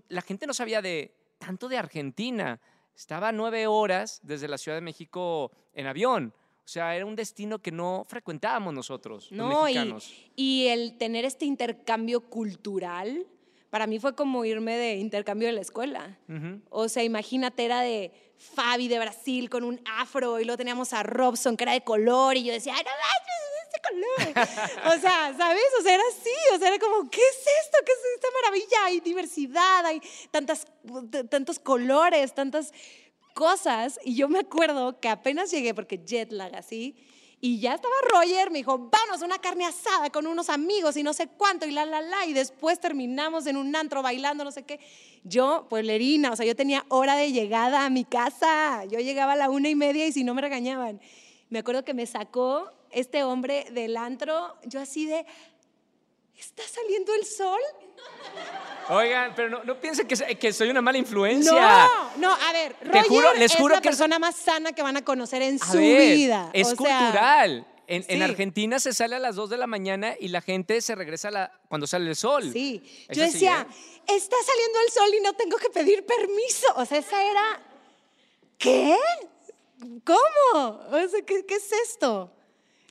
[0.10, 2.60] la gente no sabía de tanto de Argentina.
[2.95, 6.34] Estaba nueve horas desde la Ciudad de México en avión.
[6.66, 10.14] O sea, era un destino que no frecuentábamos nosotros, los No, y, mexicanos.
[10.36, 13.28] y el tener este intercambio cultural,
[13.74, 16.16] para mí fue como irme de intercambio de la escuela.
[16.70, 21.02] O sea, imagínate, era de Fabi de Brasil con un afro y luego teníamos a
[21.02, 24.94] Robson que era de color y yo decía, ¡ay, no manches, este color!
[24.96, 25.64] o sea, ¿sabes?
[25.80, 27.80] O sea, era así, o sea, era como, ¿qué es esto?
[27.84, 28.86] ¿Qué es esta maravilla?
[28.86, 30.00] Hay diversidad, hay
[30.30, 30.68] tantas,
[31.32, 32.72] tantos colores, tantas
[33.34, 34.00] cosas.
[34.04, 36.96] Y yo me acuerdo que apenas llegué, porque jet lag así,
[37.46, 41.04] y ya estaba Roger, me dijo, vamos a una carne asada con unos amigos y
[41.04, 44.52] no sé cuánto, y la, la, la, y después terminamos en un antro bailando, no
[44.54, 44.80] sé qué.
[45.26, 48.86] Yo, pueblerina, o sea, yo tenía hora de llegada a mi casa.
[48.86, 51.02] Yo llegaba a la una y media y si no me regañaban.
[51.50, 55.26] Me acuerdo que me sacó este hombre del antro, yo así de,
[56.38, 57.60] ¿está saliendo el sol?
[58.90, 61.52] Oigan, pero no, no piensen que, que soy una mala influencia.
[61.52, 64.82] No, no, a ver, Roger juro- les es juro la que- persona más sana que
[64.84, 66.50] van a conocer en A su ver, vida.
[66.54, 67.68] Es O cultural.
[67.86, 68.22] En, en sí.
[68.24, 71.32] Argentina se sale a las 2 de la mañana y la gente se regresa a
[71.32, 72.50] la- cuando sale el sol.
[72.52, 74.04] Sí, Es yo decía, ¿eh?
[74.16, 76.68] está saliendo el sol y no tengo que pedir permiso.
[76.76, 77.62] O sea, esa era,
[78.58, 78.96] ¿qué?
[80.06, 80.80] ¿Cómo?
[80.92, 82.32] O sea, ¿qué, qué es esto?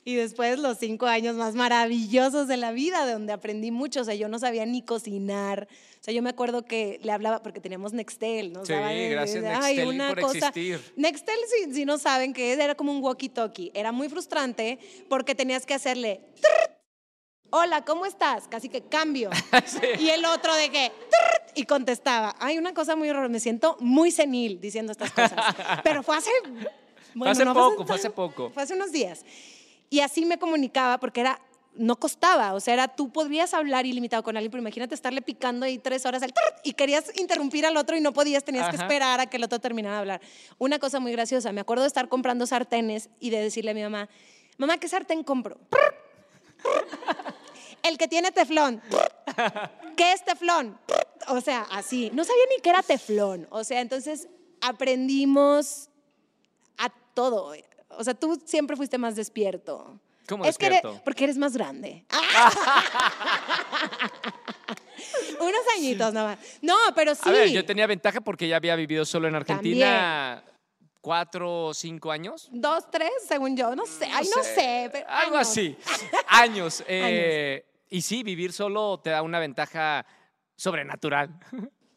[0.05, 4.01] Y después los cinco años más maravillosos de la vida, de donde aprendí mucho.
[4.01, 5.67] O sea, yo no sabía ni cocinar.
[5.71, 8.51] O sea, yo me acuerdo que le hablaba, porque teníamos Nextel.
[8.51, 10.49] Nos Sí, eh, gracias, ay, Nextel, una por cosa.
[10.49, 10.81] existir.
[10.97, 13.71] Nextel, si, si no saben qué es, era como un walkie-talkie.
[13.73, 14.77] Era muy frustrante
[15.07, 16.19] porque tenías que hacerle...
[17.55, 18.47] Hola, ¿cómo estás?
[18.47, 19.29] Casi que cambio.
[19.99, 20.91] Y el otro de que...
[21.55, 22.35] Y contestaba.
[22.39, 23.31] Hay una cosa muy horrorosa.
[23.31, 25.55] Me siento muy senil diciendo estas cosas.
[25.83, 26.31] Pero fue hace...
[27.17, 28.49] Fue hace no poco, fue hace poco.
[28.49, 29.23] Fue hace unos días.
[29.93, 31.39] Y así me comunicaba porque era...
[31.75, 35.65] No costaba, o sea, era tú podrías hablar ilimitado con alguien, pero imagínate estarle picando
[35.65, 36.31] ahí tres horas al
[36.63, 39.59] y querías interrumpir al otro y no podías, tenías que esperar a que el otro
[39.59, 40.21] terminara de hablar.
[40.59, 43.81] Una cosa muy graciosa, me acuerdo de estar comprando sartenes y de decirle a mi
[43.81, 44.07] mamá,
[44.57, 45.59] mamá, ¿qué sartén compro?
[47.83, 48.81] El que tiene teflón.
[49.97, 50.77] ¿Qué es teflón?
[51.27, 52.11] O sea, así.
[52.13, 53.47] No sabía ni qué era teflón.
[53.49, 54.27] O sea, entonces
[54.61, 55.89] aprendimos
[56.77, 57.53] a todo.
[57.97, 59.99] O sea, tú siempre fuiste más despierto.
[60.27, 60.89] ¿Cómo es que despierto?
[60.91, 62.05] eres- porque eres más grande.
[65.39, 66.37] Unos añitos nomás.
[66.61, 67.21] No, pero sí.
[67.25, 70.43] A ver, yo tenía ventaja porque ya había vivido solo en Argentina
[71.01, 72.47] cuatro o cinco años.
[72.51, 73.75] Dos, tres, según yo.
[73.75, 74.05] No sé.
[74.13, 74.89] Ay, no sé.
[74.91, 75.49] pero Algo años.
[75.49, 75.75] así.
[76.27, 76.83] Años.
[76.87, 80.05] eh, Y sí, vivir solo te da una ventaja
[80.55, 81.37] sobrenatural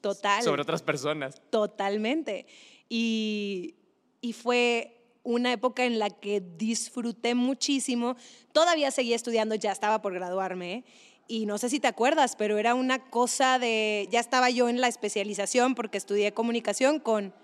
[0.01, 0.43] Total.
[0.43, 1.41] sobre otras personas.
[1.51, 2.47] Totalmente.
[2.89, 3.77] Y,
[4.21, 4.96] y fue
[5.27, 8.17] una época en la que disfruté muchísimo.
[8.53, 10.85] Todavía seguía estudiando, ya estaba por graduarme.
[11.29, 14.81] Y no sé si te acuerdas, pero era una cosa de, ya estaba yo en
[14.81, 17.35] la especialización porque estudié comunicación con,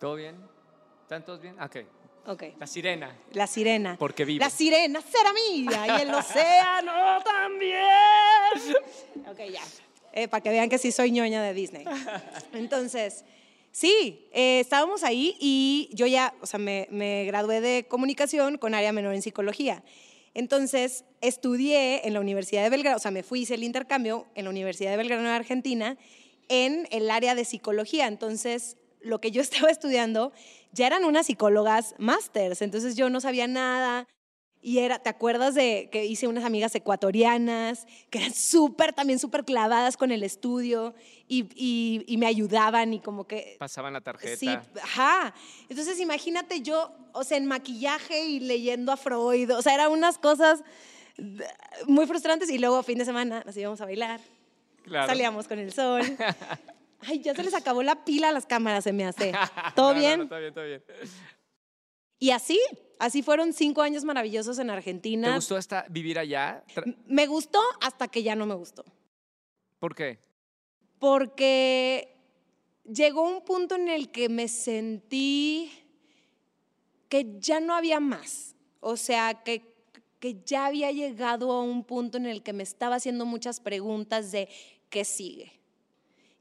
[0.00, 0.36] ¿Todo bien?
[1.02, 1.60] ¿Están todos bien?
[1.60, 1.76] Ok.
[2.26, 3.16] ok, La sirena.
[3.32, 3.96] la sirena.
[3.98, 4.44] Porque vive.
[4.44, 7.78] La sirena será mía y el océano también.
[9.30, 9.62] Ok, ya.
[10.12, 11.84] Eh, para que vean que sí soy ñoña de Disney.
[12.52, 13.24] Entonces,
[13.72, 18.74] sí, eh, estábamos ahí y yo ya, o sea, me, me gradué de comunicación con
[18.74, 19.82] área menor en psicología.
[20.34, 24.44] Entonces, estudié en la Universidad de Belgrano, o sea, me fui, hice el intercambio en
[24.44, 25.96] la Universidad de Belgrano, en Argentina,
[26.48, 28.06] en el área de psicología.
[28.06, 30.32] Entonces, lo que yo estaba estudiando
[30.72, 34.06] ya eran unas psicólogas másters, entonces yo no sabía nada.
[34.60, 39.44] Y era, ¿te acuerdas de que hice unas amigas ecuatorianas que eran súper, también súper
[39.44, 40.94] clavadas con el estudio
[41.28, 43.56] y, y- y me ayudaban y como que...
[43.60, 44.36] Pasaban la tarjeta.
[44.36, 44.48] Sí,
[44.82, 45.32] ajá.
[45.68, 50.18] Entonces imagínate yo, o sea, en maquillaje y leyendo a Freud, o sea, eran unas
[50.18, 50.64] cosas
[51.86, 54.20] muy frustrantes y luego fin de semana nos íbamos a bailar.
[54.84, 55.06] Claro.
[55.06, 56.02] salíamos con el sol.
[57.06, 59.32] Ay, ya se les acabó la pila a las cámaras, se me hace.
[59.76, 60.20] ¿Todo No, no, bien?
[60.20, 60.82] no, todo bien, todo bien.
[62.18, 62.58] Y así,
[62.98, 65.34] así fueron cinco años maravillosos en ¿Te Argentina.
[65.34, 66.64] gustó hasta vivir allá?
[67.06, 68.84] Me gustó hasta que ya no me gustó.
[69.78, 70.18] ¿Por qué?
[70.98, 72.14] Porque
[72.84, 75.70] llegó un punto en el que me sentí
[77.08, 78.54] que ya no había más.
[78.80, 79.62] O sea, que,
[80.20, 84.30] que ya había llegado a un punto en el que me estaba haciendo muchas preguntas
[84.32, 84.48] de
[84.90, 85.52] qué sigue.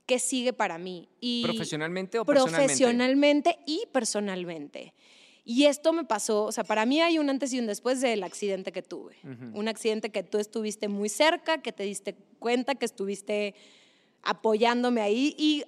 [0.06, 1.10] ¿Qué sigue para mí?
[1.20, 2.66] Y ¿Profesionalmente o personalmente?
[2.66, 4.94] profesionalmente y personalmente.
[5.50, 8.24] Y esto me pasó, o sea, para mí hay un antes y un después del
[8.24, 9.16] accidente que tuve.
[9.24, 9.58] Ujú.
[9.58, 13.56] Un accidente que tú estuviste muy cerca, que te diste cuenta, que estuviste
[14.24, 15.34] apoyándome ahí.
[15.38, 15.64] Y,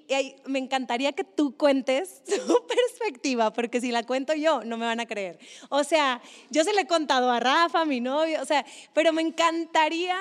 [0.47, 4.99] me encantaría que tú cuentes tu perspectiva, porque si la cuento yo, no me van
[4.99, 5.39] a creer.
[5.69, 9.21] O sea, yo se le he contado a Rafa, mi novio, o sea, pero me
[9.21, 10.17] encantaría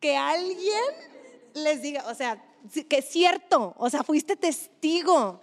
[0.00, 0.84] que alguien
[1.52, 2.42] les diga, o sea,
[2.88, 5.42] que es cierto, o sea, fuiste testigo.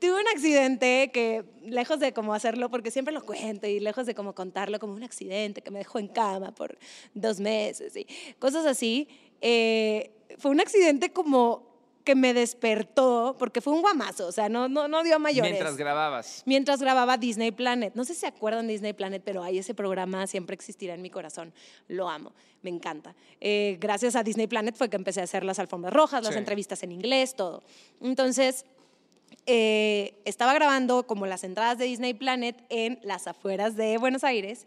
[0.00, 4.14] Tuve un accidente que, lejos de como hacerlo, porque siempre lo cuento, y lejos de
[4.14, 6.78] como contarlo como un accidente que me dejó en cama por
[7.14, 8.06] dos meses y
[8.38, 9.08] cosas así,
[9.40, 11.66] eh, fue un accidente como
[12.04, 15.50] que me despertó, porque fue un guamazo, o sea, no, no, no dio a mayores
[15.50, 16.42] Mientras grababas.
[16.46, 17.94] mientras grababa Disney Planet.
[17.94, 21.02] No sé si se acuerdan de Disney Planet, pero ahí ese programa siempre existirá en
[21.02, 21.52] mi corazón.
[21.86, 22.32] Lo amo,
[22.62, 23.14] me encanta.
[23.42, 26.38] Eh, gracias a Disney Planet fue que empecé a hacer las alfombras rojas, las Sí.
[26.38, 27.62] entrevistas en inglés, todo.
[28.00, 28.64] Entonces,
[29.46, 34.66] eh, estaba grabando como las entradas de Disney Planet en las afueras de Buenos Aires,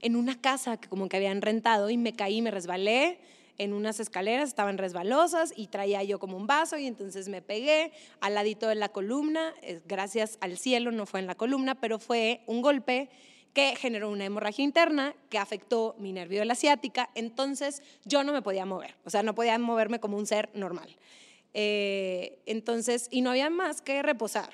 [0.00, 3.18] en una casa que como que habían rentado y me caí, me resbalé
[3.58, 7.92] en unas escaleras, estaban resbalosas y traía yo como un vaso y entonces me pegué
[8.20, 11.98] al ladito de la columna, eh, gracias al cielo no fue en la columna, pero
[11.98, 13.10] fue un golpe
[13.52, 18.32] que generó una hemorragia interna que afectó mi nervio de la ciática, entonces yo no
[18.32, 20.96] me podía mover, o sea, no podía moverme como un ser normal.
[21.54, 24.50] Eh, entonces, y no había más que reposar.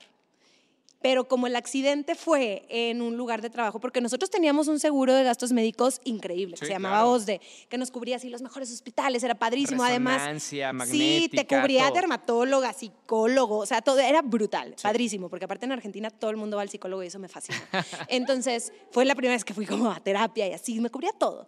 [1.03, 5.13] Pero como el accidente fue en un lugar de trabajo, porque nosotros teníamos un seguro
[5.15, 7.11] de gastos médicos increíble, que Sí, se llamaba claro.
[7.13, 9.85] OSDE, que nos cubría así los mejores hospitales, era padrísimo.
[9.85, 11.95] Además, Resonancia, sí, te magnética, cubría todo.
[11.95, 16.57] dermatóloga, psicólogo, o sea, todo era brutal, padrísimo, porque aparte en Argentina todo el mundo
[16.57, 17.63] va al psicólogo y eso me fascina.
[18.09, 21.47] Entonces, fue la primera vez que fui como a terapia y así, me cubría todo.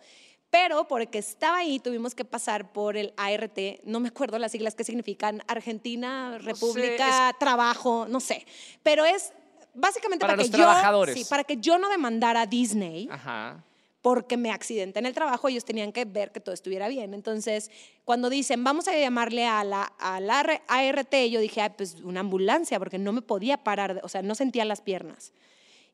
[0.51, 4.75] Pero porque estaba ahí, tuvimos que pasar por el ART, no me acuerdo las siglas
[4.75, 8.47] que significan, Argentina, República, Trabajo, no sé.
[8.83, 9.33] Pero es
[9.75, 11.15] básicamente Para para, los que trabajadores.
[11.17, 13.63] yo, sí, para que yo no demandara a Disney Ajá.
[14.01, 17.13] porque me accidenté en el trabajo, ellos tenían que ver que todo estuviera bien.
[17.13, 17.71] Entonces,
[18.07, 22.21] cuando dicen, vamos a llamarle a la, a la ART, yo dije, "Ay, pues una
[22.21, 25.33] ambulancia, porque no me podía parar, o sea, no sentía las piernas.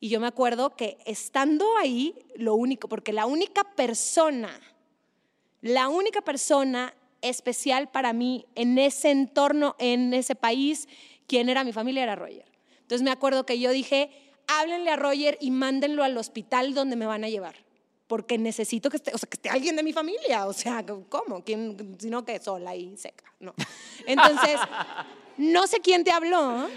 [0.05, 4.61] Y yo me acuerdo que estando ahí, lo único, porque la única persona,
[5.63, 6.93] la única persona
[7.23, 10.89] especial para mí en ese entorno, en ese país,
[11.27, 12.45] quien era mi familia era Roger.
[12.83, 14.11] Entonces me acuerdo que yo dije,
[14.47, 17.55] háblenle a Roger y mándenlo al hospital donde me van a llevar.
[18.07, 20.45] Porque necesito que esté, o sea, que esté alguien de mi familia.
[20.45, 21.43] O sea, ¿cómo?
[21.43, 23.25] ¿Quién, sino que sola y seca.
[23.41, 23.55] No.
[24.07, 24.61] Entonces,
[25.39, 26.69] no sé quién te habló.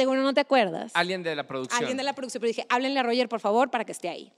[0.00, 0.92] Seguro no te acuerdas.
[0.94, 1.78] Alguien de la producción.
[1.78, 4.32] Alguien de la producción, pero dije, háblenle a Roger, por favor, para que esté ahí.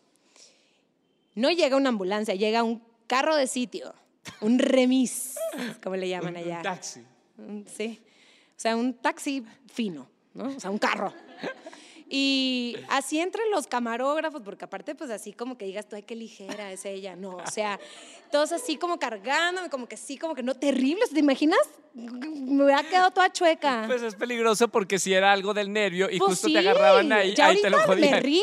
[1.36, 3.94] No llega una ambulancia, llega un carro de sitio,
[4.40, 5.36] un remis,
[5.80, 6.56] como le llaman allá.
[6.56, 7.00] Un taxi.
[7.66, 8.00] Sí.
[8.56, 10.48] O sea, un taxi fino, ¿no?
[10.48, 11.14] O sea, un carro.
[12.10, 16.16] Y así entre los camarógrafos, porque aparte, pues así como que digas tú, ay, qué
[16.16, 17.14] ligera es ella.
[17.14, 17.78] No, o sea,
[18.32, 21.04] todos así como cargándome, como que sí, como que no, terrible.
[21.10, 21.60] ¿Te imaginas?
[21.94, 23.84] Me hubiera quedado toda chueca.
[23.86, 27.12] Pues es peligroso porque si era algo del nervio y Pues justo sí, te agarraban
[27.12, 28.10] ahí, ya ahí te lo ahorita jodían.
[28.12, 28.42] Me río,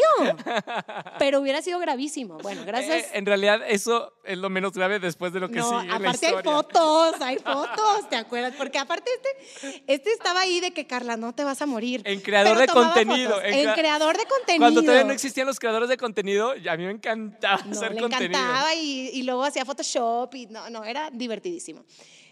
[1.20, 2.38] pero hubiera sido gravísimo.
[2.40, 3.06] Bueno, gracias.
[3.06, 5.88] Eh, en realidad, eso es lo menos grave después de lo que No, sigue en
[5.90, 8.54] la aparte hay fotos, hay fotos, ¿te acuerdas?
[8.58, 12.02] Porque aparte este, este estaba ahí de que Carla, no te vas a morir.
[12.06, 14.64] En creador Pero de contenido, en En, crea- creador de contenido.
[14.66, 18.02] Cuando todavía no existían los creadores de contenido, a mí me encantaba No, hacer le
[18.02, 18.40] contenido.
[18.40, 21.84] encantaba y, y luego hacía Photoshop y no, no, era divertidísimo.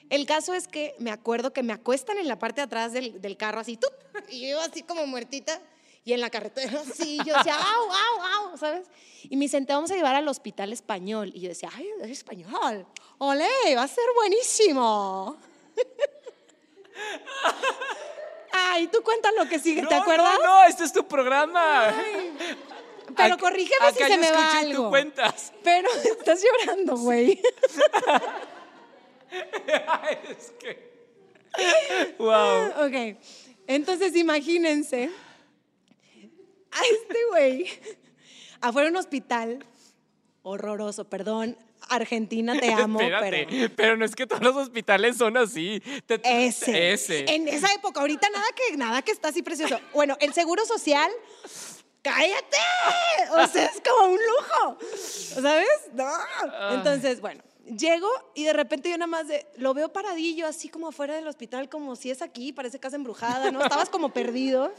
[0.09, 3.21] El caso es que me acuerdo que me acuestan en la parte de atrás del,
[3.21, 3.91] del carro así, ¡tup!
[4.29, 5.61] y yo así como muertita
[6.05, 8.87] y en la carretera así, yo decía, au, au, au, ¿sabes?
[9.23, 12.87] Y me senté, vamos a llevar al hospital español y yo decía, ay, es español,
[13.17, 15.37] olé, va a ser buenísimo.
[18.51, 20.37] Ay, tú cuentas lo que sigue, No, ¿te acuerdas?
[20.39, 21.93] No, no, este es tu programa.
[23.15, 24.89] Pero corrígeme si se me va y tú algo.
[24.89, 25.53] cuentas.
[25.63, 25.89] Pero
[26.19, 27.41] estás llorando, güey.
[30.37, 30.87] es que...
[32.19, 32.67] Wow.
[32.85, 33.17] Ok,
[33.67, 35.09] entonces imagínense
[36.71, 37.67] a este güey
[38.61, 39.65] afuera de un hospital
[40.43, 41.57] horroroso, perdón
[41.89, 43.73] Argentina, te amo, Espérate, pero...
[43.75, 43.97] pero...
[43.97, 45.81] no es que todos los hospitales son así.
[46.05, 46.93] Te- Ese.
[46.93, 47.25] Ese.
[47.33, 49.79] En esa época, ahorita nada que, nada que está así precioso.
[49.93, 51.09] Bueno, el seguro social,
[52.01, 52.57] cállate.
[53.31, 54.77] O sea, es como un lujo.
[55.41, 55.67] ¿Sabes?
[55.93, 56.09] No.
[56.73, 57.43] Entonces, bueno,
[57.75, 61.27] llego y de repente yo nada más de, lo veo paradillo, así como afuera del
[61.27, 63.61] hospital, como si es aquí, parece casa embrujada, ¿no?
[63.63, 64.71] Estabas como perdido.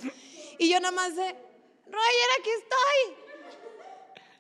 [0.58, 3.16] Y yo nada más de, Roger, aquí estoy.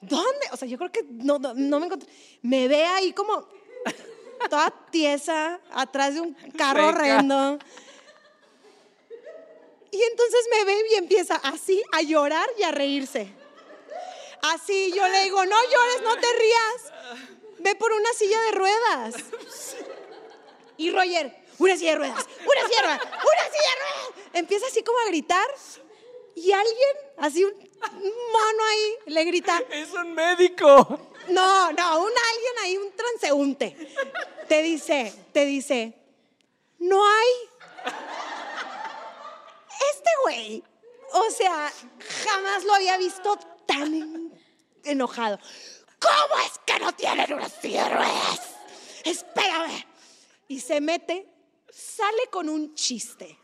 [0.00, 0.46] ¿Dónde?
[0.52, 2.08] O sea, yo creo que no, no, no me encontré.
[2.42, 3.46] Me ve ahí como
[4.48, 7.58] toda tiesa, atrás de un carro horrendo.
[9.90, 13.32] Y entonces me ve y empieza así a llorar y a reírse.
[14.42, 17.37] Así yo le digo, no llores, no te rías.
[17.60, 19.14] Ve por una silla de ruedas.
[20.76, 24.30] Y Roger, una silla de ruedas, una silla de ruedas, una silla de ruedas.
[24.34, 25.46] Empieza así como a gritar
[26.36, 30.66] y alguien, así un, mono ahí, le grita, Es un médico.
[31.28, 33.76] no, no, un alguien ahí, un transeúnte.
[34.48, 35.94] Te dice, te dice,
[36.78, 37.92] no hay.
[39.94, 40.62] Este güey,
[41.12, 41.72] o sea,
[42.24, 43.36] jamás lo había visto
[43.66, 44.32] tan en-
[44.84, 45.38] enojado.
[46.00, 48.40] ¿Cómo es que no tienen de ruedas?
[49.04, 49.84] Espérame.
[50.48, 51.26] Y se mete,
[51.70, 53.38] sale con un chiste.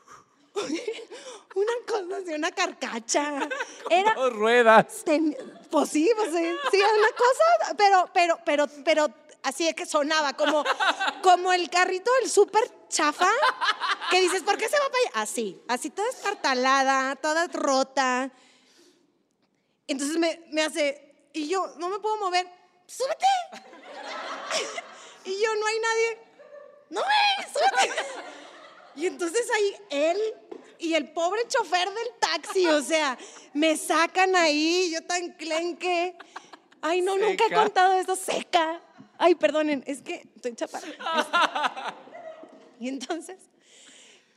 [1.55, 3.48] Una cosa así, una carcacha.
[3.90, 5.02] Era, Dos ruedas.
[5.05, 5.36] Ten-
[5.70, 9.09] pues sí, pues sí, sí, una cosa, pero, pero, pero, pero
[9.42, 10.64] así es que sonaba como,
[11.22, 13.30] como el carrito del súper chafa,
[14.11, 15.11] que dices, ¿por qué se va para allá?
[15.22, 18.30] Así, así toda estartalada, toda rota.
[19.86, 21.03] Entonces me, me hace,
[21.35, 22.49] y yo, no me puedo mover,
[22.87, 23.26] súbete.
[25.26, 26.18] Y yo, no hay nadie,
[26.91, 27.95] no me, súbete.
[28.95, 30.18] Y entonces ahí él
[30.78, 33.16] y el pobre chofer del taxi, o sea,
[33.55, 36.14] me sacan ahí, yo tan clenque.
[36.82, 38.82] Ay, no, nunca he contado eso, seca.
[39.16, 41.95] Ay, perdonen, es que estoy chaparra.
[42.78, 43.39] Y entonces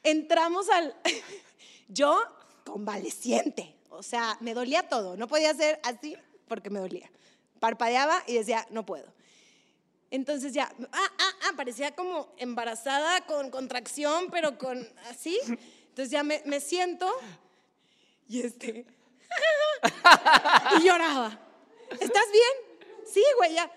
[0.04, 0.95] entramos al.
[1.89, 2.18] Yo
[2.66, 6.18] convaleciente, o sea, me dolía todo, no podía hacer así
[6.48, 7.10] porque me dolía.
[7.60, 9.14] Parpadeaba y decía, no puedo.
[10.10, 15.38] Entonces ya, ah, ah, ah, parecía como embarazada con contracción, pero con así.
[15.89, 17.12] Entonces ya me, me siento
[18.28, 18.86] y este.
[20.80, 21.39] y lloraba.
[21.91, 22.80] ¿Estás bien?
[23.12, 23.72] Sí, güey, ya.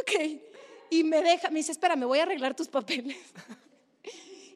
[0.00, 0.40] Ok.
[0.90, 3.16] Y me deja, me dice, espera, me voy a arreglar tus papeles.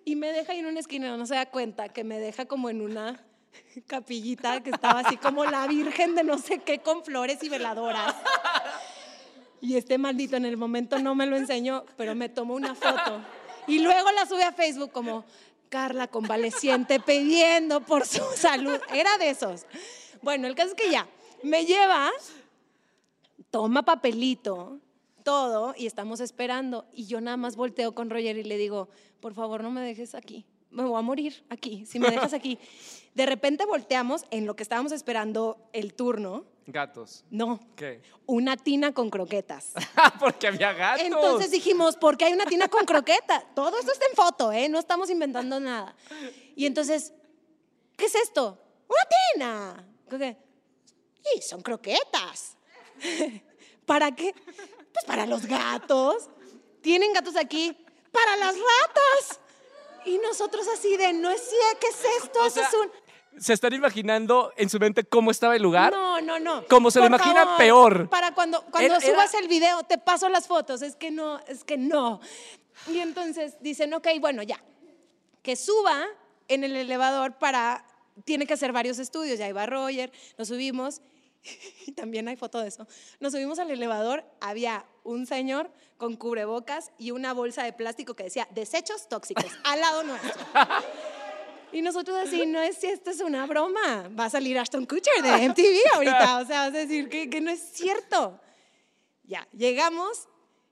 [0.08, 2.80] Y me deja en una esquina, no se da cuenta que me deja como en
[2.80, 3.25] una
[3.86, 8.14] capillita que estaba así como la virgen de no sé qué con flores y veladoras.
[9.60, 13.20] Y este maldito en el momento no me lo enseñó, pero me tomó una foto.
[13.66, 15.24] Y luego la sube a Facebook como
[15.68, 18.78] Carla convaleciente pidiendo por su salud.
[18.92, 19.66] Era de esos.
[20.22, 21.08] Bueno, el caso es que ya,
[21.42, 22.10] me lleva,
[23.50, 24.78] toma papelito,
[25.22, 26.86] todo, y estamos esperando.
[26.92, 28.88] Y yo nada más volteo con Roger y le digo,
[29.20, 30.46] por favor no me dejes aquí.
[30.70, 32.58] Me voy a morir aquí, si me dejas aquí.
[33.14, 36.44] De repente volteamos en lo que estábamos esperando el turno.
[36.66, 37.24] Gatos.
[37.30, 38.02] No, ¿Qué?
[38.26, 39.72] una tina con croquetas.
[40.20, 41.06] Porque había gatos.
[41.06, 43.44] Entonces dijimos, ¿por qué hay una tina con croquetas?
[43.54, 44.68] Todo esto está en foto, ¿eh?
[44.68, 45.94] No estamos inventando nada.
[46.56, 47.14] Y entonces,
[47.96, 48.58] ¿qué es esto?
[48.88, 49.88] ¡Una tina!
[50.10, 50.36] ¿Qué?
[51.36, 52.56] Y son croquetas.
[53.86, 54.34] ¿Para qué?
[54.92, 56.28] Pues para los gatos.
[56.80, 57.76] ¿Tienen gatos aquí?
[58.12, 59.40] ¡Para las ratas!
[60.06, 62.38] Y nosotros así de, no es cierto, ¿qué es esto?
[62.44, 62.90] O sea, es un...
[63.38, 65.92] ¿Se están imaginando en su mente cómo estaba el lugar?
[65.92, 66.64] No, no, no.
[66.68, 68.08] Como se lo Por imagina, favor, peor.
[68.08, 70.80] Para cuando, cuando Era- era- subas el video, te paso las fotos.
[70.80, 72.20] Es que no, es que no.
[72.86, 74.62] Y entonces dicen, ok, bueno, ya.
[75.42, 76.06] Que suba
[76.48, 77.84] en el elevador para.
[78.24, 79.38] Tiene que hacer varios estudios.
[79.38, 81.02] Ya iba Roger, nos subimos.
[81.86, 82.86] Y también hay foto de eso.
[83.20, 88.24] Nos subimos al elevador, había un señor con cubrebocas y una bolsa de plástico que
[88.24, 90.32] decía desechos tóxicos al lado nuestro.
[91.72, 95.22] Y nosotros así, no es si esto es una broma, va a salir Ashton Kutcher
[95.22, 98.40] de MTV ahorita, o sea, vas a decir que, que no es cierto.
[99.24, 100.28] Ya, llegamos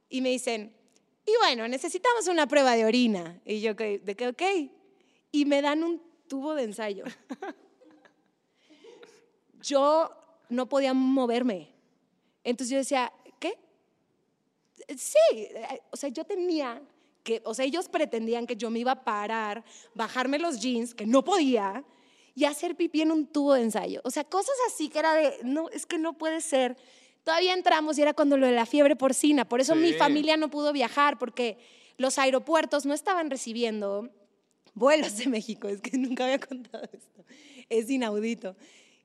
[0.09, 0.75] y me dicen,
[1.27, 3.41] y bueno, necesitamos una prueba de orina.
[3.45, 4.29] Y yo, "Ok, ¿de qué?
[4.29, 4.43] Ok.
[5.33, 7.05] Y me dan un tubo de ensayo.
[9.63, 10.11] Yo
[10.55, 11.71] no podía moverme.
[12.43, 13.59] Entonces yo decía, ¿qué?
[14.97, 16.81] Sí, eh, o sea, yo tenía
[17.23, 19.65] que, o sea, ellos pretendían que yo me iba a parar,
[19.95, 21.85] bajarme los jeans, que no podía,
[22.35, 24.01] y hacer pipí en un tubo de ensayo.
[24.05, 26.77] O sea, cosas así que era de, no, es que no puede ser.
[27.23, 30.51] Todavía entramos y era cuando lo de la fiebre porcina, por eso mi familia no
[30.51, 31.59] pudo viajar, porque
[31.97, 34.11] los aeropuertos no estaban recibiendo
[34.75, 37.25] vuelos de México, es que nunca había contado esto,
[37.71, 38.57] es inaudito.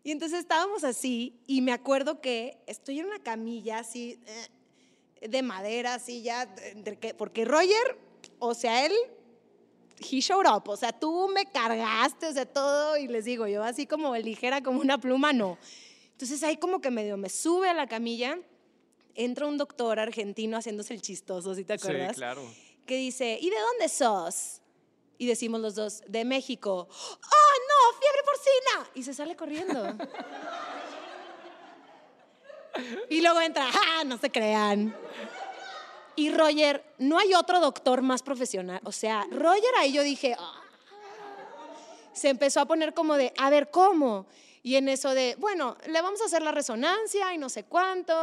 [0.03, 5.41] Y entonces estábamos así y me acuerdo que estoy en una camilla así, eh, de
[5.41, 6.47] madera, así ya,
[7.17, 7.97] porque Roger,
[8.39, 8.93] o sea, él,
[9.99, 13.63] he showed up, o sea, tú me cargaste, o sea, todo, y les digo, yo
[13.63, 15.57] así como ligera como una pluma, no.
[16.11, 18.39] Entonces ahí como que medio me sube a la camilla,
[19.15, 22.11] entra un doctor argentino haciéndose el chistoso, ¿sí te acuerdas?
[22.11, 22.43] Sí, claro.
[22.85, 24.61] que dice, ¿y de dónde sos?
[25.19, 26.87] Y decimos los dos, de México.
[26.89, 27.99] ¡Oh, no!
[27.99, 28.89] ¡Fiebre porcina!
[28.95, 29.85] Y se sale corriendo.
[33.09, 34.05] y luego entra, ¡ah!
[34.05, 34.95] No se crean.
[36.15, 38.79] Y Roger, no hay otro doctor más profesional.
[38.85, 40.61] O sea, Roger ahí yo dije, "Ah".
[42.13, 44.25] se empezó a poner como de, a ver, ¿cómo?
[44.63, 48.13] Y en eso de, bueno, le vamos a hacer la resonancia y no sé cuánto.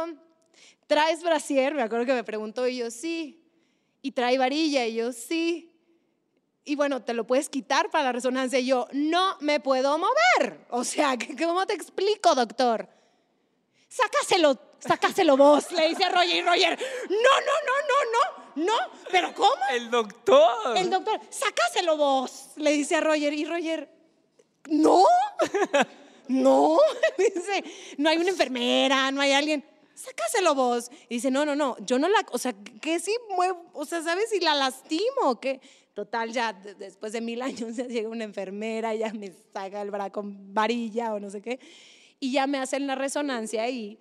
[0.87, 1.75] ¿Traes brasier?
[1.75, 3.39] Me acuerdo que me preguntó y yo, sí.
[4.01, 4.87] ¿Y trae varilla?
[4.87, 5.76] Y yo, sí.
[6.67, 8.59] Y bueno, ¿te lo puedes quitar para la resonancia?
[8.59, 10.59] Y yo, no me puedo mover.
[10.69, 12.87] O sea, ¿qué- ¿cómo te explico, doctor?
[13.87, 16.35] Sácaselo, sácaselo vos, le dice a Roger.
[16.35, 16.79] Y Roger,
[17.09, 18.91] no, no, no, no, no, no.
[19.09, 19.55] ¿Pero cómo?
[19.71, 20.75] El doctor.
[20.77, 23.33] El doctor, sácaselo vos, le dice a Roger.
[23.33, 23.89] Y Roger,
[24.67, 25.05] no,
[26.27, 26.77] no.
[27.17, 27.63] Dice,
[27.97, 29.63] no hay una enfermera, no hay alguien.
[29.95, 30.91] Sácaselo vos.
[31.07, 34.03] Y dice, no, no, no, yo no la, o sea, que si muevo, o sea,
[34.03, 35.39] ¿sabes si la lastimo?
[35.39, 35.61] que
[35.97, 39.89] Total, ya de- después de mil años ya llega una enfermera, ya me saca el
[39.89, 41.59] brazo con varilla o no sé qué,
[42.19, 43.97] y ya me hacen la resonancia y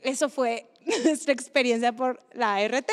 [0.00, 0.68] eso fue
[1.04, 2.90] nuestra experiencia por la RT.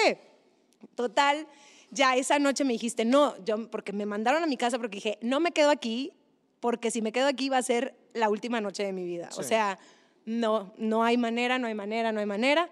[0.93, 1.47] Total,
[1.89, 5.17] ya esa noche me dijiste, no, yo, porque me mandaron a mi casa porque dije,
[5.21, 6.11] no me quedo aquí,
[6.59, 9.29] porque si me quedo aquí va a ser la última noche de mi vida.
[9.35, 9.79] O sea,
[10.25, 12.69] no, no hay manera, no hay manera, no hay manera.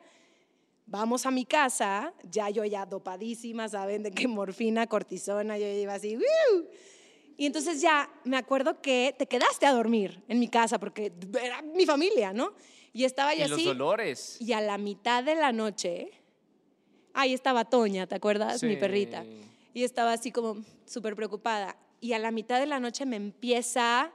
[0.92, 4.04] Vamos a mi casa, ya yo ya dopadísima, ¿saben?
[4.04, 6.68] De que morfina, cortisona, yo iba así, ¡wiu!
[7.38, 11.62] Y entonces ya me acuerdo que te quedaste a dormir en mi casa porque era
[11.62, 12.52] mi familia, ¿no?
[12.92, 13.64] Y estaba y yo los así.
[13.66, 14.36] dolores.
[14.42, 16.12] Y a la mitad de la noche,
[17.14, 18.62] ahí estaba Toña, ¿te acuerdas?
[18.62, 18.76] Mi Sí.
[18.76, 19.24] perrita.
[19.74, 21.78] Y estaba así como súper preocupada.
[22.02, 24.12] Y a la mitad de la noche me empieza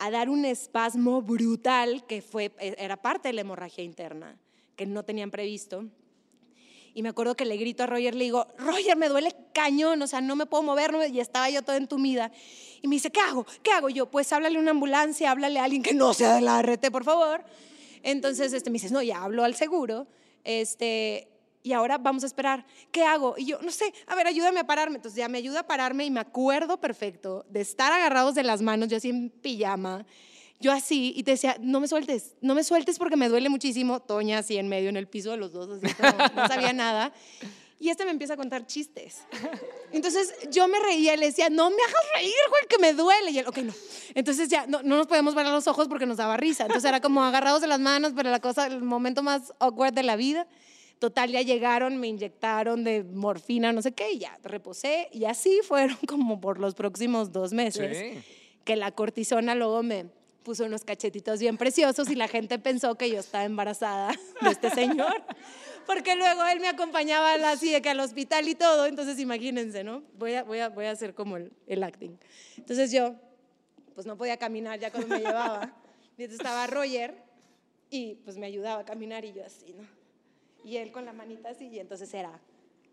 [0.00, 4.36] a dar un espasmo brutal que fue, e, era parte de la hemorragia interna,
[4.74, 5.84] que no tenían previsto.
[6.98, 10.08] Y me acuerdo que le grito a Roger, le digo, Roger, me duele cañón, o
[10.08, 11.06] sea, no me puedo mover, no me-".
[11.06, 12.32] y estaba yo toda entumida.
[12.82, 13.46] Y me dice, ¿qué hago?
[13.62, 13.88] ¿Qué hago?
[13.88, 16.90] Yo, pues háblale a una ambulancia, háblale a alguien que no sea de la RT,
[16.90, 17.44] por favor.
[18.02, 20.08] Entonces este, me dices, no, ya hablo al seguro,
[20.42, 21.28] este,
[21.62, 22.66] y ahora vamos a esperar.
[22.90, 23.36] ¿Qué hago?
[23.38, 24.96] Y yo, no sé, a ver, ayúdame a pararme.
[24.96, 28.60] Entonces ya me ayuda a pararme y me acuerdo perfecto de estar agarrados de las
[28.60, 30.04] manos, yo así en pijama,
[30.60, 34.00] yo así, y te decía, no me sueltes, no me sueltes porque me duele muchísimo.
[34.00, 37.12] Toña así en medio, en el piso de los dos, así como no sabía nada.
[37.80, 39.18] Y este me empieza a contar chistes.
[39.92, 43.30] Entonces yo me reía y le decía, no me hagas reír, güey, que me duele.
[43.30, 43.72] Y él, ok, no.
[44.14, 46.64] Entonces ya no, no nos podemos ver a los ojos porque nos daba risa.
[46.64, 50.02] Entonces era como agarrados de las manos, pero la cosa, el momento más awkward de
[50.02, 50.48] la vida.
[50.98, 55.08] Total, ya llegaron, me inyectaron de morfina, no sé qué, y ya reposé.
[55.12, 58.18] Y así fueron como por los próximos dos meses Sí.
[58.64, 60.06] que la cortisona luego me
[60.48, 64.70] puso unos cachetitos bien preciosos y la gente pensó que yo estaba embarazada de este
[64.70, 65.22] señor.
[65.86, 70.02] Porque luego él me acompañaba así de que al hospital y todo, entonces imagínense, ¿no?
[70.16, 72.16] Voy a, voy a, voy a hacer como el, el acting.
[72.56, 73.14] Entonces yo,
[73.94, 75.70] pues no podía caminar ya cuando me llevaba.
[76.16, 77.14] Mientras estaba Roger
[77.90, 79.86] y pues me ayudaba a caminar y yo así, ¿no?
[80.64, 82.40] Y él con la manita así y entonces era,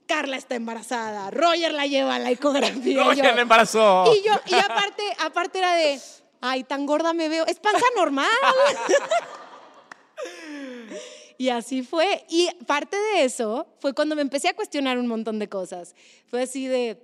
[0.07, 2.91] Carla está embarazada, Roger la lleva a la ecografía.
[2.91, 4.13] y Roger yo- le embarazó.
[4.13, 6.01] y yo, y aparte, aparte era de,
[6.49, 8.27] ay, tan gorda me veo, es panza normal.
[11.37, 12.25] y así fue.
[12.29, 15.95] Y parte de eso fue cuando me empecé a cuestionar un montón de cosas.
[16.27, 17.01] Fue así de,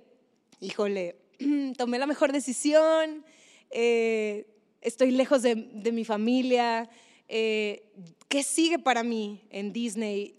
[0.60, 1.16] híjole,
[1.76, 3.24] tomé la mejor decisión,
[3.70, 4.46] eh,
[4.80, 5.54] estoy lejos de,
[5.92, 6.88] mi familia,
[7.28, 7.90] eh,
[8.28, 10.36] ¿qué sigue para mí en Disney?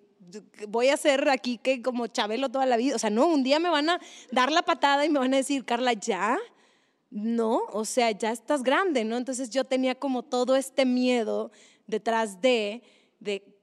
[0.67, 2.95] Voy a ser aquí que como Chabelo toda la vida.
[2.95, 3.99] O sea, no, un día me van a
[4.31, 6.39] dar la patada y me van a decir, Carla, ya.
[7.15, 9.17] No, o sea, ya estás grande, ¿no?
[9.17, 11.51] Entonces yo tenía como todo este miedo
[11.85, 12.81] detrás de,
[13.19, 13.55] de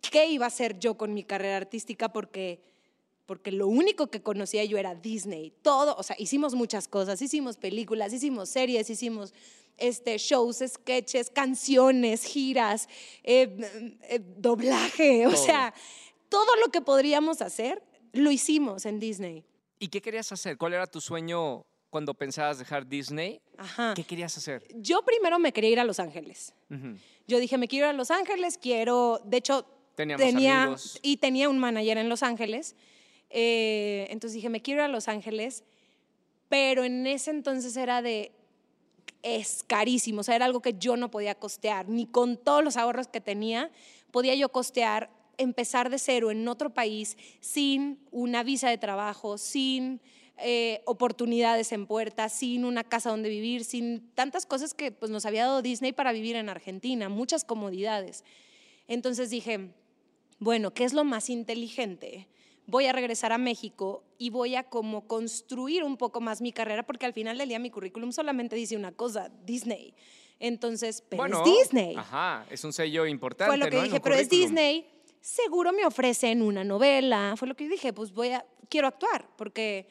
[0.00, 2.62] qué iba a hacer yo con mi carrera artística porque,
[3.26, 5.52] porque lo único que conocía yo era Disney.
[5.60, 9.34] Todo, o sea, hicimos muchas cosas, hicimos películas, hicimos series, hicimos
[9.76, 12.88] este, shows, sketches, canciones, giras,
[13.24, 15.74] eh, eh, doblaje, o sea,
[16.30, 17.82] todo lo que podríamos hacer
[18.14, 19.44] lo hicimos en Disney.
[19.78, 20.56] ¿Y qué querías hacer?
[20.56, 21.66] ¿Cuál era tu sueño
[21.96, 23.40] cuando pensabas dejar Disney?
[23.56, 23.94] Ajá.
[23.96, 24.62] ¿Qué querías hacer?
[24.74, 26.52] Yo primero me quería ir a Los Ángeles.
[26.70, 26.98] Ujú.
[27.26, 30.98] Yo dije, me quiero ir a Los Ángeles, quiero, de hecho, Teníamos tenía, amigos.
[31.00, 32.76] y tenía un manager en Los Ángeles.
[33.30, 35.64] Eh, entonces dije, me quiero ir a Los Ángeles,
[36.50, 38.30] pero en ese entonces era de,
[39.22, 42.76] es carísimo, o sea, era algo que yo no podía costear, ni con todos los
[42.76, 43.70] ahorros que tenía
[44.10, 45.08] podía yo costear
[45.38, 50.02] empezar de cero en otro país sin una visa de trabajo, sin
[50.38, 55.24] eh, oportunidades en puerta, sin una casa donde vivir, sin tantas cosas que pues, nos
[55.24, 58.22] había dado Disney para vivir en Argentina, muchas comodidades.
[58.86, 59.70] Entonces dije,
[60.38, 62.28] bueno, ¿qué es lo más inteligente?
[62.66, 66.84] Voy a regresar a México y voy a como construir un poco más mi carrera
[66.84, 69.94] porque al final del día mi currículum solamente dice una cosa, Disney.
[70.38, 71.96] Entonces, pero Bueno, es Disney.
[71.96, 73.50] Ajá, es un sello importante.
[73.50, 73.82] Fue lo que ¿no?
[73.84, 74.48] dije, pero es currículum.
[74.48, 74.86] Disney,
[75.20, 77.34] seguro me ofrecen una novela.
[77.36, 79.86] Fue lo que yo dije, pues voy a, quiero actuar, porque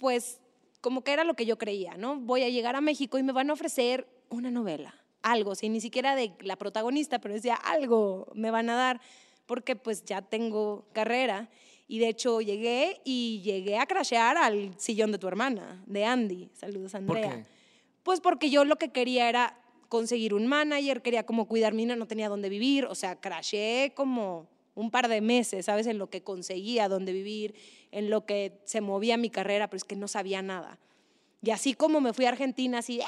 [0.00, 0.40] pues
[0.80, 2.18] como que era lo que yo creía, ¿no?
[2.18, 5.80] Voy a llegar a México y me van a ofrecer una novela, algo, sin ni
[5.80, 9.00] siquiera de la protagonista, pero decía algo me van a dar,
[9.44, 11.50] porque pues ya tengo carrera.
[11.86, 16.48] Y de hecho llegué y llegué a crashear al sillón de tu hermana, de Andy.
[16.54, 17.36] Saludos, ¿Por Andrea.
[17.36, 17.44] qué?
[18.02, 21.96] Pues porque yo lo que quería era conseguir un manager, quería como cuidar mi niña,
[21.96, 25.86] no tenía dónde vivir, o sea, crasheé como un par de meses, ¿sabes?
[25.86, 27.54] En lo que conseguía dónde vivir,
[27.90, 30.78] en lo que se movía mi carrera, pero es que no sabía nada.
[31.42, 33.04] Y así como me fui a Argentina, así, ¡eh!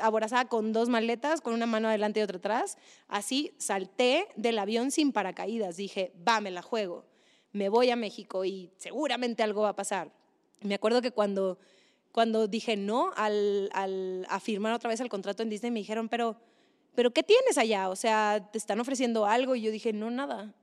[0.00, 4.90] aborazada con dos maletas, con una mano adelante y otra atrás, así salté del avión
[4.90, 5.76] sin paracaídas.
[5.76, 7.04] Dije, va, me la juego.
[7.52, 10.12] Me voy a México y seguramente algo va a pasar.
[10.60, 11.58] Me acuerdo que cuando,
[12.12, 16.08] cuando dije no al, al, a firmar otra vez el contrato en Disney, me dijeron,
[16.08, 16.36] pero,
[16.94, 17.88] pero ¿qué tienes allá?
[17.88, 19.54] O sea, ¿te están ofreciendo algo?
[19.54, 20.54] Y yo dije, no, nada.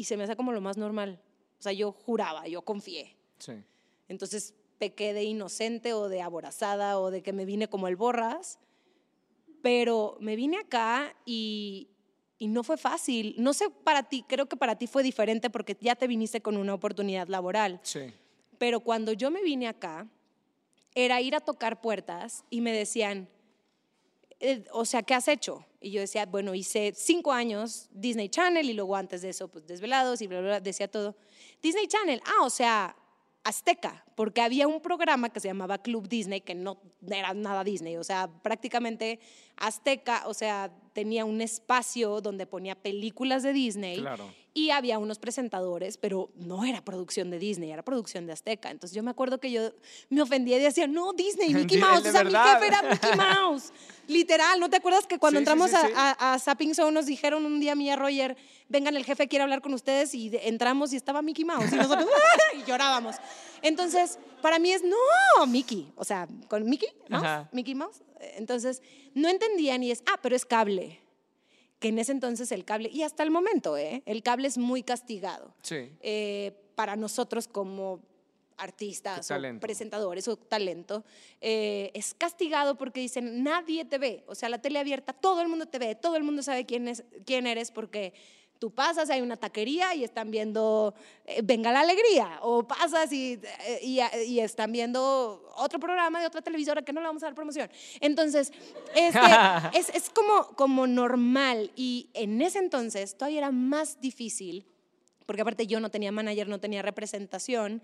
[0.00, 1.20] Y se me hace como lo más normal.
[1.58, 3.18] O sea, yo juraba, yo confié.
[3.38, 3.52] Sí.
[4.08, 8.58] Entonces pequé de inocente o de aborazada o de que me vine como el borras,
[9.62, 11.90] pero me vine acá y,
[12.38, 13.34] y no fue fácil.
[13.36, 16.56] No sé para ti, creo que para ti fue diferente porque ya te viniste con
[16.56, 18.10] una oportunidad laboral, Sí.
[18.56, 20.08] pero cuando yo me vine acá,
[20.94, 23.28] era ir a tocar puertas y me decían,
[24.40, 25.66] eh, o sea, ¿qué has hecho?
[25.80, 29.66] Y yo decía, bueno, hice cinco años Disney Channel y luego antes de eso, pues
[29.66, 31.16] Desvelados y bla, bla, bla, decía todo.
[31.62, 32.94] Disney Channel, ah, o sea,
[33.44, 36.76] Azteca, porque había un programa que se llamaba Club Disney, que no
[37.10, 39.18] era nada Disney, o sea, prácticamente
[39.56, 44.28] Azteca, o sea, tenía un espacio donde ponía películas de Disney Claro.
[44.52, 48.70] y había unos presentadores, pero no era producción de Disney, era producción de Azteca.
[48.70, 49.70] Entonces yo me acuerdo que yo
[50.10, 53.72] me ofendía y decía, no, Disney, Mickey Mouse, o sea, mi jefe era Mickey Mouse.
[54.06, 55.92] Literal, ¿no te acuerdas que cuando Sí, entramos sí, a, sí.
[55.96, 58.36] a, a Zapping Zone nos dijeron un día a mí y a Roger,
[58.68, 62.08] vengan, el jefe quiere hablar con ustedes y entramos y estaba Mickey Mouse y nosotros
[62.58, 63.16] y llorábamos.
[63.62, 64.09] Entonces,
[64.42, 67.48] para mí es, no, Mickey, o sea, con Mickey Mouse, Ajá.
[67.52, 68.02] Mickey Mouse.
[68.36, 68.82] Entonces,
[69.14, 71.00] no entendían y es, ah, pero es cable.
[71.78, 74.02] Que en ese entonces el cable, y hasta el momento, ¿eh?
[74.04, 75.90] el cable es muy castigado Sí.
[76.02, 78.00] eh, para nosotros como
[78.58, 81.02] artistas o presentadores o talento,
[81.40, 85.48] eh, es castigado porque dicen, nadie te ve, o sea, la tele abierta, todo el
[85.48, 88.12] mundo te ve, todo el mundo sabe quién, es, quién eres porque
[88.60, 93.40] tú pasas, hay una taquería y están viendo eh, Venga la Alegría, o pasas y,
[93.66, 97.26] eh, y, y están viendo otro programa de otra televisora que no le vamos a
[97.26, 97.68] dar promoción.
[98.00, 98.52] Entonces,
[98.94, 99.18] este,
[99.74, 104.64] es, es como, como normal y en ese entonces todavía era más difícil
[105.30, 107.80] porque aparte yo no tenía manager, no tenía representación,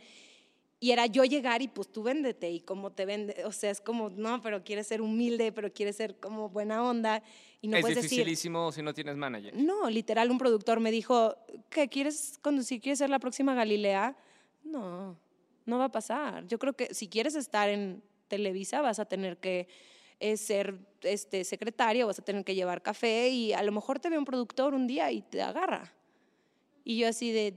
[0.81, 3.81] y era yo llegar y pues tú véndete, y como te vende, o sea, es
[3.81, 7.23] como, no, pero quieres ser humilde, pero quieres ser como buena onda,
[7.61, 9.55] y no es puedes decir, dificilísimo si no tienes manager.
[9.57, 11.35] no, literal, un productor me dijo,
[11.71, 12.81] ¿qué quieres conducir?
[12.81, 14.17] ¿Quieres ser la próxima Galilea?
[14.65, 15.17] No,
[15.65, 16.47] no va a pasar.
[16.47, 19.69] Yo creo que si quieres estar en Televisa vas a tener que
[20.21, 24.11] eh, ser este, secretaria, vas a tener que llevar café y a lo mejor te
[24.11, 25.93] ve un productor un día y te agarra.
[26.85, 27.55] Y yo así de,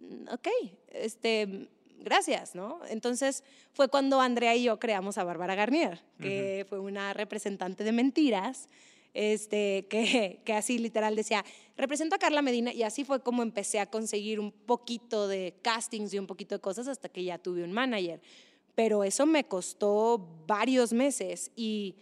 [0.00, 0.48] "Mm, ok,
[0.88, 1.68] este,
[1.98, 2.80] gracias, ¿no?
[2.88, 7.92] Entonces fue cuando Andrea y yo creamos a Bárbara Garnier, que fue una representante de
[7.92, 8.68] mentiras,
[9.14, 11.44] este, que, que así literal decía,
[11.76, 16.14] represento a Carla Medina, y así fue como empecé a conseguir un poquito de castings
[16.14, 18.20] y un poquito de cosas hasta que ya tuve un manager.
[18.74, 21.96] Pero eso me costó varios meses y,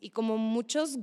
[0.00, 0.98] y como muchos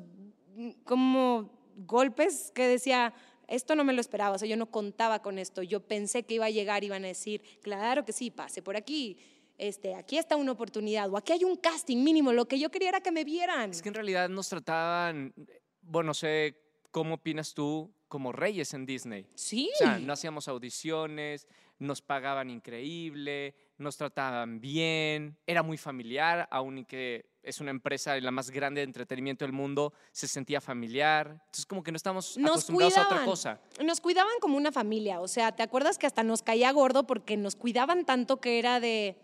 [0.83, 1.49] como
[1.87, 3.13] golpes que decía,
[3.47, 6.35] esto no me lo esperaba, o sea, yo no contaba con esto, yo pensé que
[6.35, 9.17] iba a llegar, iban a decir, claro que sí, pase por aquí,
[9.59, 12.89] este, aquí está una oportunidad, o aquí hay un casting mínimo, lo que yo quería
[12.89, 13.69] era que me vieran.
[13.71, 15.33] Es que en realidad nos trataban,
[15.81, 16.55] bueno, no sé
[16.91, 19.27] cómo opinas tú, como reyes en Disney.
[19.35, 19.69] Sí.
[19.75, 26.85] O sea, no hacíamos audiciones, nos pagaban increíble, nos trataban bien, era muy familiar, aun
[26.85, 31.27] que es una empresa la más grande de entretenimiento del mundo, se sentía familiar.
[31.31, 33.61] Entonces, como que no estamos nos acostumbrados a otra cosa.
[33.83, 37.37] nos cuidaban como una familia, o sea, ¿te acuerdas que hasta nos caía gordo porque
[37.37, 39.17] nos cuidaban tanto que era de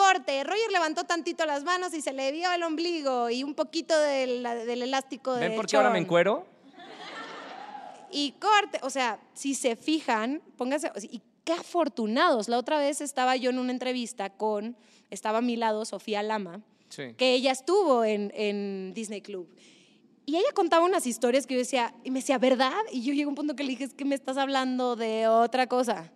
[0.00, 3.98] corte, Roger levantó tantito las manos y se le vio el ombligo y un poquito
[3.98, 6.04] del, del elástico de ¿Ven por qué ahora me chon".
[6.04, 6.46] encuero?
[8.10, 12.48] Y corte, o sea, si se fijan, pónganse, y qué afortunados.
[12.48, 14.76] La otra vez estaba yo en una entrevista con,
[15.10, 17.14] estaba a mi lado Sofía Lama, Sí.
[17.16, 19.48] que ella estuvo en, en Disney Club.
[20.26, 22.72] Y ella contaba unas historias que yo decía, y me decía, ¿verdad?
[22.90, 25.28] Y yo llegué a un punto que le dije, es que me estás hablando de
[25.28, 26.10] otra cosa.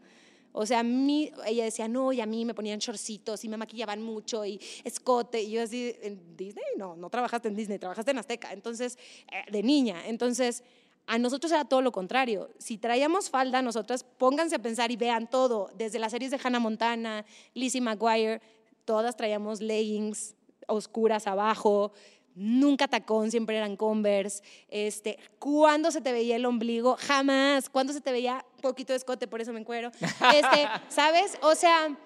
[0.56, 3.56] O sea, a mí, ella decía, no, y a mí me ponían shortcitos y me
[3.56, 5.42] maquillaban mucho y escote.
[5.42, 6.64] Y yo así, ¿en Disney?
[6.76, 8.52] No, no trabajaste en Disney, trabajaste en Azteca.
[8.52, 8.96] Entonces,
[9.32, 10.06] eh, de niña.
[10.06, 10.62] Entonces,
[11.08, 12.50] a nosotros era todo lo contrario.
[12.58, 16.60] Si traíamos falda, nosotras pónganse a pensar y vean todo, desde las series de Hannah
[16.60, 18.40] Montana, Lizzie McGuire,
[18.84, 20.36] todas traíamos leggings
[20.68, 21.90] oscuras abajo,
[22.34, 24.42] nunca tacón, siempre eran Converse.
[24.68, 26.96] Este, ¿Cuándo se te veía el ombligo?
[26.98, 27.68] Jamás.
[27.68, 29.26] ¿Cuándo se te veía poquito de escote?
[29.26, 29.90] Por eso me encuero.
[30.00, 31.38] Este, ¿Sabes?
[31.42, 31.96] O sea,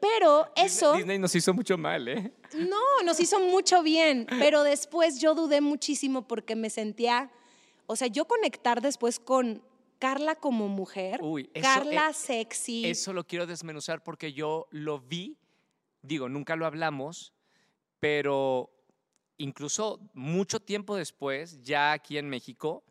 [0.00, 0.94] pero eso...
[0.94, 2.32] Disney nos hizo mucho mal, ¿eh?
[2.54, 7.30] No, nos hizo mucho bien, pero después yo dudé muchísimo porque me sentía,
[7.86, 9.62] o sea, yo conectar después con
[9.98, 12.86] Carla como mujer, Uy, eso, Carla eh, sexy.
[12.86, 15.36] Eso lo quiero desmenuzar porque yo lo vi,
[16.02, 17.32] digo, nunca lo hablamos,
[17.98, 18.70] pero
[19.38, 22.84] incluso mucho tiempo después, ya aquí en México,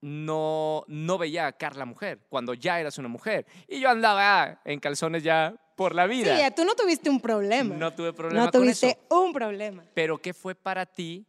[0.00, 3.46] no, no veía a Carla mujer, cuando ya eras una mujer.
[3.66, 6.50] Y yo andaba en calzones ya por la sí, vida.
[6.54, 7.74] tú no tuviste un problema.
[7.76, 9.16] No tuve problema No con tuviste eso.
[9.22, 9.84] un problema.
[9.94, 11.26] Pero ¿qué fue para ti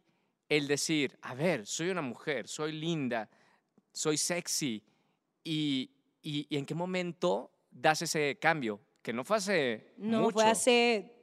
[0.48, 3.28] el decir, a ver, soy una mujer, soy linda,
[3.92, 4.82] soy sexy?
[5.42, 5.90] ¿Y,
[6.22, 8.80] y, y en qué momento das ese cambio?
[9.02, 10.34] Que no fue hace No, mucho.
[10.34, 11.19] fue hace,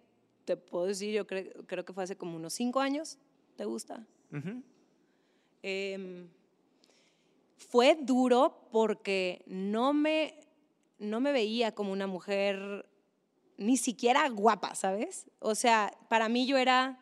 [0.48, 3.18] te puedo decir, yo creo, creo que fue hace como unos cinco años.
[3.58, 4.08] ¿Te gusta?
[5.62, 6.30] Em,
[7.58, 10.40] fue duro porque no me,
[11.00, 12.88] no me veía como una mujer
[13.58, 15.26] ni siquiera guapa, ¿sabes?
[15.40, 16.98] O sea, para mí yo era,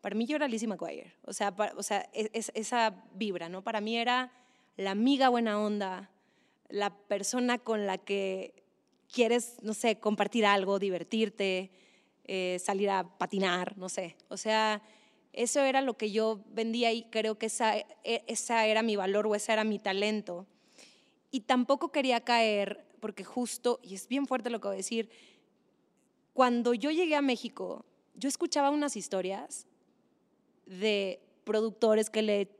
[0.00, 1.12] para mí yo era Lizzie McGuire.
[1.26, 3.62] O sea, pa- o sea es- es- esa vibra, ¿no?
[3.62, 4.32] Para mí era
[4.78, 6.10] la amiga buena onda,
[6.70, 8.54] la persona con la que
[9.12, 11.70] quieres, no sé, compartir algo, divertirte,
[12.28, 14.16] eh, salir a patinar, no sé.
[14.28, 14.82] O sea,
[15.32, 19.26] eso era lo que yo vendía y creo que esa, e- esa era mi valor
[19.26, 20.46] o ese era mi talento.
[21.30, 25.10] Y tampoco quería caer, porque justo, y es bien fuerte lo que voy a decir,
[26.34, 27.84] cuando yo llegué a México,
[28.14, 29.66] yo escuchaba unas historias
[30.66, 32.50] de productores que le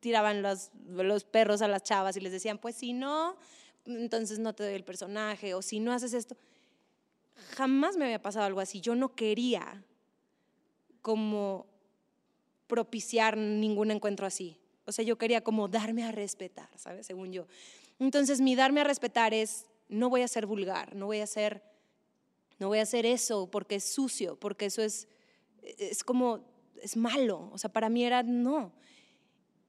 [0.00, 3.36] tiraban los, los perros a las chavas y les decían, pues si no,
[3.86, 6.36] entonces no te doy el personaje, o si no haces esto.
[7.56, 8.80] Jamás me había pasado algo así.
[8.80, 9.84] Yo no quería
[11.02, 11.66] como
[12.66, 14.58] propiciar ningún encuentro así.
[14.86, 17.06] O sea, yo quería como darme a respetar, ¿sabes?
[17.06, 17.46] Según yo.
[17.98, 21.62] Entonces, mi darme a respetar es, no voy a ser vulgar, no voy a ser,
[22.58, 25.06] no voy a hacer eso porque es sucio, porque eso es,
[25.62, 26.44] es como,
[26.80, 27.50] es malo.
[27.52, 28.72] O sea, para mí era no.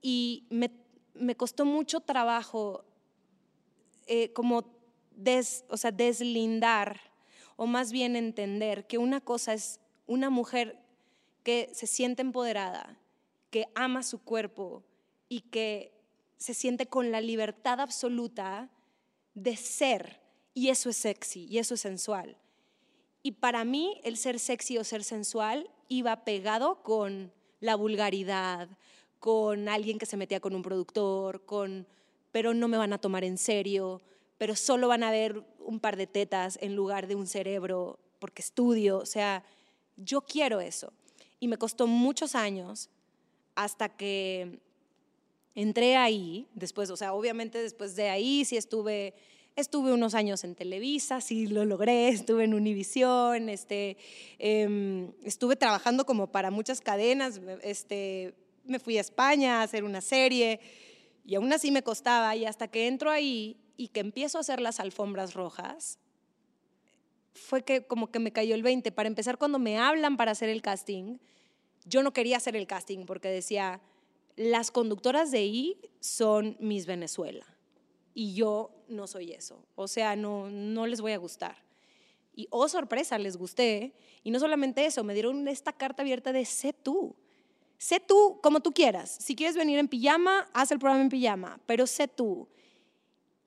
[0.01, 2.85] Y me, costó mucho trabajo
[4.07, 4.65] eh, como
[5.11, 7.12] des, o sea, deslindar
[7.56, 10.80] o más bien entender que una cosa es una mujer
[11.44, 12.98] que se siente empoderada,
[13.50, 14.84] que ama su cuerpo
[15.30, 15.94] y que
[16.38, 18.70] se siente con la libertad absoluta
[19.34, 20.22] de ser.
[20.54, 22.38] Y eso es sexy y eso es sensual.
[23.22, 28.70] Y para mí el ser sexy o ser sensual iba pegado con la vulgaridad,
[29.20, 31.88] con alguien que se metía con un productor, con,
[32.34, 34.02] pero no me van a tomar en serio,
[34.44, 38.41] pero solo van a ver un par de tetas en lugar de un cerebro porque
[38.41, 38.98] estudio.
[38.98, 39.41] O sea,
[39.95, 40.91] yo quiero eso.
[41.40, 42.90] Y me costó muchos años
[43.56, 44.60] hasta que
[45.56, 49.14] entré ahí, después, o sea, obviamente después de ahí sí estuve,
[49.56, 53.95] estuve unos años en Televisa, sí lo logré, estuve en Univisión, este,
[54.40, 58.34] eh, estuve trabajando como para muchas cadenas, este,
[58.65, 60.60] me fui a España a hacer una serie
[61.24, 64.62] y aún así me costaba y hasta que entro ahí y que empiezo a hacer
[64.62, 66.00] las alfombras rojas,
[67.34, 68.91] fue que como que me cayó el 20.
[68.91, 71.18] Para empezar, cuando me hablan para hacer el casting,
[71.86, 73.82] yo no quería hacer el casting porque decía,
[74.36, 77.45] las conductoras de ahí son Miss Venezuela
[78.14, 79.66] y yo no soy eso.
[79.76, 81.58] O sea, no, no les voy a gustar.
[82.36, 83.94] Y, oh sorpresa, les gusté.
[84.24, 87.16] Y no solamente eso, me dieron esta carta abierta de sé tú.
[87.78, 89.18] Sé tú como tú quieras.
[89.20, 92.48] Si quieres venir en pijama, haz el programa en pijama, pero sé tú.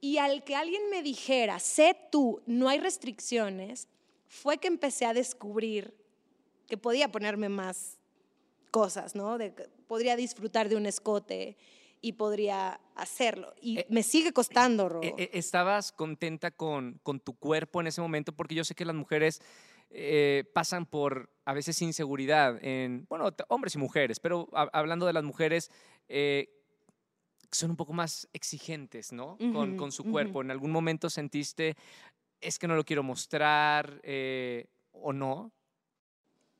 [0.06, 3.88] Y al que alguien me dijera, sé tú, no hay restricciones,
[4.28, 5.96] fue que empecé a descubrir
[6.68, 7.98] que podía ponerme más
[8.70, 9.36] cosas, ¿no?
[9.36, 9.50] De
[9.88, 11.56] podría disfrutar de un escote
[12.00, 13.52] y podría hacerlo.
[13.60, 15.02] Y Eh, me sigue costando, Ro.
[15.02, 18.30] Eh, eh, ¿Estabas contenta con, con tu cuerpo en ese momento?
[18.32, 19.42] Porque yo sé que las mujeres
[19.90, 25.14] eh, pasan por a veces inseguridad en, bueno, hombres y mujeres, pero ha- hablando de
[25.14, 25.72] las mujeres,
[27.56, 29.36] son un poco más exigentes, ¿no?
[29.40, 30.42] Ujú, con, con su cuerpo.
[30.42, 31.76] ¿En algún momento sentiste,
[32.40, 35.52] es que no lo quiero mostrar eh, o no?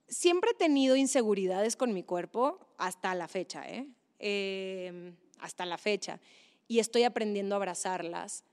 [0.09, 3.89] Siempre he tenido inseguridades con mi cuerpo hasta la fecha, ¿eh?
[4.19, 6.21] Eh, hasta la fecha.
[6.69, 8.45] Y estoy aprendiendo a abrazarlas.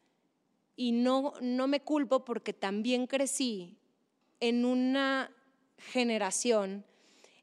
[0.75, 3.77] Y no, no me culpo porque también crecí
[4.39, 5.31] en una
[5.77, 6.83] generación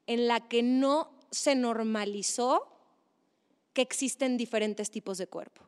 [0.07, 2.67] en la que no se normalizó
[3.73, 5.63] que existen diferentes tipos de cuerpo.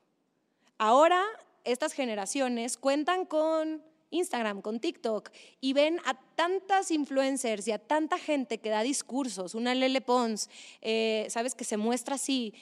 [0.77, 1.23] Ahora
[1.63, 8.17] estas generaciones cuentan con Instagram, con TikTok y ven a tantas influencers y a tanta
[8.17, 10.49] gente que da discursos, una Lele Pons,
[10.81, 12.53] eh, sabes, que se muestra así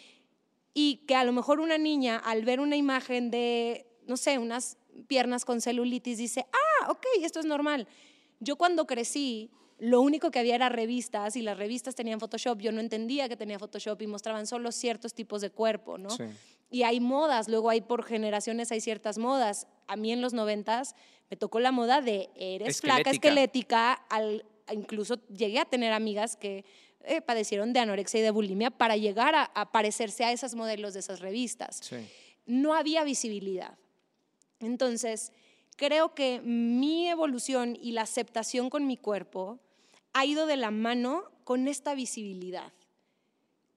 [0.73, 4.77] y que a lo mejor una niña al ver una imagen de, no sé, unas
[5.07, 7.87] piernas con celulitis dice, ah, ok, esto es normal.
[8.39, 9.51] Yo cuando crecí,
[9.83, 12.59] lo único que había era revistas y las revistas tenían Photoshop.
[12.59, 16.11] Yo no entendía que tenía Photoshop y mostraban solo ciertos tipos de cuerpo, ¿no?
[16.11, 16.25] Sí.
[16.69, 19.65] Y hay modas, luego hay por generaciones, hay ciertas modas.
[19.87, 20.93] A mí en los noventas
[21.31, 23.93] me tocó la moda de eres flaca, Esquelética.
[23.93, 26.63] esquelética, al, incluso llegué a tener amigas que
[27.03, 30.93] eh, padecieron de anorexia y de bulimia para llegar a, a parecerse a esos modelos
[30.93, 31.97] de esas revistas Sí.
[32.45, 33.79] no había visibilidad.
[34.59, 35.31] Entonces,
[35.75, 39.59] creo que mi evolución y la aceptación con mi cuerpo
[40.13, 42.71] ha ido de la mano con esta visibilidad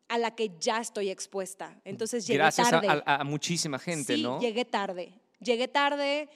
[0.09, 1.81] a la que ya estoy expuesta.
[1.85, 2.89] Entonces llegué Gracias tarde.
[2.89, 4.39] a- a muchísima gente, sí, ¿no?
[4.41, 5.13] llegué tarde.
[5.41, 6.29] Llegué tarde,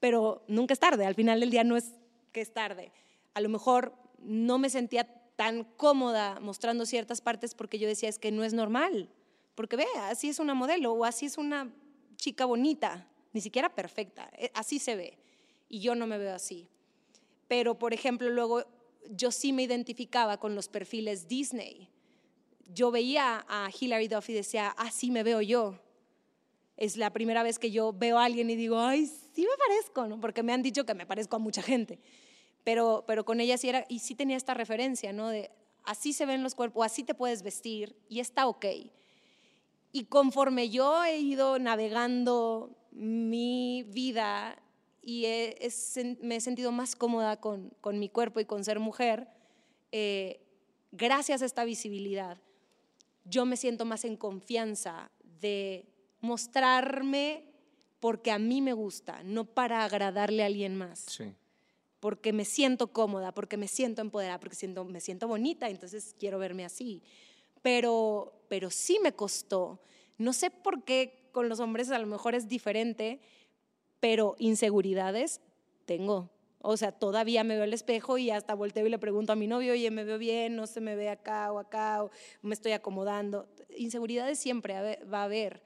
[0.00, 1.06] pero nunca es tarde.
[1.06, 1.92] Al final del día no es
[2.32, 2.92] que es tarde.
[3.34, 5.04] A lo mejor no me sentía
[5.36, 9.10] tan cómoda mostrando ciertas partes porque yo decía es que no es normal.
[9.54, 11.70] Porque ve, así es una modelo o así es una
[12.16, 14.30] chica bonita, ni siquiera perfecta.
[14.36, 15.18] eh, Así se ve.
[15.68, 16.68] Y yo no me veo así.
[17.48, 18.64] Pero, por ejemplo, luego
[19.10, 21.88] yo sí me identificaba con los perfiles Disney.
[22.66, 25.78] Yo veía a Hilary Duff y decía, así me veo yo.
[26.76, 30.06] Es la primera vez que yo veo a alguien y digo, ay, sí me parezco,
[30.06, 30.20] ¿no?
[30.20, 32.00] Porque me han dicho que me parezco a mucha gente.
[32.64, 35.28] Pero, pero con ella sí era, y sí tenía esta referencia, ¿no?
[35.28, 35.50] De
[35.84, 38.66] así se ven los cuerpos, así te puedes vestir y está ok.
[39.92, 44.58] Y conforme yo he ido navegando mi vida
[45.08, 45.56] y he-
[46.20, 49.28] me he sentido más cómoda con, con mi cuerpo y con ser mujer,
[49.92, 50.40] eh,
[50.90, 52.38] gracias a esta visibilidad,
[53.24, 55.86] yo me siento más en confianza de
[56.20, 57.44] mostrarme
[58.00, 61.32] porque a mí me gusta, no para agradarle a alguien más Sí.
[62.00, 66.38] porque me siento cómoda, porque me siento empoderada, porque siento, me siento bonita, entonces quiero
[66.38, 67.02] verme así.
[67.62, 69.80] Pero, pero sí me costó.
[70.18, 73.20] No sé por qué con los hombres a lo mejor es diferente,
[74.08, 75.40] pero inseguridades
[75.84, 76.30] tengo.
[76.60, 79.48] O sea, todavía me veo al espejo y hasta volteo y le pregunto a mi
[79.48, 80.54] novio, oye, ¿me veo bien?
[80.54, 82.04] ¿No se me ve acá o acá?
[82.04, 83.48] O me estoy acomodando.
[83.76, 85.64] Inseguridades siempre va a haber,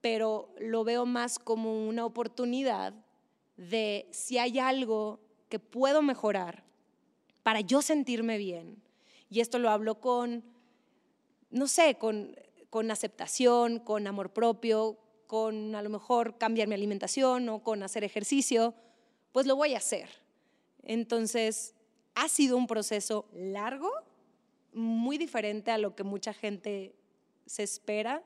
[0.00, 2.94] pero lo veo más como una oportunidad
[3.56, 6.62] de si hay algo que puedo mejorar
[7.42, 8.80] para yo sentirme bien.
[9.30, 10.44] Y esto lo hablo con,
[11.50, 12.36] no sé, con,
[12.70, 14.96] con aceptación, con amor propio,
[15.26, 18.74] con a lo mejor cambiar mi alimentación o con hacer ejercicio,
[19.32, 20.08] pues lo voy a hacer.
[20.82, 21.74] Entonces,
[22.14, 23.90] ha sido un proceso largo,
[24.72, 26.94] muy diferente a lo que mucha gente
[27.46, 28.22] se espera.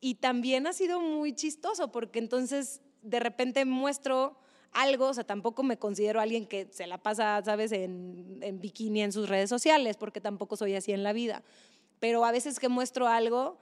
[0.00, 4.38] Y también ha sido muy chistoso porque entonces de repente muestro
[4.72, 9.02] algo, o sea, tampoco me considero alguien que se la pasa, ¿sabes?, en, en bikini
[9.02, 11.42] en sus redes sociales, porque tampoco soy así en la vida.
[12.00, 13.58] Pero a veces que muestro algo,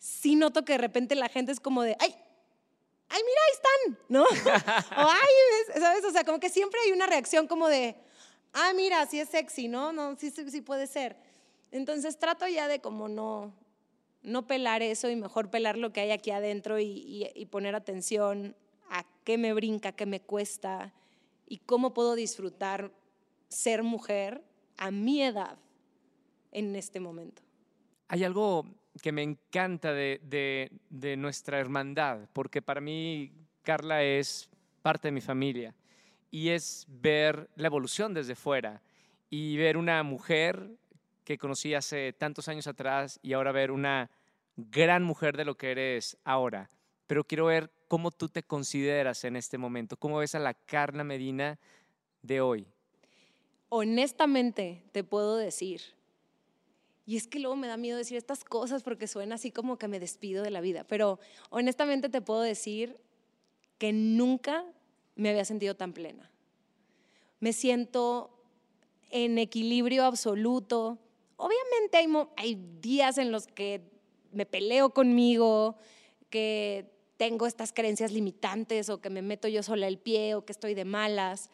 [0.00, 2.12] sí noto que de repente la gente es como de, ¡ay!
[3.12, 3.98] ¡Ay, mira, ahí están!
[4.08, 4.22] ¿No?
[5.04, 5.80] o ¡ay!
[5.80, 6.04] ¿Sabes?
[6.04, 7.94] O sea, como que siempre hay una reacción como de,
[8.52, 9.68] ¡ah, mira, sí es sexy!
[9.68, 9.92] ¿No?
[9.92, 11.16] No, sí, sí, sí puede ser.
[11.70, 13.52] Entonces trato ya de como no,
[14.22, 17.74] no pelar eso y mejor pelar lo que hay aquí adentro y, y- y poner
[17.76, 18.56] atención
[18.90, 20.92] a qué me brinca, qué me cuesta
[21.46, 22.90] y cómo puedo disfrutar
[23.48, 24.42] ser mujer
[24.78, 25.58] a mi edad
[26.52, 27.42] en este momento.
[28.08, 28.64] Hay algo
[29.02, 30.20] que me encanta de,
[30.90, 34.48] de- nuestra hermandad, porque para mí Carla es
[34.82, 35.74] parte de mi familia
[36.30, 38.82] y es ver la evolución desde fuera
[39.28, 40.70] y ver una mujer
[41.24, 44.10] que conocí hace tantos años atrás y ahora ver una
[44.56, 46.68] gran mujer de lo que eres ahora.
[47.06, 51.04] Pero quiero ver cómo tú te consideras en este momento, cómo ves a la Carla
[51.04, 51.58] Medina
[52.22, 52.66] de hoy.
[53.68, 55.80] honestamente te puedo decir,
[57.10, 59.88] y es que luego me da miedo decir estas cosas porque suena así como que
[59.88, 61.18] me despido de la vida, pero
[61.48, 63.00] honestamente te puedo decir
[63.78, 64.64] que nunca
[65.16, 66.30] me había sentido tan plena.
[67.40, 68.30] Me siento
[69.10, 70.98] en equilibrio absoluto.
[71.34, 71.98] Obviamente
[72.36, 73.82] hay, días en los que
[74.30, 75.78] me peleo conmigo,
[76.28, 80.52] que tengo estas creencias limitantes o que me meto yo sola el pie o que
[80.52, 81.50] estoy de malas.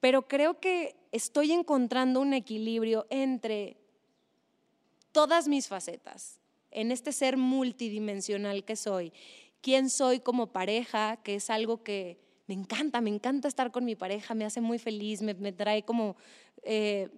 [0.00, 3.78] Pero creo que estoy encontrando un equilibrio entre
[5.16, 6.38] todas mis facetas,
[6.70, 9.14] en este ser multidimensional que soy.
[9.62, 13.96] Quién soy como pareja, que es algo que me encanta, me encanta estar con mi
[13.96, 16.16] pareja, me hace muy feliz, me, trae como,
[16.64, 17.08] eh,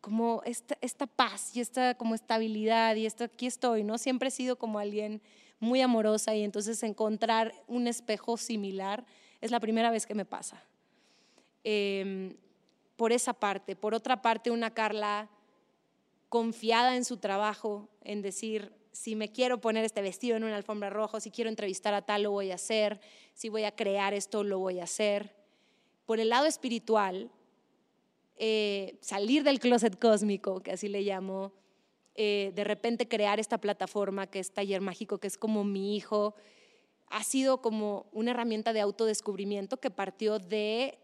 [0.00, 3.98] como esta, esta, paz y esta como estabilidad y esto, aquí estoy, ¿no?
[3.98, 5.20] Siempre he sido como alguien
[5.58, 9.04] muy amorosa y entonces encontrar un espejo similar
[9.40, 10.62] es la primera vez que me pasa.
[11.64, 12.36] Em,
[12.94, 13.74] por esa parte.
[13.74, 15.28] Por otra parte, una Carla
[16.28, 20.90] confiada en su trabajo, en decir, si me quiero poner este vestido en una alfombra
[20.90, 23.00] roja, si quiero entrevistar a tal, lo voy a hacer,
[23.34, 25.36] si voy a crear esto, lo voy a hacer.
[26.04, 27.30] Por el lado espiritual,
[28.36, 31.52] eh, salir del closet cósmico, que así le llamo,
[32.14, 36.34] eh, de repente crear esta plataforma que es Taller Mágico, que es como mi hijo,
[37.06, 40.98] ha sido como una herramienta de autodescubrimiento que partió de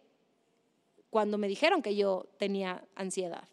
[1.11, 3.49] cuando me dijeron que yo tenía ansiedad.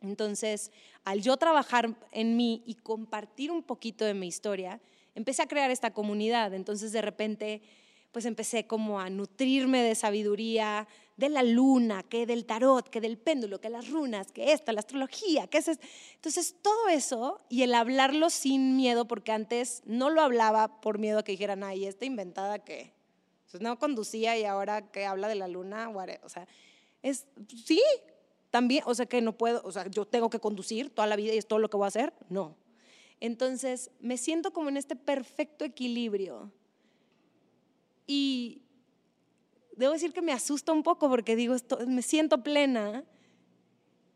[0.00, 0.70] Entonces,
[1.04, 4.80] al yo trabajar en mí y compartir un poquito de mi historia,
[5.14, 6.54] empecé a crear esta comunidad.
[6.54, 7.62] Entonces, de repente,
[8.12, 13.18] pues empecé como a nutrirme de sabiduría de la luna, que del tarot, que del
[13.18, 15.68] péndulo, que las runas, que esto, la astrología, que es
[16.14, 21.18] Entonces, todo eso y el hablarlo sin miedo, porque antes no lo hablaba por miedo
[21.18, 22.92] a que dijeran, ay, esta inventada que
[23.50, 25.90] pues no conducía y ahora que habla de la luna,
[26.22, 26.46] o sea,
[27.02, 27.26] es,
[27.64, 27.82] sí,
[28.50, 31.34] también, o sea que no puedo, o sea, yo tengo que conducir toda la vida
[31.34, 32.56] y es todo lo que voy a hacer, no.
[33.20, 36.50] Entonces, me siento como en este perfecto equilibrio.
[38.06, 38.62] Y
[39.76, 43.04] debo decir que me asusta un poco porque digo, esto, me siento plena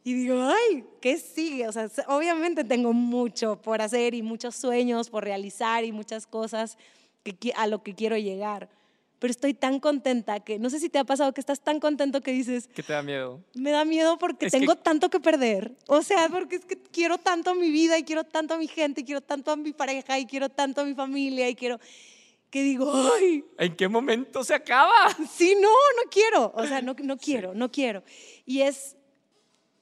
[0.04, 1.68] y digo, ay, ¿qué sigue?
[1.68, 6.78] O sea, obviamente tengo mucho por hacer y muchos sueños por realizar y muchas cosas
[7.54, 8.68] a lo que quiero llegar
[9.22, 12.22] pero estoy tan contenta que no sé si te ha pasado que estás tan contento
[12.22, 12.68] que dices...
[12.74, 13.40] ¿Qué te da miedo?
[13.54, 15.76] Me da miedo porque tengo tanto que perder.
[15.86, 18.66] O sea, porque es que quiero tanto a mi vida y quiero tanto a mi
[18.66, 21.78] gente y quiero tanto a mi pareja y quiero tanto a mi familia y quiero
[22.50, 23.44] que digo, ay.
[23.58, 25.16] ¿En qué momento se acaba?
[25.32, 26.52] Sí, no, no quiero.
[26.56, 28.02] O sea, no, no quiero, no quiero.
[28.44, 28.96] Y es,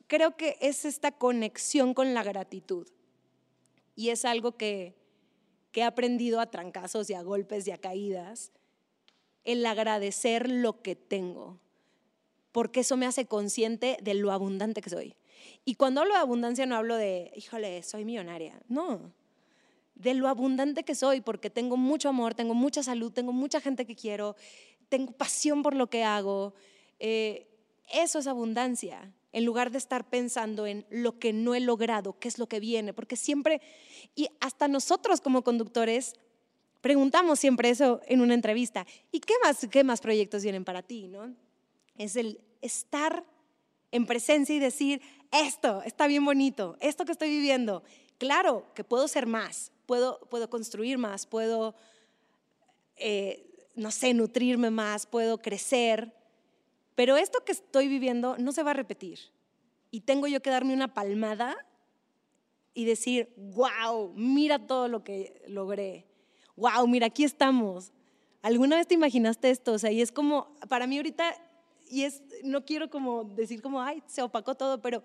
[0.07, 2.87] creo que es esta conexión con la gratitud.
[3.97, 4.95] Y es algo que,
[5.73, 8.53] que he aprendido a trancazos y a golpes y a caídas
[9.53, 11.59] el agradecer lo que tengo,
[12.53, 15.17] porque eso me hace consciente de lo abundante que soy.
[15.65, 19.13] Y cuando hablo de abundancia no hablo de, híjole, soy millonaria, no,
[19.95, 23.87] de lo abundante que soy, porque tengo mucho amor, tengo mucha salud, tengo mucha gente
[23.87, 24.37] que quiero,
[24.89, 26.55] tengo pasión por lo que hago.
[26.99, 27.49] Eh,
[27.93, 32.29] eso es abundancia, en lugar de estar pensando en lo que no he logrado, qué
[32.29, 33.61] es lo que viene, porque siempre,
[34.15, 36.15] y hasta nosotros como conductores,
[36.81, 38.86] preguntamos siempre eso en una entrevista.
[39.12, 41.09] ¿Y qué más, qué más proyectos vienen para ti?
[41.09, 41.35] ¿no?
[41.97, 43.24] Es el estar
[43.93, 45.01] en presencia y decir,
[45.32, 47.82] esto está bien bonito, esto que estoy viviendo,
[48.19, 51.74] claro que puedo ser más, puedo, puedo construir más, puedo,
[52.97, 56.12] eh, no sé, nutrirme más, puedo crecer,
[56.94, 59.19] pero esto que estoy viviendo no se va a repetir.
[59.90, 61.57] Y tengo yo que darme una palmada
[62.74, 66.07] y decir, wow, mira todo lo que logré
[66.61, 67.93] wow, mira, aquí estamos.
[68.43, 69.73] ¿Alguna vez te imaginaste esto?
[69.73, 71.35] O sea, y es como, para mí ahorita,
[71.89, 75.03] y es, no quiero como decir como, ay, se opacó todo, pero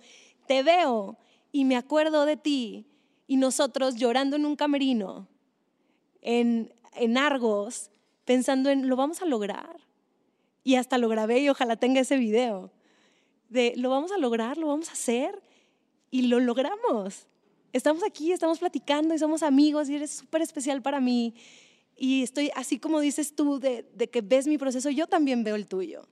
[0.48, 1.18] te veo
[1.52, 2.86] y me acuerdo de ti
[3.27, 5.27] y nosotros llorando en un camerino,
[6.22, 7.90] en, en Argos,
[8.26, 9.77] pensando en, lo vamos a lograr.
[10.64, 12.72] Y hasta lo grabé y ojalá tenga ese video.
[13.49, 15.41] De, lo vamos a lograr, lo vamos a hacer.
[16.10, 17.27] Y lo logramos
[17.77, 21.35] estamos aquí, estamos platicando y somos amigos y eres súper especial para mí.
[21.97, 25.68] Y estoy, así como dices tú, de, que ves mi proceso, yo también veo el
[25.68, 26.07] tuyo.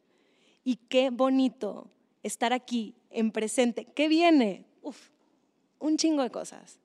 [0.65, 1.90] Y qué bonito
[2.22, 3.85] estar aquí en presente.
[3.85, 4.65] ¿Qué viene?
[4.81, 5.10] Uf,
[5.80, 6.80] un chingo de cosas.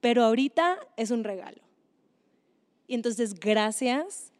[0.00, 1.62] Pero ahorita es un regalo.
[2.86, 4.32] Y entonces, gracias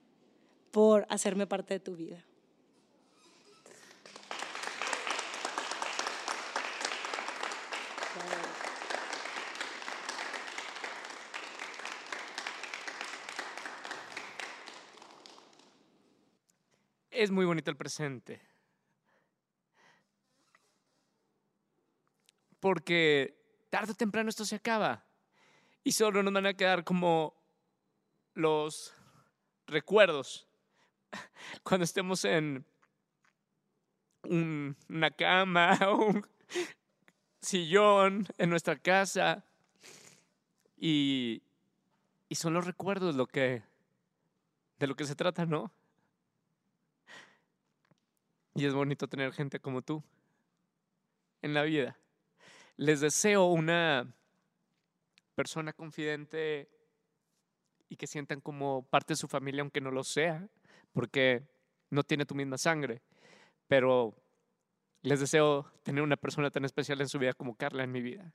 [0.71, 2.25] por hacerme parte de tu vida.
[17.25, 18.41] Es muy bonito el presente.
[22.61, 23.37] Porque
[23.71, 25.05] tarde o temprano esto se acaba.
[25.83, 27.35] Y solo nos van a quedar como
[28.35, 28.95] los
[29.67, 30.47] recuerdos.
[31.63, 32.65] Cuando estemos en
[34.23, 36.27] una cama o un
[37.41, 39.45] sillón en nuestra casa,
[40.77, 41.43] Y,
[42.29, 43.63] y son los recuerdos lo que,
[44.79, 45.73] de lo que se trata, ¿no?
[48.55, 50.03] Y es bonito tener gente como tú
[51.43, 51.99] en la vida.
[52.77, 54.15] Les deseo una
[55.35, 56.69] persona confidente
[57.89, 60.49] y que sientan como parte de su familia, aunque no lo sea,
[60.93, 61.43] porque
[61.91, 63.03] no tiene tu misma sangre.
[63.67, 64.15] Pero
[65.03, 68.33] les deseo tener una persona tan especial en su vida como Carla en mi vida.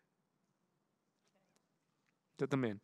[2.38, 2.82] Yo también.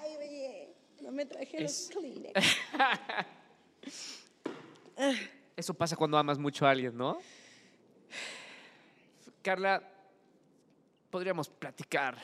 [0.00, 2.34] Ay, oye, no me traje Es- los Kleenex.
[5.68, 7.18] Eso pasa cuando amas mucho a alguien, ¿no?
[9.42, 9.86] Carla,
[11.10, 12.16] podríamos platicar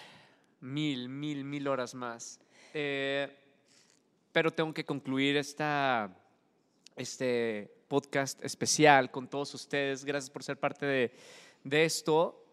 [0.62, 2.40] mil, mil, mil horas más.
[2.72, 3.28] Eh,
[4.32, 6.10] pero tengo que concluir esta,
[6.96, 10.06] este podcast especial con todos ustedes.
[10.06, 11.14] Gracias por ser parte de,
[11.64, 12.43] de esto.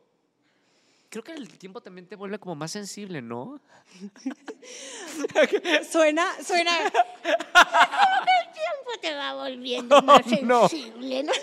[1.11, 3.59] Creo que el tiempo también te vuelve como más sensible, ¿no?
[5.91, 6.71] Suena, suena.
[6.87, 11.33] El tiempo te va volviendo más Oh, sensible, ¿no?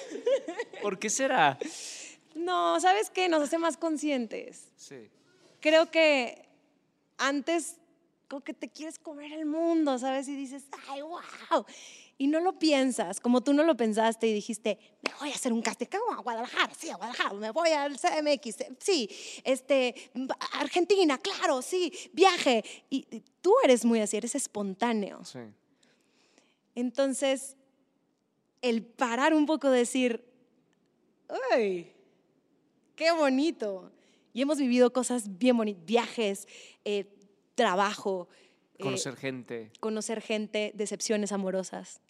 [0.80, 1.58] ¿Por qué será?
[2.34, 3.28] No, ¿sabes qué?
[3.28, 4.68] Nos hace más conscientes.
[4.76, 5.10] Sí.
[5.60, 6.48] Creo que
[7.18, 7.76] antes
[8.26, 10.28] como que te quieres comer el mundo, ¿sabes?
[10.28, 11.66] Y dices, ay, wow.
[12.20, 15.52] Y no lo piensas, como tú no lo pensaste y dijiste, me voy a hacer
[15.52, 16.18] un casting ¿cómo?
[16.18, 19.08] a Guadalajara, sí, a Guadalajara, me voy al CMX, sí,
[19.44, 19.94] este,
[20.54, 22.64] Argentina, claro, sí, viaje.
[22.90, 25.24] Y, y tú eres muy así, eres espontáneo.
[25.24, 25.38] Sí.
[26.74, 27.56] Entonces,
[28.62, 30.24] el parar un poco, decir,
[31.52, 31.92] ¡ay!
[32.96, 33.92] ¡Qué bonito!
[34.32, 36.48] Y hemos vivido cosas bien bonitas, viajes,
[36.84, 37.06] eh,
[37.54, 38.28] trabajo,
[38.78, 39.70] eh, Conocer gente.
[39.80, 42.00] conocer gente, decepciones amorosas.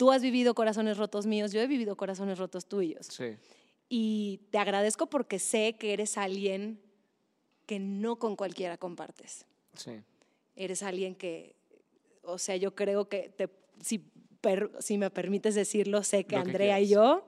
[0.00, 3.06] Tú has vivido corazones rotos míos, yo he vivido corazones rotos tuyos.
[3.08, 3.36] Sí.
[3.90, 6.80] Y te agradezco porque sé que eres alguien
[7.66, 9.44] que no con cualquiera compartes
[9.76, 10.00] Sí.
[10.56, 11.54] eres alguien que,
[12.22, 13.50] o sea, yo creo que, te,
[13.82, 13.98] si,
[14.40, 17.26] per- si me permites decirlo, sé que Lo que Andrea y yo,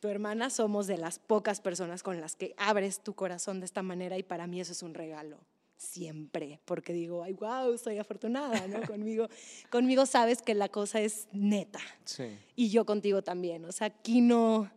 [0.00, 3.82] tu hermana, somos de las pocas personas con las que abres tu corazón de esta
[3.82, 5.38] manera y para mí eso es un regalo.
[5.76, 8.80] Siempre, porque digo, ay, wow, soy afortunada, ¿no?
[8.86, 9.28] Conmigo,
[9.70, 12.24] conmigo sabes que la cosa es neta Sí.
[12.54, 13.64] y yo contigo también.
[13.66, 14.70] O sea, aquí no,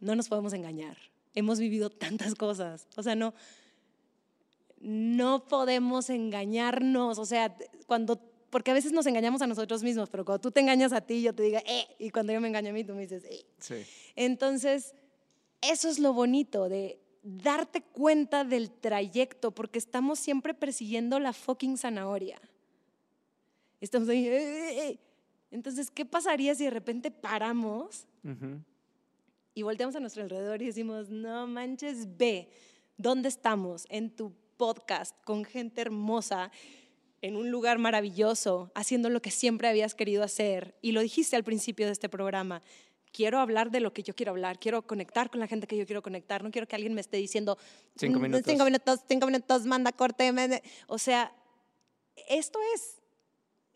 [0.00, 0.98] no nos podemos engañar.
[1.34, 2.86] Hemos vivido tantas cosas.
[2.96, 3.32] O sea, no,
[4.80, 7.18] no podemos engañarnos.
[7.18, 7.56] O sea,
[7.86, 11.00] cuando, porque a veces nos engañamos a nosotros mismos, pero cuando tú te engañas a
[11.00, 13.24] ti, yo te digo, eh, y cuando yo me engaño a mí, tú me dices,
[13.24, 13.44] eh.
[13.58, 13.76] Sí.
[14.14, 14.94] Entonces,
[15.62, 21.78] eso es lo bonito de darte cuenta del trayecto, porque estamos siempre persiguiendo la fucking
[21.78, 22.38] zanahoria.
[23.80, 24.98] Estamos ahí, eh, eh, eh.
[25.50, 28.06] Entonces, ¿qué pasaría si de repente paramos
[29.54, 32.50] y volteamos a nuestro alrededor y decimos, no manches, ve,
[32.96, 33.86] ¿dónde estamos?
[33.88, 36.50] En tu podcast, con gente hermosa,
[37.22, 40.74] en un lugar maravilloso, haciendo lo que siempre habías querido hacer.
[40.82, 42.62] Y lo dijiste al principio de este programa.
[43.14, 45.86] Quiero hablar de lo que yo quiero hablar, quiero conectar con la gente que yo
[45.86, 47.56] quiero conectar, no quiero que alguien me esté diciendo
[47.96, 48.50] Cinco "Mm, minutos".
[48.50, 50.32] cinco minutos, cinco minutos, manda corte.
[50.88, 51.32] O sea,
[52.28, 52.96] esto es,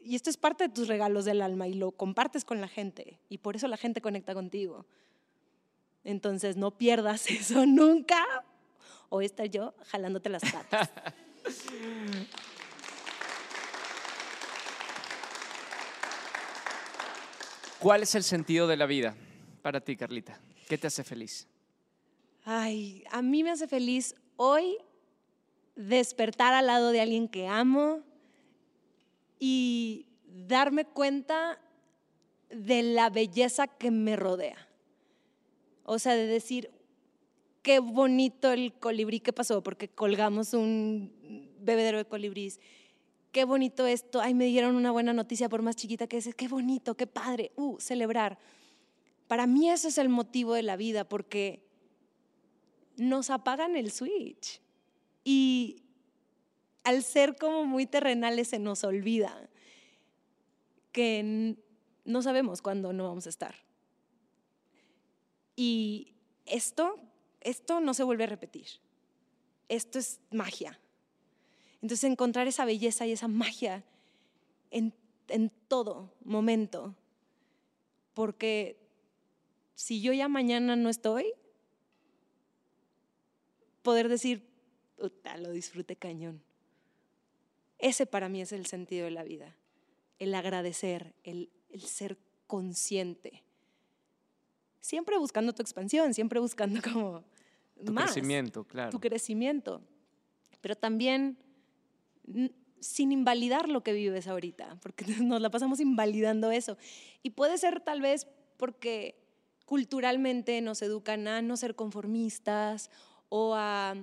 [0.00, 3.20] y esto es parte de tus regalos del alma y lo compartes con la gente
[3.28, 4.86] y por eso la gente conecta contigo.
[6.02, 8.24] Entonces no pierdas eso nunca.
[9.08, 10.90] O estar yo jalándote las patas.
[17.78, 19.14] ¿Cuál es el sentido de la vida
[19.68, 20.40] para ti, Carlita?
[20.66, 21.46] ¿Qué te hace feliz?
[22.46, 24.78] Ay, a mí me hace feliz hoy
[25.76, 28.00] despertar al lado de alguien que amo
[29.38, 31.60] y darme cuenta
[32.48, 34.56] de la belleza que me rodea.
[35.84, 36.70] O sea, de decir,
[37.60, 41.12] qué bonito el colibrí que pasó, porque colgamos un
[41.60, 42.58] bebedero de colibrís.
[43.32, 44.22] Qué bonito esto.
[44.22, 46.34] Ay, me dieron una buena noticia por más chiquita que es.
[46.34, 47.52] Qué bonito, qué padre.
[47.56, 48.38] Uh, celebrar.
[49.28, 51.62] Para mí eso es el motivo de la vida, porque
[52.96, 54.60] nos apagan el switch.
[55.22, 55.84] Y
[56.82, 59.48] al ser como muy terrenales se nos olvida
[60.92, 61.56] que
[62.06, 63.54] no sabemos cuándo no vamos a estar.
[65.54, 66.14] Y
[66.46, 66.96] esto,
[67.42, 68.66] esto no se vuelve a repetir.
[69.68, 70.80] Esto es magia.
[71.82, 73.84] Entonces encontrar esa belleza y esa magia
[74.70, 74.94] en,
[75.28, 76.94] en todo momento.
[78.14, 78.87] Porque
[79.78, 81.32] si yo ya mañana no estoy,
[83.82, 84.44] poder decir,
[84.98, 86.42] lo disfruté cañón.
[87.78, 89.54] Ese para mí es el sentido de la vida,
[90.18, 92.18] el agradecer, el, el ser
[92.48, 93.44] consciente.
[94.80, 97.22] Siempre buscando tu expansión, siempre buscando como
[97.84, 98.90] Tu más, crecimiento, claro.
[98.90, 99.80] tu crecimiento,
[100.60, 101.38] pero también
[102.80, 106.76] sin invalidar lo que vives ahorita, porque nos la pasamos invalidando eso.
[107.22, 108.26] Y puede ser tal vez
[108.56, 109.27] porque
[109.68, 112.90] culturalmente nos educan a no ser conformistas
[113.28, 113.96] o a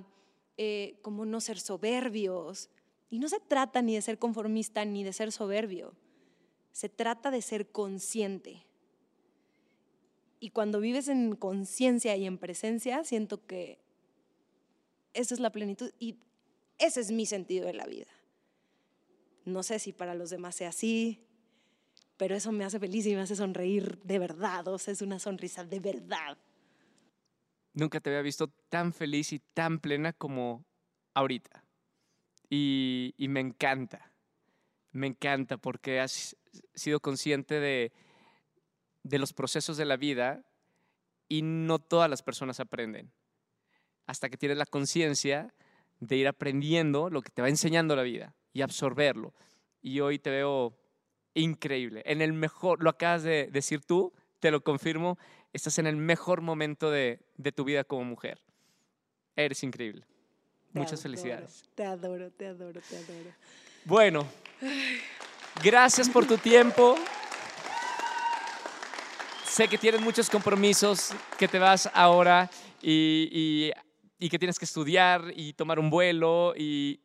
[0.56, 2.70] eh, como no ser soberbios.
[3.10, 5.96] Y no se trata ni de ser conformista ni de ser soberbio,
[6.70, 8.64] se trata de ser consciente.
[10.38, 13.80] Y cuando vives en conciencia y en presencia, siento que
[15.14, 16.20] esa es la plenitud y
[16.78, 18.12] ese es mi sentido de la vida.
[19.44, 21.25] No sé si para los demás sea así,
[22.16, 25.18] pero eso me hace feliz y me hace sonreír de verdad, o sea, es una
[25.18, 26.38] sonrisa de verdad.
[27.74, 30.64] Nunca te había visto tan feliz y tan plena como
[31.14, 31.62] ahorita.
[32.48, 34.12] Y, me encanta,
[34.92, 36.36] me encanta porque has
[36.74, 37.92] sido consciente de,
[39.02, 40.44] de los procesos de la vida
[41.28, 43.12] y no todas las personas aprenden.
[44.06, 45.52] Hasta que tienes la conciencia
[46.00, 49.34] de ir aprendiendo lo que te va enseñando la vida y absorberlo.
[49.82, 50.78] Y hoy te veo
[51.40, 52.02] increíble.
[52.06, 55.18] En el mejor, lo acabas de decir tú, te lo confirmo,
[55.52, 58.40] estás en el mejor momento de, de tu vida como mujer.
[59.36, 60.02] Eres increíble.
[60.72, 61.64] Te Muchas adoro, felicidades.
[61.74, 63.30] Te adoro, te adoro, te adoro.
[63.84, 64.26] Bueno,
[65.62, 66.96] gracias por tu tiempo.
[69.46, 72.50] Sé que tienes muchos compromisos, que te vas ahora
[72.82, 73.72] y, y-
[74.18, 77.00] y que tienes que estudiar y tomar un vuelo y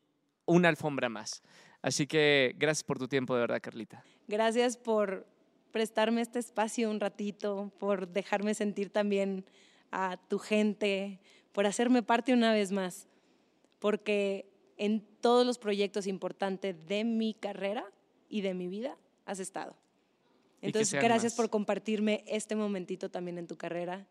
[0.45, 1.41] una alfombra más.
[1.81, 4.03] Así que gracias por tu tiempo, de verdad, Carlita.
[4.27, 5.25] Gracias por
[5.71, 9.45] prestarme este espacio un ratito, por dejarme sentir también
[9.91, 11.19] a tu gente,
[11.51, 13.07] por hacerme parte una vez más,
[13.79, 14.45] porque
[14.77, 17.85] en todos los proyectos importantes de mi carrera
[18.29, 19.75] y de mi vida has estado.
[20.61, 21.37] Entonces, gracias más.
[21.37, 24.05] por compartirme este momentito también en tu carrera,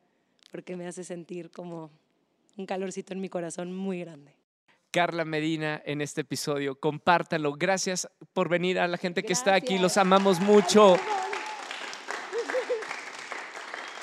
[0.51, 1.91] porque me hace sentir como
[2.57, 4.40] un calorcito en mi corazón muy grande.
[4.91, 6.79] Carla Medina en este episodio.
[6.79, 7.55] Compártanlo.
[7.55, 9.79] Gracias por venir a la gente que está aquí.
[9.79, 10.97] Los amamos mucho.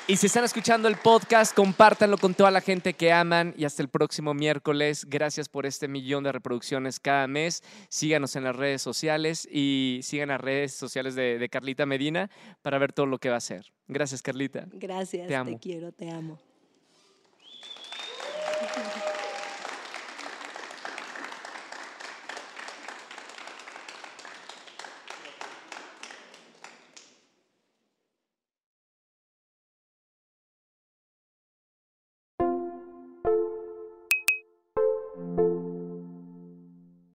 [0.09, 3.53] Y si están escuchando el podcast, compártanlo con toda la gente que aman.
[3.57, 5.05] Y hasta el próximo miércoles.
[5.09, 7.61] Gracias por este millón de reproducciones cada mes.
[7.89, 12.31] Síganos en las redes sociales y sigan las redes sociales de, de Carlita Medina
[12.61, 13.65] para ver todo lo que va a hacer.
[13.89, 14.67] Gracias, Carlita.
[14.71, 15.51] Gracias, Te amo.
[15.51, 16.39] te quiero, te amo.